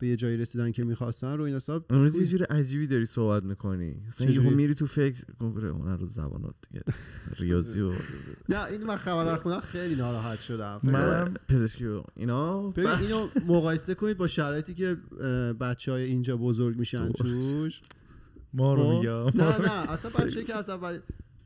به 0.00 0.06
یه 0.06 0.16
جایی 0.16 0.36
رسیدن 0.36 0.72
که 0.72 0.84
می‌خواستن 0.84 1.36
رو 1.36 1.44
این 1.44 1.54
حساب 1.54 1.86
امروز 1.90 2.16
یه 2.16 2.26
جور 2.26 2.44
عجیبی 2.44 2.86
داری 2.86 3.06
صحبت 3.06 3.42
می‌کنی. 3.42 3.96
مثلا؟ 4.08 4.30
یهو 4.30 4.50
میری 4.50 4.74
تو 4.74 4.86
فکر 4.86 5.24
کنکور 5.40 5.66
هنر 5.66 5.96
رو 5.96 6.06
زبانات 6.06 6.54
دیگه. 6.70 6.84
ریاضی 7.38 7.80
و 7.80 7.92
نه 8.48 8.64
این 8.64 8.84
من 8.84 8.96
خبر 8.96 9.36
خوندم 9.36 9.60
خیلی 9.60 9.94
ناراحت 9.94 10.40
شدم. 10.40 10.80
من 10.82 11.34
پزشکی 11.48 11.86
و 11.86 12.02
اینا. 12.16 12.70
ببین 12.70 12.90
اینو 12.90 13.28
مقایسه 13.46 13.94
کنید 13.94 14.16
با 14.16 14.26
شرایطی 14.26 14.74
که 14.74 14.96
بچه 15.60 15.92
های 15.92 16.04
اینجا 16.04 16.36
بزرگ 16.36 16.78
میشن 16.78 17.12
توش. 17.12 17.80
ما 18.54 18.74
رو 18.74 18.82
خب؟ 18.82 18.98
میگم. 18.98 19.42
نه 19.44 19.58
نه 19.58 19.92
اصلا 19.92 20.10
بچه 20.10 20.44
که 20.44 20.54
از 20.54 20.70
اول 20.70 20.98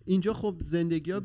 اینجا 0.05 0.35
خب 0.35 0.57
زندگی 0.61 1.11
ها 1.11 1.23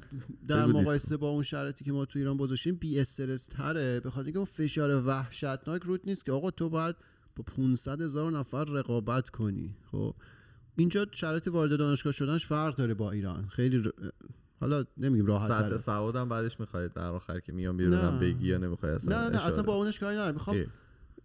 در. 0.48 0.66
مقایسه 0.66 1.18
با 1.18 1.30
اون 1.30 1.44
شرایطی 1.44 1.86
که 1.86 1.92
ما 1.92 2.06
تو 2.06 2.20
ایران 2.20 2.38
بزرگشیم 2.38 2.76
بی 2.76 3.00
استرس 3.00 3.46
تره. 3.46 4.00
به 4.00 4.10
خاطر 4.10 4.26
اینکه 4.26 4.40
اون 4.40 4.48
فشار 4.54 5.04
وحشتناک 5.08 5.84
رود 5.84 6.02
نیست 6.06 6.26
که 6.26 6.32
آقا 6.32 6.52
تو 6.52 6.70
باید 6.70 6.96
با 7.40 7.44
500 7.44 8.02
هزار 8.02 8.32
نفر 8.32 8.64
رقابت 8.64 9.30
کنی 9.30 9.76
خب 9.92 10.16
اینجا 10.76 11.08
شرایط 11.12 11.48
وارد 11.48 11.78
دانشگاه 11.80 12.14
شدنش 12.14 12.46
فرق 12.46 12.76
داره 12.76 12.94
با 12.94 13.12
ایران 13.12 13.48
خیلی 13.48 13.78
ر- 13.78 13.90
حالا 14.60 14.86
نمیگیم 14.98 15.26
راحت 15.26 15.48
سطح 15.48 15.68
تره. 15.68 15.78
سوادم 15.78 16.30
بعدش 16.30 16.60
می‌خواید 16.60 16.94
در 16.94 17.02
آخر 17.12 17.40
که 17.40 17.52
میان 17.52 17.78
بیرونم 17.78 18.14
نه. 18.14 18.20
بگی 18.20 18.48
یا 18.48 18.58
نمی‌خوای 18.58 18.92
اصلا 18.92 19.30
نه 19.30 19.30
نه 19.30 19.46
اصلا؟ 19.46 19.64
با 19.64 19.76
اونش 19.76 20.00
کاری 20.00 20.16
ندارم 20.16 20.34
می‌خوام 20.34 20.58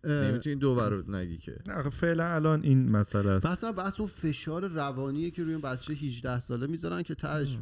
نمی‌تونی 0.05 0.57
دو 0.57 0.75
رو 0.81 1.11
نگی 1.17 1.39
که 1.39 1.59
نه 1.69 1.75
آخه 1.75 1.91
فعلا 1.91 2.27
الان 2.35 2.63
این 2.63 2.89
مسئله 2.91 3.31
است 3.31 3.47
بس 3.47 3.65
من 3.65 3.73
بس 3.73 4.01
اون 4.01 4.09
فشار 4.09 4.69
روانیه 4.69 5.31
که 5.31 5.45
روی 5.45 5.53
اون 5.53 5.63
بچه 5.63 5.93
18 5.93 6.39
ساله 6.41 6.67
می‌ذارن 6.67 7.03
که 7.03 7.15
تاش 7.15 7.59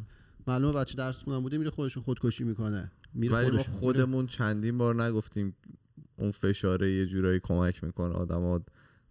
معلومه 0.47 0.73
بچه 0.79 0.95
درس 0.95 1.23
خونم 1.23 1.39
بوده 1.41 1.57
میره 1.57 1.69
خودش 1.69 1.93
رو 1.93 2.01
خودکشی 2.01 2.43
می‌کنه 2.43 2.91
میره 3.13 3.33
ولی 3.33 3.45
ما 3.45 3.51
میره. 3.51 3.63
خودمون 3.63 4.27
چندین 4.27 4.77
بار 4.77 5.03
نگفتیم 5.03 5.55
اون 6.17 6.31
فشاره 6.31 6.91
یه 6.91 7.05
جورایی 7.05 7.39
کمک 7.39 7.83
می‌کنه 7.83 8.13
آدم 8.13 8.63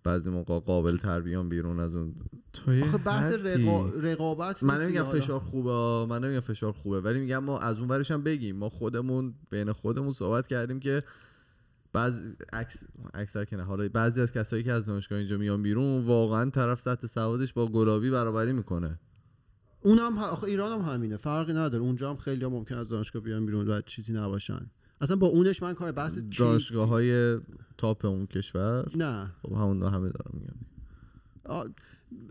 بعضی 0.04 0.30
موقع 0.30 0.58
قابل 0.58 0.96
تر 0.96 1.20
بیان 1.20 1.48
بیرون 1.48 1.80
از 1.80 1.94
اون. 1.94 2.14
تو 2.52 2.74
یه 2.74 2.84
آخه 2.84 2.98
بحث 2.98 3.32
رقا... 3.32 3.86
رقابت 3.88 4.62
من 4.62 4.82
نمیگم. 4.82 5.04
فشار 5.04 5.40
خوبه 5.40 6.06
من 6.06 6.24
نمیگم 6.24 6.40
فشار 6.40 6.72
خوبه 6.72 7.00
ولی 7.00 7.20
میگم 7.20 7.38
ما 7.38 7.58
از 7.58 7.78
اون 7.78 7.88
ورش 7.88 8.10
هم 8.10 8.22
بگیم. 8.22 8.56
ما 8.56 8.68
خودمون 8.68 9.34
بین 9.50 9.72
خودمون 9.72 10.12
صحبت 10.12 10.46
کردیم 10.46 10.80
که 10.80 11.02
بعض 11.92 12.34
اکس... 12.52 12.84
اکثر 13.14 13.44
که 13.44 13.56
نه 13.56 13.62
حالا 13.62 13.88
بعضی 13.88 14.20
از 14.20 14.32
کسایی 14.32 14.62
که 14.62 14.72
از 14.72 14.86
دانشگاه 14.86 15.18
اینجا 15.18 15.38
میان 15.38 15.62
بیرون 15.62 16.00
واقعا 16.04 16.50
طرف 16.50 16.80
سطح 16.80 17.06
سوادش 17.06 17.52
با 17.52 17.66
گلابی 17.66 18.10
برابری 18.10 18.52
می‌کنه. 18.52 18.98
اونم 19.80 20.18
ه... 20.18 20.22
آخه 20.22 20.44
ایران 20.44 20.72
هم 20.72 20.92
همینه 20.92 21.16
فرقی 21.16 21.52
نداره. 21.52 21.82
اونجا 21.82 22.10
هم 22.10 22.16
خیلی 22.16 22.46
ممکن 22.46 22.74
از 22.74 22.88
دانشگاه 22.88 23.22
بیان 23.22 23.46
بیرون 23.46 23.68
و 23.68 23.80
چیزی 23.80 24.12
نباشن. 24.12 24.70
اصلا 25.02 25.16
با 25.16 25.26
اونش 25.26 25.62
من 25.62 25.74
کار 25.74 25.92
بحث 25.92 26.18
دانشگاه 26.38 26.88
های 26.88 27.38
top 27.78 28.04
اون 28.04 28.26
کشور؟ 28.26 28.90
نه. 28.96 29.30
خب 29.42 29.52
همون 29.52 29.82
همه 29.82 30.10
دارم 30.10 30.32
میگم. 30.32 30.56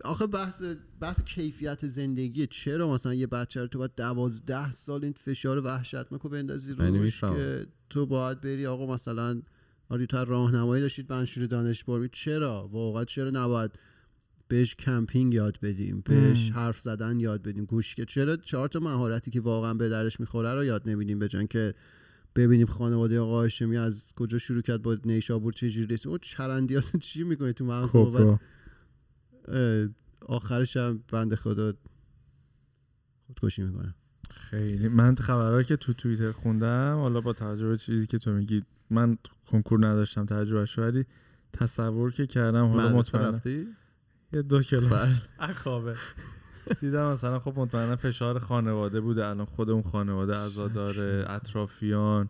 آخه 0.04 0.26
بحث 0.26 0.62
بحث 1.00 1.22
کیفیت 1.22 1.86
زندگی 1.86 2.46
چرا 2.46 2.94
مثلا 2.94 3.14
یه 3.14 3.26
بچه 3.26 3.60
رو 3.60 3.66
تو 3.66 3.78
باید 3.78 3.90
دوازده 3.96 4.72
سال 4.72 5.04
این 5.04 5.12
فشار 5.12 5.58
وحشتناک 5.58 6.20
رو 6.20 6.30
بندازی 6.30 6.72
روش. 6.72 7.20
که 7.20 7.66
تو 7.90 8.06
باید 8.06 8.40
بری 8.40 8.66
آقا 8.66 8.94
مثلا 8.94 9.42
آری 9.88 10.06
تو 10.06 10.16
راهنمایی 10.16 10.82
داشتید 10.82 11.12
منشور 11.12 11.46
دانش 11.46 11.84
بروی. 11.84 12.08
چرا؟ 12.12 12.68
واقعا 12.72 13.04
چرا 13.04 13.30
نباید 13.30 13.70
بهش 14.48 14.74
کمپینگ 14.74 15.34
یاد 15.34 15.58
بدیم 15.62 16.02
بهش. 16.04 16.50
حرف 16.50 16.80
زدن 16.80 17.20
یاد 17.20 17.42
بدیم 17.42 17.64
گوش 17.64 17.94
که 17.94 18.04
چرا 18.04 18.36
چهار 18.36 18.68
تا 18.68 18.80
مهارتی 18.80 19.30
که 19.30 19.40
واقعا 19.40 19.74
به 19.74 19.88
دردش 19.88 20.20
می‌خوره 20.20 20.54
رو 20.54 20.64
یاد 20.64 20.88
نمیدیم 20.88 21.18
به 21.18 21.28
جان 21.28 21.46
که 21.46 21.74
ببینیم 22.36 22.66
خانواده 22.66 23.20
آقا 23.20 23.40
هاشمی 23.40 23.76
از 23.76 24.12
کجا 24.16 24.38
شروع 24.38 24.62
کرد 24.62 24.82
با 24.82 24.96
نیشابور 25.04 25.52
چه 25.52 25.70
جوری 25.70 25.94
رسید. 25.94 26.08
او 26.08 26.18
چرندیات 26.18 26.96
چی 26.96 27.24
می‌کنی 27.24 27.52
تو 27.52 27.64
مغز 27.64 27.96
ما؟ 27.96 28.04
بعد 28.04 28.14
کپرا 28.14 28.40
اه، 29.48 29.88
آخرش 30.26 30.76
هم 30.76 31.04
بنده 31.12 31.36
خدا 31.36 31.72
خودکشی 33.26 33.62
می‌کنه. 33.62 33.94
خیلی. 34.30 34.88
من 34.88 35.14
خبرهایی 35.14 35.64
که 35.64 35.76
تو 35.76 35.92
توییتر 35.92 36.32
خوندم 36.32 36.96
حالا 36.96 37.20
با 37.20 37.32
توجه 37.32 37.68
به 37.68 37.78
چیزی 37.78 38.06
که 38.06 38.18
تو 38.18 38.32
میگی 38.32 38.62
من 38.90 39.18
کنکور 39.46 39.86
نداشتم 39.86 40.26
تجربهش 40.26 40.78
ولی 40.78 41.04
تصور 41.52 42.12
که 42.12 42.26
کردم 42.26 42.66
حالا 42.66 43.00
رفتی؟ 43.14 43.66
یه 44.32 44.42
دو 44.42 44.62
کلاس. 44.62 45.20
بله. 45.38 45.94
دیدم 46.80 47.12
مثلا 47.12 47.38
خب 47.38 47.58
مطمئنا 47.58 47.96
فشار 47.96 48.38
خانواده 48.38 49.00
بوده. 49.00 49.26
الان 49.26 49.46
خود 49.46 49.70
اون 49.70 49.82
خانواده 49.82 50.34
عزادار 50.34 50.94
اطرافیان. 51.28 52.28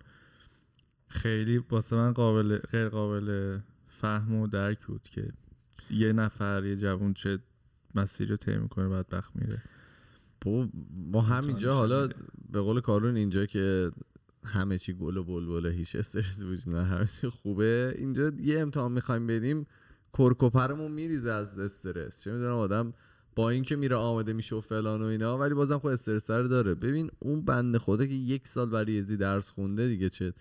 خیلی 1.09 1.59
واسه 1.71 1.97
من 1.97 2.13
قابل 2.13 2.59
غیر 2.59 2.89
قابل 2.89 3.59
فهم 3.89 4.35
و 4.35 4.47
درک 4.47 4.87
بود 4.87 5.03
که 5.03 5.33
یه 5.91 6.13
نفر 6.13 6.65
یه 6.65 6.77
جوون 6.77 7.15
چه 7.15 7.39
مسیری 7.95 8.31
رو 8.31 8.37
طی 8.37 8.57
می‌کنه 8.57 8.89
بدبخت 8.89 9.33
میره. 9.35 9.63
ما 11.13 11.21
همینجا 11.21 11.75
حالا. 11.75 12.09
به 12.53 12.61
قول 12.61 12.81
کارون 12.81 13.17
اینجا 13.17 13.47
که 13.47 13.93
همه 14.45 14.79
چی 14.79 14.93
گل 14.93 15.17
و 15.17 15.25
بلبله 15.25 15.71
هیچ 15.71 15.97
استرسی 15.97 16.47
وجود 16.47 16.69
نداره 16.69 16.85
همه 16.85 17.07
چی 17.07 17.29
خوبه. 17.29 17.95
اینجا 17.99 18.33
یه 18.41 18.61
امتحان 18.61 18.93
می‌خوایم 18.93 19.27
بدیم 19.27 19.67
کرکوپرمون 20.13 20.93
میریزه 20.93 21.31
از 21.31 21.59
استرس. 21.59 22.25
چه 22.25 22.33
می‌دونم 22.33 22.55
آدم 22.55 22.95
با 23.35 23.51
اینکه 23.51 23.77
میره 23.77 23.97
آماده 23.97 24.33
میشه 24.33 24.57
و 24.57 24.61
فلان 24.61 25.03
و 25.03 25.05
اینا 25.05 25.39
ولی 25.39 25.55
بازم 25.55 25.79
خود 25.79 25.93
استرس 25.93 26.31
رو 26.31 26.49
داره. 26.49 26.75
ببین 26.75 27.11
اون 27.19 27.45
بنده 27.45 27.79
خدا 27.79 28.07
که 28.07 28.15
یک 28.15 28.49
سال 28.49 28.71
برای 28.71 28.93
یزی 28.93 29.17
درس 29.17 29.51
خونده 29.51 29.89
دیگه 29.89 30.09
چه؟ 30.09 30.33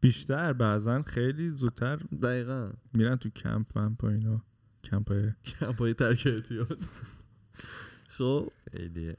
بیشتر 0.00 0.52
بعضا 0.52 1.02
خیلی 1.02 1.50
زودتر 1.50 1.96
دقیقا. 1.96 2.70
میرن 2.94 3.16
تو 3.16 3.28
کمپ 3.30 4.04
و 4.04 4.06
اینا. 4.06 4.42
کمپ 4.84 5.12
های 5.12 5.32
با 5.78 5.92
ترک 5.92 6.22
اعتیاد. 6.26 6.78
خب. 8.08 8.48
خیلی 8.72 9.14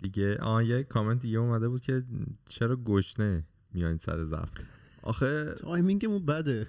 دیگه 0.00 0.36
آه 0.36 0.64
یه 0.64 0.82
کامنت 0.82 1.22
دیگه 1.22 1.38
اومده 1.38 1.68
بود 1.68 1.80
که 1.80 2.02
چرا 2.48 2.76
گشنه 2.76 3.46
میان 3.72 3.96
سر 3.96 4.24
ضبط؟ 4.24 4.66
آخه 5.02 5.54
timing 5.54 6.02
مون 6.02 6.26
بده. 6.26 6.66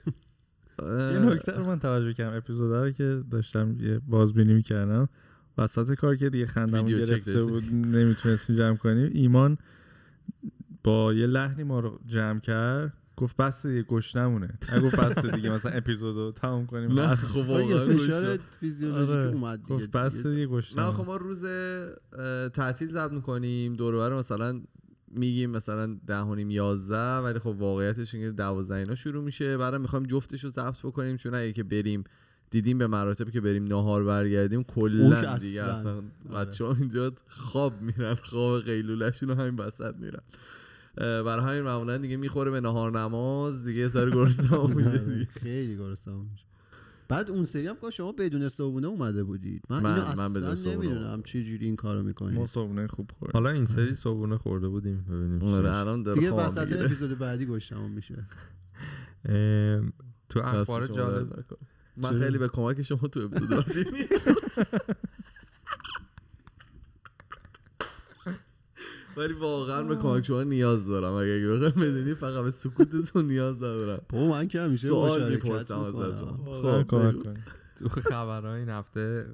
یه 0.84 1.20
نکته 1.20 1.52
رو 1.52 1.66
من 1.66 1.80
توجه 1.80 2.14
کردم 2.14 2.38
اپیزود 2.38 2.74
رو 2.74 2.92
که 2.92 3.24
داشتم 3.32 3.76
یه 3.80 4.00
بازبینی 4.08 4.54
می‌کردم. 4.54 5.10
وسط 5.58 5.94
کار 5.94 6.16
که 6.16 6.30
دیگه 6.30 6.46
خندم 6.46 6.86
گرفته. 6.86 7.44
بود 7.44 7.64
نمی‌تونستیم 7.74 8.56
جمع 8.56 8.78
کنیم. 8.78 9.12
ایمان 9.14 9.58
با 10.84 11.14
یه 11.14 11.26
لحنی 11.26 11.64
ما 11.64 11.80
رو 11.80 12.00
جمع 12.06 12.40
کرد. 12.40 12.94
گفت 13.20 13.38
بس 13.38 13.66
دیگه 13.66 13.84
گشنمونه 13.84 14.60
نگفت 14.74 14.96
بس 14.96 15.26
دیگه 15.26 15.50
مثلا 15.50 15.72
اپیزود 15.72 16.16
رو 16.16 16.32
تموم 16.32 16.66
کنیم. 16.66 17.00
نه 17.00 17.16
خب 17.16 17.38
آره، 17.38 17.48
واقعا 17.48 17.86
فشار 17.86 18.38
گوش 18.38 18.46
فیزیولوژیک 18.60 19.10
آره. 19.10 19.28
اومد 19.28 19.60
دیگه 19.60 19.76
گفت 19.76 19.92
بس 19.92 20.28
دیگه. 20.28 20.46
دیگه 20.46 20.82
نه 20.82 20.92
خب 20.92 21.06
ما 21.06 21.18
روز 21.18 21.46
تعطیل 22.54 22.90
ضبط 22.90 23.12
می‌کنیم. 23.12 23.74
دور 23.74 24.10
رو 24.10 24.18
مثلا 24.18 24.62
میگیم 25.18 25.50
مثلا 25.50 25.98
ده 26.08 26.20
و 26.20 26.36
نیم 26.36 26.50
یازده 26.50 27.18
ولی 27.18 27.40
خب 27.40 27.48
واقعیتش 27.48 28.16
اینه 28.16 28.32
دوازده 28.32 28.76
اینا 28.76 28.96
شروع 28.96 29.24
میشه 29.24 29.58
بعدم 29.58 29.82
می‌خوایم 29.82 30.06
جفتش 30.06 30.44
رو 30.44 30.50
ضبط 30.50 30.80
بکنیم 30.84 31.18
چون 31.18 31.34
اگه 31.34 31.54
که 31.54 31.64
بریم 31.64 32.04
دیدیم 32.52 32.78
به 32.78 32.88
مراتب 32.88 33.30
که 33.30 33.42
بریم 33.42 33.64
نهار 33.64 34.04
برگردیم 34.04 34.64
کلا 34.64 35.38
دیگه 35.38 35.64
اصلاً. 35.64 35.92
آره. 35.92 36.46
بچه 36.46 36.66
ها 36.66 36.76
اینجا 36.80 37.12
خواب 37.28 37.82
میرن 37.82 38.14
خواب 38.14 38.62
قیلولشون 38.62 39.30
رو 39.30 39.36
همین 39.36 39.56
بسط 39.56 39.96
میرن 39.96 40.22
برای 40.98 41.46
همین 41.46 41.62
معمولا 41.62 41.98
دیگه 41.98 42.18
می‌خوره 42.18 42.52
به 42.52 42.62
نهار 42.62 43.00
نماز 43.00 43.66
دیگه 43.66 43.88
سر 43.88 44.10
گرسنه 44.10 44.68
میشه 44.76 44.90
آره،. 44.90 45.28
خیلی 45.32 45.78
گرسنه 45.78 46.16
میشه 46.32 46.46
بعد 47.10 47.30
اون 47.30 47.46
سری 47.46 47.68
هم 47.68 47.76
که 47.82 47.90
شما 47.90 48.12
بدون 48.12 48.50
صابونه 48.50 48.88
اومده 48.88 49.24
بودید 49.24 49.62
من, 49.70 49.80
من- 49.84 49.92
اینو 50.00 50.16
من 50.16 50.34
بدون 50.34 50.44
اصلا 50.44 50.56
صابونه 50.72 50.90
نمی‌دونم. 50.90 51.24
چه 51.24 51.44
جوری 51.44 51.66
این 51.66 51.76
کارو 51.76 52.00
ما 52.02 52.06
می‌کنید 52.08 52.46
صبحونه 52.46 52.88
خوب 52.88 53.12
خوردیم 53.20 53.34
حالا 53.34 53.50
این 53.50 53.66
سری 53.66 53.94
صبحونه 53.94 54.38
خورده 54.38 54.68
بودیم 54.68 55.06
ببینیم 55.10 55.44
آره. 55.44 55.74
الان 55.74 56.04
داره 56.04 56.20
دیگه 56.20 56.32
وسط. 56.32 56.72
اپیزود 56.82 57.18
بعدی 57.20 57.46
گشتمون 57.46 57.92
میشه 57.92 58.16
تو 60.30 60.40
اخبار 60.40 60.88
جالب. 60.88 61.46
من؟ 61.98 62.20
خیلی 62.20 62.38
به 62.38 62.48
کمک 62.48 62.82
شما 62.82 63.08
تو 63.08 63.20
اپیزود 63.20 63.50
بعدی 63.50 63.86
ولی 69.18 69.34
واقعا 69.34 69.84
به 69.84 69.96
کمک 69.96 70.26
شما 70.26 70.44
نیاز 70.44 70.88
دارم 70.88 71.14
اگه 71.14 71.48
بخوایم 71.48 71.92
بدونی 71.92 72.14
فقط 72.14 72.44
به 72.44 72.52
سکوتتون 72.52 73.28
نیاز 73.28 73.58
ندارم 73.58 74.02
بابا 74.10 74.28
من 74.30 74.48
که 74.48 74.62
همیشه 74.62 74.88
سوال 74.88 75.30
می‌پرسم. 75.32 75.80
ازتون 75.80 76.36
واقعا 76.46 76.84
خب 76.84 76.88
کمک. 76.88 77.24
کنیم. 77.24 77.44
تو 77.76 77.90
خبرهای 77.90 78.60
این 78.60 78.70
هفته 78.70 79.26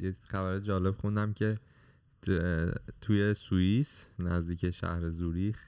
یه 0.00 0.16
خبر 0.28 0.58
جالب 0.60 0.94
خوندم 0.96 1.32
که 1.32 1.58
توی 3.00 3.34
سوئیس 3.34 4.06
نزدیک 4.18 4.70
شهر 4.70 5.10
زوریخ 5.10 5.58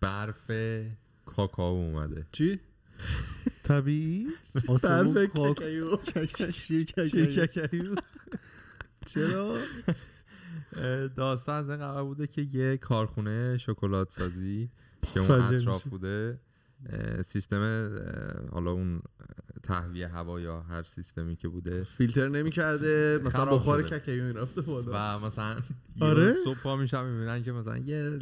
برف 0.00 0.50
کاکائو 1.26 1.74
اومده 1.76 2.26
چی 2.32 2.60
طبیعی 3.64 4.26
برف 4.82 5.16
کاک- 5.34 5.58
ککیو. 5.58 5.98
شیر 6.52 6.84
ککیو. 6.84 7.08
شیرککریو 7.08 7.94
چرا 9.06 9.56
داستان 11.16 11.54
از 11.54 11.70
این 11.70 11.78
قرار 11.78 12.04
بوده 12.04 12.26
که 12.26 12.42
یه 12.42 12.76
کارخونه 12.76 13.56
شکلات 13.56 14.10
سازی 14.10 14.70
که 15.14 15.20
اون 15.20 15.30
اطراف. 15.30 15.84
بوده 15.84 16.40
سیستم 17.24 17.90
حالا 18.52 18.70
اون 18.70 19.02
تهویه 19.62 20.08
هوا 20.08 20.40
یا 20.40 20.60
هر 20.60 20.82
سیستمی 20.82 21.36
که 21.36 21.48
بوده 21.48 21.84
فیلتر 21.84 22.28
نمی‌کرده 22.28 23.20
مثلا 23.24 23.44
بخار 23.44 23.86
شده. 23.86 23.98
ککیو 23.98 24.24
می‌رفته 24.24 24.60
بالا 24.60 25.18
و 25.18 25.24
مثلا 25.24 25.60
آره؟ 26.00 26.34
صبح 26.44 26.58
پا 26.58 26.76
میشن 26.76 27.04
می‌بینن 27.04 27.42
که 27.42 27.52
مثلا 27.52 27.78
یه 27.78 28.18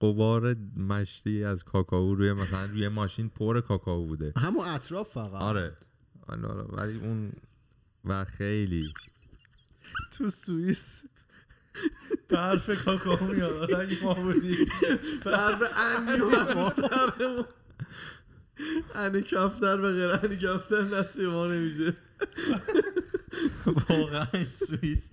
قبار 0.00 0.56
مشتی 0.76 1.44
از 1.44 1.64
کاکائو 1.64 2.14
روی 2.14 2.32
مثلا 2.32 2.64
روی 2.64 2.88
ماشین 2.88 3.28
پر 3.28 3.60
کاکائو 3.60 4.06
بوده 4.06 4.32
همون 4.36 4.68
اطراف 4.68 5.08
فقط 5.12 5.42
آره 5.42 5.72
آره 6.28 6.46
آره. 6.46 6.62
ولی 6.62 6.98
اون 6.98 7.32
و 8.04 8.24
خیلی 8.24 8.92
تو 10.12 10.30
سوئیس 10.30 11.02
برف 12.28 12.84
کاکائو 12.84 13.24
میاد 13.24 13.74
اگه 13.74 14.04
ما 14.04 14.14
بودیم 14.14 14.66
برف 15.24 15.62
انی 15.76 16.20
اومد 16.20 16.72
سرمون 16.72 17.44
انی 18.94 19.22
کفتر 19.22 19.76
به 19.80 19.92
غیر 19.92 20.10
انی 20.24 20.36
کفتر 20.36 20.82
نصیب 20.82 21.28
ما 21.28 21.46
نمیشه 21.46 21.94
واقعا 23.90 24.26
سوئیس 24.50 25.10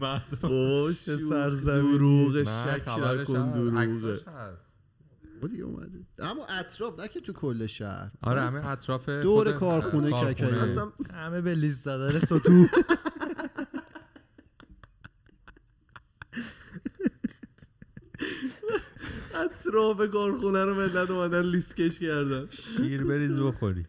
مردم 0.00 0.48
اوه 0.48 0.92
سرزمینی. 0.92 1.92
دروغ 1.98 2.36
نه 2.36 2.44
شک 2.44 2.82
خبرش 2.82 3.30
نکن 3.30 4.18
هست. 4.26 4.70
دروغه 5.32 5.48
دیگه 5.48 5.64
اومده 5.64 5.98
اما 6.18 6.46
اطراف 6.46 7.00
نه 7.00 7.08
که 7.08 7.20
تو 7.20 7.32
کل 7.32 7.66
شهر 7.66 8.10
آره 8.22 8.40
همه 8.40 8.66
اطراف 8.66 9.08
دور 9.08 9.52
کارخونه. 9.52 10.10
ککایی. 10.34 10.76
همه 11.14 11.40
به 11.40 11.54
لیست 11.54 11.84
زدن 11.84 12.18
سطوح 12.18 12.68
اطراف 19.60 20.10
کارخونه 20.10 20.64
رو 20.64 20.74
ملت 20.74 21.10
اومدن 21.10 21.42
لیست 21.42 21.76
کش 21.76 21.98
کردن. 21.98 22.46
شیر 22.76 23.04
بریز 23.04 23.38
بخوری. 23.38 23.86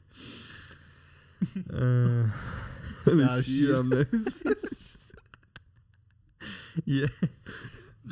شیرم 3.44 3.90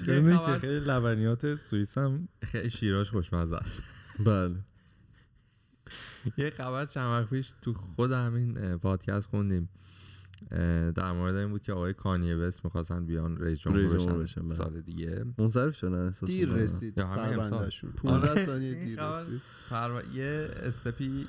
خیلی 0.06 0.58
خیلی 0.60 0.80
لبنیات 0.80 1.56
سوئیس 1.56 1.98
هم 1.98 2.28
خیلی 2.44 2.70
شیراش 2.70 3.10
خوشمزه 3.10 3.56
است. 3.56 3.82
بله. 4.20 4.56
یه 6.38 6.50
خبر 6.50 6.86
چند 6.86 7.06
وقت 7.06 7.30
پیش 7.30 7.54
تو 7.62 7.74
خود 7.74 8.12
همین 8.12 8.78
پادکست 8.78 9.28
خوندیم. 9.30 9.70
در 10.96 11.12
مورد 11.12 11.36
این 11.36 11.50
بود 11.50 11.62
که 11.62 11.74
آقای 11.74 11.94
کانیه 11.94 12.36
وست 12.36 12.66
می‌خواستن 12.66 13.06
بیان 13.06 13.38
رئیس 13.38 13.60
جمهور 13.60 13.96
بشن 13.96 14.20
بشن، 14.20 14.42
بله. 14.42 14.56
سال 14.56 14.82
دیگه 14.82 15.26
منصرف 15.38 15.76
شدن 15.76 16.06
احساس 16.06 16.30
دیر. 16.30 16.50
رسید. 16.50 16.96
پروندهشون 16.96 17.92
15 17.92 18.30
آره. 18.32 18.46
ثانیه 18.46 18.86
دیر 18.86 19.10
رسید 19.10 19.42
پرو... 19.70 20.02
یه 20.16 20.50
step 20.64 21.15
ی 21.15 21.28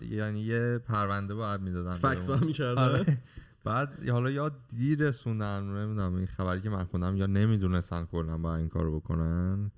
یعنی 0.00 0.40
یه 0.40 0.78
پرونده 0.78 1.34
باید 1.34 1.60
می‌دادن 1.60 1.92
فکس. 1.92 2.30
هم 2.30 2.46
می‌کردن 2.46 2.82
آره. 2.82 3.18
بعد 3.64 4.08
حالا 4.08 4.30
یا 4.30 4.50
دیر 4.76 5.08
رسوندن 5.08 5.62
نمی‌دونم 5.62 6.14
این 6.14 6.26
خبری 6.26 6.60
که 6.60 6.70
من 6.70 6.84
خوندم 6.84 7.16
یا 7.16 7.26
نمی‌دونستن 7.26 8.04
کلا 8.04 8.38
با 8.38 8.56
این 8.56 8.68
کارو 8.68 9.00
بکنن 9.00 9.70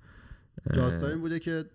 اه، 0.69 0.75
داستان 0.75 1.09
این 1.09 1.19
بوده 1.19 1.39
که 1.39 1.65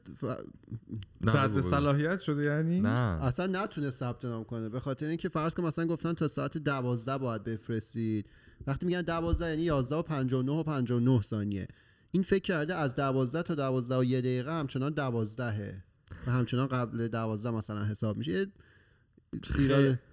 نه، 1.20 1.32
رد. 1.32 1.60
صلاحیت 1.60 2.20
شده 2.20 2.42
یعنی؟ 2.42 2.80
نه. 2.80 3.24
اصلا 3.24 3.46
نتونه 3.46 3.90
ثبت 3.90 4.24
نام 4.24 4.44
کنه. 4.44 4.68
به 4.68 4.80
خاطر 4.80 5.06
اینکه 5.06 5.28
فرض 5.28 5.54
کن 5.54 5.64
مثلا 5.64 5.86
گفتن 5.86 6.12
تا 6.12 6.28
ساعت 6.28 6.58
دوازده 6.58 7.18
باید 7.18 7.44
بفرستید. 7.44 8.26
وقتی 8.66 8.86
میگن 8.86 9.02
دوازده 9.02 9.48
یعنی 9.48 9.62
11 9.62 9.96
و 9.96 10.02
59 10.02 10.52
و 10.52 10.62
59 10.62 11.22
ثانیه. 11.22 11.68
این 12.12 12.22
فکر 12.22 12.42
کرده 12.42 12.74
از 12.74 12.94
دوازده 12.94 13.42
تا 13.42 13.54
دوازده 13.54 13.96
و 13.96 14.04
یه 14.04 14.20
دقیقه 14.20 14.52
همچنان 14.52 14.92
دوازدهه. 14.92 15.82
و 16.26 16.30
همچنان 16.30 16.66
قبل 16.66 17.08
دوازده 17.08 17.50
مثلا 17.50 17.84
حساب 17.84 18.16
میشه. 18.16 18.46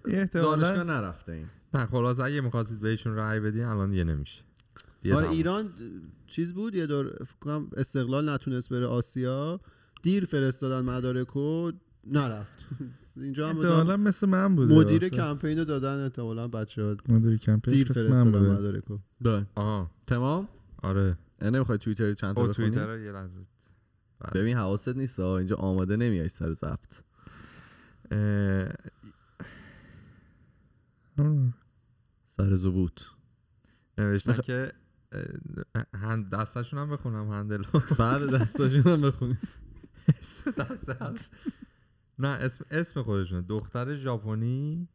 یه 0.08 0.26
دانشگاه 0.32 0.84
نرفته 0.84 1.32
این. 1.32 1.46
نه 1.74 1.86
خلاص 1.86 2.20
اگه 2.20 2.40
می‌خواستید 2.40 2.80
بهشون 2.80 3.16
رأی 3.16 3.40
بدین 3.40 3.64
الان 3.64 3.90
دیگه 3.90 4.04
نمیشه. 4.04 4.42
آره 5.12 5.30
ایران 5.30 5.70
چیز 6.26 6.54
بود؟ 6.54 6.74
یه 6.74 6.86
دور 6.86 7.16
استقلال 7.76 8.28
نتونست 8.28 8.72
بره 8.72 8.86
آسیا. 8.86 9.60
دیر 10.02 10.24
فرستادن 10.24 10.80
مدارکو 10.80 11.72
نرفت. 12.06 12.68
اینجا 13.16 13.48
هم 13.48 13.56
احتمالاً 13.58 13.96
مثل 13.96 14.26
من 14.26 14.56
بوده 14.56 14.74
مدیر 14.74 15.08
کمپین 15.08 15.58
رو 15.58 15.64
دادن 15.64 16.02
احتمالا 16.04 16.48
بچه 16.48 16.96
مدیر 17.08 17.36
کمپین 17.36 17.74
دیر 17.74 17.86
فرستادن 17.86 18.38
مدارکو. 18.38 18.98
بله. 19.20 19.46
آه 19.54 19.90
تمام؟ 20.06 20.48
آره. 20.82 21.18
نمی‌خوای 21.42 21.78
توییتر 21.78 22.12
چند 22.12 22.36
تا 22.36 22.46
توییتر 22.48 22.98
یه 22.98 23.12
لحظه. 23.12 23.38
ببین 24.34 24.56
حواست 24.56 24.88
نیست 24.88 25.20
ها. 25.20 25.38
اینجا 25.38 25.56
آماده 25.56 25.96
نمیای 25.96 26.28
سر 26.28 26.52
ضبط. 26.52 27.02
اه،. 28.10 28.68
سر 32.28 32.54
زبوط 32.54 33.00
نوشتن 33.98 34.40
که 34.40 34.72
هند 35.94 36.30
دستشون 36.30 36.78
هم 36.78 36.90
بخونم 36.90 37.30
هندل. 37.30 37.62
بعد 37.98 38.34
دستاشون 38.34 38.92
هم 38.92 39.00
بخونی. 39.00 39.38
اسم 40.20 40.50
دسته 40.50 40.94
هست. 40.94 41.32
نه 42.18 42.28
اسم 42.28 42.64
اسم 42.70 43.02
خودشونه. 43.02 43.42
دختر 43.42 43.94
ژاپنی 43.94 44.88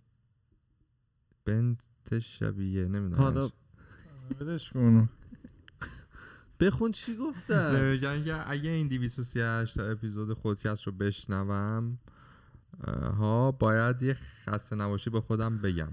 بنت 1.45 2.19
شبیه 2.19 2.87
نمی‌دونم 2.87 3.21
حالا 3.21 3.49
ولش 4.39 4.69
کن. 4.69 5.09
بخون 6.59 6.91
چی 6.91 7.15
گفتن؟ 7.15 7.71
نوشتن 7.71 8.23
که 8.23 8.49
اگه 8.49 8.69
این 8.69 8.87
238 8.87 9.75
تا 9.75 9.83
اپیزود 9.85 10.33
خودکست 10.33 10.83
رو 10.83 10.91
بشنوم 10.91 11.99
ها 13.17 13.51
باید 13.51 14.01
یه 14.01 14.13
خسته 14.13 14.75
نباشی 14.75 15.09
به 15.09 15.21
خودم 15.21 15.57
بگم. 15.57 15.91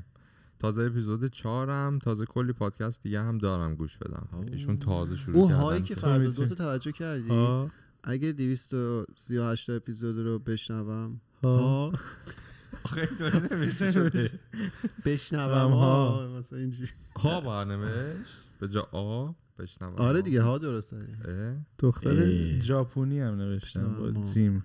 تازه 0.58 0.82
اپیزود 0.82 1.26
چهارم 1.32 1.98
تازه 1.98 2.24
کلی 2.24 2.52
پادکست 2.52 3.02
دیگه 3.02 3.22
هم 3.22 3.38
دارم 3.38 3.74
گوش 3.74 3.96
بدم. 3.96 4.28
ایشون 4.52 4.78
تازه 4.78 5.16
شروع 5.16 5.36
اون 5.36 5.48
کردن 5.48 5.60
هایی 5.60 5.82
که 5.82 5.94
تو 5.94 6.00
فرض. 6.00 6.36
دو 6.36 6.46
تا 6.46 6.54
توجه 6.54 6.92
کردی؟ 6.92 7.28
ها 7.28 7.70
اگه 8.04 8.32
238 8.32 9.66
تا 9.66 9.72
اپیزود 9.72 10.18
رو 10.18 10.38
بشنوم. 10.38 11.20
ها 11.42 11.92
آخه 12.84 13.00
اینطوری 13.00 13.48
نمیشه. 13.56 13.92
شده. 13.92 14.30
بشنوم 15.06 15.72
ها 15.72 16.28
مثلا 16.38 16.58
اینجوری. 16.58 16.90
ها 17.22 17.40
با 17.40 17.64
نوشت؟ 17.64 18.34
به 18.60 18.68
جا 18.68 18.88
آ 18.92 19.32
بشنوم. 19.58 19.94
آره. 19.96 20.22
دیگه 20.22 20.42
ها 20.42 20.58
درسته. 20.58 20.96
دختر. 21.78 22.60
ژاپنی 22.60 23.20
هم 23.20 23.34
نوشتم 23.34 23.94
با. 23.94 24.10
تیم. 24.10 24.64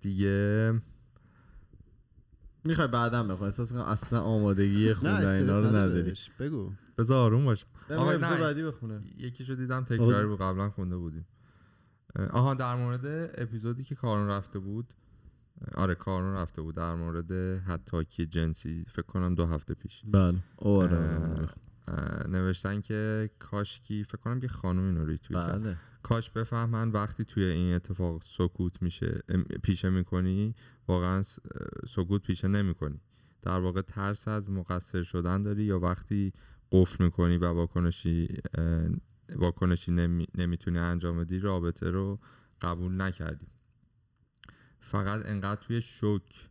دیگه 0.00 0.72
می‌خوای 2.64 2.88
بعدم 2.88 3.28
بخون 3.28 3.44
احساس 3.44 3.72
کنم 3.72 3.80
اصلا 3.80 4.20
آمادگی 4.20 4.94
خوندن 4.94 5.26
اینا 5.26 5.60
رو 5.60 5.66
نداری. 5.66 6.14
بگو. 6.38 6.72
بذار 6.98 7.16
آروم 7.16 7.44
باش. 7.44 7.66
آقا 7.90 8.12
نه. 8.12 8.40
بعدی 8.40 8.62
بخونه. 8.62 9.00
یکیشو 9.18 9.54
دیدم 9.54 9.84
تکراری 9.84 10.26
بود 10.26 10.40
قبلا 10.40 10.70
خونده 10.70 10.96
بودیم. 10.96 11.26
آها 12.30 12.54
در 12.54 12.74
مورد 12.74 13.30
اپیزودی 13.42 13.84
که 13.84 13.94
کارون 13.94 14.28
رفته 14.28 14.58
بود. 14.58 14.94
آره 15.74 15.94
کارون 15.94 16.34
رفته 16.34 16.62
بود. 16.62 16.74
در 16.74 16.94
مورد 16.94 17.32
حتاکی 17.60 18.26
جنسی 18.26 18.84
فکر 18.92 19.06
کنم 19.06 19.34
دو 19.34 19.46
هفته 19.46 19.74
پیش. 19.74 20.02
بله. 20.06 20.38
آره. 20.56 21.48
نوشتن 22.28 22.80
که 22.80 23.30
کاشکی 23.38 24.04
فکر 24.04 24.16
کنم 24.16 24.40
که 24.40 24.48
خانم 24.48 24.86
اینو 24.86 25.06
ریتوییت 25.06 25.44
بله. 25.44 25.76
کاش 26.02 26.30
بفهمن 26.30 26.88
وقتی 26.90 27.24
توی 27.24 27.44
این 27.44 27.74
اتفاق 27.74 28.22
سکوت 28.24 28.82
میشه 28.82 29.22
پیشه 29.62 29.90
می‌کنی 29.90 30.54
واقعا 30.88 31.22
سکوت 31.88 32.22
پیشه 32.22 32.48
نمی‌کنی. 32.48 33.00
در 33.42 33.58
واقع 33.58 33.80
ترس 33.80 34.28
از 34.28 34.50
مقصر 34.50 35.02
شدن 35.02 35.42
داری 35.42 35.64
یا 35.64 35.78
وقتی 35.80 36.32
قفل 36.72 37.04
می‌کنی 37.04 37.36
و 37.36 37.46
واکنشی 37.46 38.28
واکنشی 39.36 39.92
نمی- 39.92 40.26
نمی‌تونی 40.34 40.78
انجام 40.78 41.18
بدی 41.18 41.38
رابطه 41.38 41.90
رو 41.90 42.20
قبول 42.60 43.00
نکردی. 43.00 43.46
فقط 44.80 45.26
انقدر 45.26 45.60
توی 45.60 45.80
شوک 45.80 46.48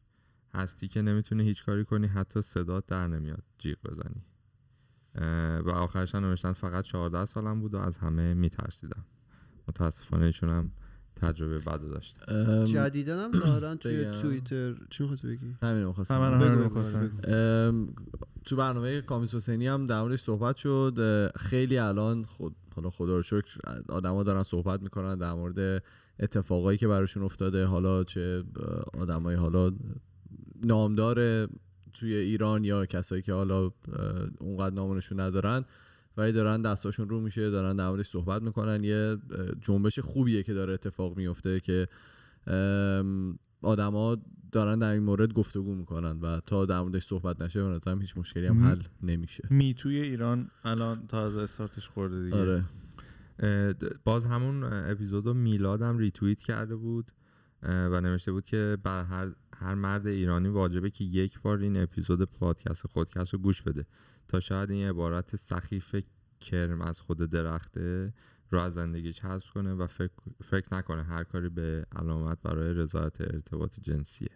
هستی 0.54 0.88
که 0.88 1.02
نمی‌تونی 1.02 1.44
هیچ 1.44 1.66
کاری 1.66 1.86
کنی 1.86 2.08
حتی 2.08 2.42
صدات 2.42 2.86
در 2.86 3.08
نمیاد 3.08 3.44
جیغ 3.58 3.78
بزنی. 3.84 4.24
و 5.66 5.70
آخرش 5.70 6.16
هم 6.16 6.26
نوشتن 6.26 6.54
فقط 6.54 6.84
14 6.84 7.26
سالم 7.26 7.60
بود 7.62 7.74
و 7.74 7.78
از 7.78 7.98
همه 7.98 8.34
میترسیدم. 8.34 9.06
متاسفانه 9.68 10.26
ایشون 10.26 10.50
هم 10.50 10.72
تجربه 11.16 11.60
بد 11.60 11.80
ام، 12.28 12.66
جدیدن 12.66 13.24
هم 13.24 13.32
ظاهرا 13.40 13.76
توی. 13.76 14.06
توییتر. 14.22 14.76
چی 14.90 15.04
می‌خواستی 15.04 15.28
بگی؟ 15.28 15.56
همین 15.62 15.86
می‌خواستم. 15.86 17.12
ام، 17.24 17.94
تو 18.46 18.56
برنامه 18.56 19.02
کامیس 19.02 19.36
حسینی 19.36 19.68
هم 19.68 19.86
در 19.86 20.02
موردش 20.02 20.22
صحبت 20.22 20.58
شد. 20.58 21.32
خیلی 21.36 21.78
الان 21.78 22.24
خود 22.24 22.56
حالا 22.76 22.90
خدا 22.90 23.16
رو 23.16 23.24
شکر 23.24 23.60
آدما 23.90 24.24
دارن 24.24 24.44
صحبت 24.44 24.82
می‌کنن 24.82 25.18
در 25.18 25.34
مورد 25.34 25.84
اتفاقایی 26.20 26.78
که 26.78 26.88
براشون 26.88 27.24
افتاده. 27.24 27.66
حالا 27.66 28.04
چه 28.04 28.44
آدمای 28.94 29.36
حالا 29.36 29.72
نامدار 30.64 31.48
توی 31.98 32.14
ایران 32.14 32.64
یا 32.64 32.86
کسایی 32.86 33.22
که 33.22 33.34
حالا 33.34 33.72
اونقدر 34.40 34.76
نامونشون 34.76 35.20
ندارن 35.20 35.66
ولی 36.18 36.32
دارن 36.32 36.62
دستاشون 36.62 37.10
رو 37.10 37.22
میشه 37.22 37.50
دارن 37.50 37.76
در 37.76 37.90
موردش 37.90 38.08
صحبت 38.08 38.42
می‌کنن. 38.42 38.84
یه 38.84 39.18
جنبش 39.62 40.00
خوبیه 40.00 40.44
که 40.44 40.54
داره 40.54 40.74
اتفاق 40.74 41.18
میفته 41.18 41.60
که 41.60 41.88
آدما 43.62 44.18
دارن 44.52 44.80
در 44.80 44.92
این 44.92 45.04
مورد 45.04 45.34
گفتگو 45.34 45.76
می‌کنن 45.76 46.20
و 46.20 46.40
تا 46.40 46.66
در 46.66 46.82
موردش 46.82 47.06
صحبت 47.06 47.42
نشه 47.42 47.64
به 47.64 47.70
نظرم 47.70 48.02
هیچ 48.02 48.18
مشکلی 48.18 48.46
هم 48.46 48.64
حل 48.64 48.82
نمیشه. 49.04 49.48
می 49.50 49.74
توی 49.74 50.00
ایران 50.00 50.50
الان 50.64 51.08
تازه 51.08 51.40
استارتش 51.40 51.90
خورده 51.90 52.24
دیگه. 52.24 52.38
آره. 52.38 52.64
باز 54.04 54.26
همون 54.26 54.64
اپیزود 54.64 55.26
رو 55.26 55.34
میلادم 55.34 55.98
ریتوییت 55.98 56.42
کرده 56.42 56.76
بود. 56.76 57.12
و 57.68 58.02
نوشته 58.02 58.32
بود 58.32 58.46
که 58.46 58.78
بر 58.84 59.04
هر, 59.04 59.32
هر 59.56 59.76
مرد 59.76 60.08
ایرانی 60.08 60.48
واجبه 60.48 60.90
که 60.90 61.04
یک 61.04 61.40
بار 61.40 61.58
این 61.58 61.82
اپیزود 61.82 62.24
پادکست 62.24 62.88
خودکست 62.88 63.34
رو 63.34 63.40
گوش 63.40 63.62
بده 63.62 63.86
تا 64.28 64.40
شاید 64.40 64.72
این 64.72 64.90
عبارت 64.90 65.36
سخیف 65.36 65.96
کرم 66.40 66.82
از 66.82 67.02
خود 67.02 67.18
درخته 67.18 68.14
رو 68.50 68.60
از 68.60 68.74
زندگیش 68.74 69.20
حذف 69.20 69.50
کنه 69.50 69.74
و 69.74 69.88
فکر, 69.88 70.12
فکر 70.44 70.68
نکنه 70.72 71.04
هر 71.04 71.24
کاری 71.24 71.50
به 71.50 71.86
علامت 71.96 72.42
برای 72.42 72.74
رضایت 72.74 73.22
ارتباط 73.22 73.80
جنسیه. 73.80 74.30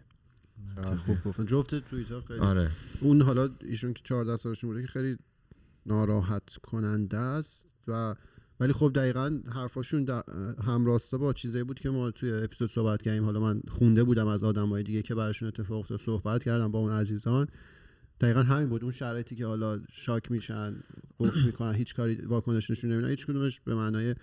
خوب 1.06 1.24
گفتن 1.24 1.46
جفت 1.46 1.74
توییتر 1.74 2.20
خیلی. 2.20 2.40
آره. 2.40 2.70
اون 3.00 3.22
حالا 3.22 3.50
ایشون 3.60 3.94
که 3.94 4.02
14 4.04 4.36
سالشون 4.36 4.70
بوده 4.70 4.82
که 4.82 4.88
خیلی 4.88 5.18
ناراحت 5.86 6.56
کننده 6.56 7.16
است 7.18 7.66
و 7.88 8.14
ولی 8.62 8.72
خب 8.72 8.92
دقیقا 8.94 9.40
حرفاشون 9.54 10.04
در 10.04 10.22
همراستا 10.64 11.18
با 11.18 11.32
چیزایی 11.32 11.64
بود 11.64 11.80
که 11.80 11.90
ما 11.90 12.10
توی 12.10 12.32
اپیزود 12.32 12.70
صحبت 12.70 13.02
کردیم. 13.02 13.24
حالا 13.24 13.40
من 13.40 13.62
خونده 13.68 14.04
بودم 14.04 14.26
از 14.26 14.44
آدمای 14.44 14.82
دیگه 14.82 15.02
که 15.02 15.14
براشون 15.14 15.48
اتفاق 15.48 15.78
افتاد 15.78 15.98
صحبت 15.98 16.44
کردم 16.44 16.72
با 16.72 16.78
اون 16.78 16.92
عزیزان. 16.92 17.46
دقیقا 18.20 18.42
همین 18.42 18.68
بود. 18.68 18.82
اون 18.82 18.92
شرایطی 18.92 19.36
که 19.36 19.46
حالا 19.46 19.80
شاک 19.92 20.30
میشن 20.30 20.76
قفل 21.20 21.46
می‌کنن 21.46 21.74
هیچ 21.74 21.94
کاری 21.94 22.14
واکنش 22.14 22.70
نشون 22.70 22.92
نمیدن 22.92 23.08
هیچ 23.08 23.26
کدومش 23.26 23.60
به 23.60 23.74
معنای 23.74 24.14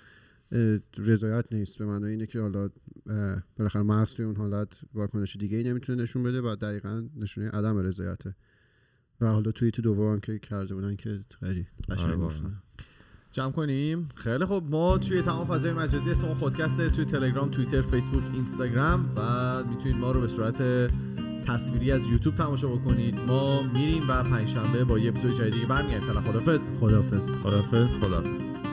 رضایت 0.98 1.46
نیست. 1.52 1.78
به 1.78 1.86
معنای 1.86 2.12
اینه 2.12 2.26
که 2.26 2.40
حالا 2.40 2.70
بالاخره 3.58 3.84
مغز 3.84 4.14
توی 4.14 4.26
اون 4.26 4.36
حالت 4.36 4.68
واکنش 4.94 5.36
دیگه 5.36 5.58
ای 5.58 5.64
نمی‌تونه 5.64 6.04
نشون 6.04 6.24
بده 6.24 6.42
و 6.42 6.56
دقیقا 6.56 7.10
نشونه 7.16 7.50
عدم 7.50 7.78
رضایته. 7.78 8.36
و 9.22 9.26
حالا 9.26 9.52
توییت 9.52 9.82
دوم 9.82 10.20
که 10.20 10.40
کرده 10.40 10.76
بودن 10.76 10.96
که 10.96 11.20
خیلی 11.40 11.68
آره 11.90 12.00
قشنگ. 12.00 12.20
گفتن 12.20 12.62
جمع 13.32 13.52
کنیم. 13.52 14.10
خیلی 14.16 14.46
خب 14.46 14.64
ما 14.70 14.98
توی 14.98 15.22
تمام 15.22 15.48
فضای 15.48 15.74
مجازی 15.74 16.12
اسم 16.12 16.34
خودکسته 16.34 16.90
توی 16.90 17.06
تلگرام 17.06 17.50
توییتر 17.50 17.82
فیسبوک 17.82 18.24
اینستاگرام 18.34 19.12
و 19.16 19.64
می‌تونید 19.64 19.98
ما 19.98 20.12
رو 20.12 20.22
به 20.22 20.28
صورت 20.28 20.62
تصویری 21.48 21.92
از 21.92 22.04
یوتیوب 22.12 22.36
تماشا 22.36 22.68
بکنید. 22.68 23.20
ما 23.28 23.62
میریم 23.62 24.10
و 24.10 24.24
پنجشنبه 24.24 24.84
با 24.84 25.00
یه 25.00 25.10
اپیزود 25.10 25.36
جدید 25.36 25.54
دیگه 25.54 25.66
برمیگردیم. 25.66 26.08
فعلا 26.08 26.22
خدافظ 26.22 26.62
خداحافظ. 26.80 27.32
خدافظ 27.32 27.98
خداحافظ. 27.98 28.68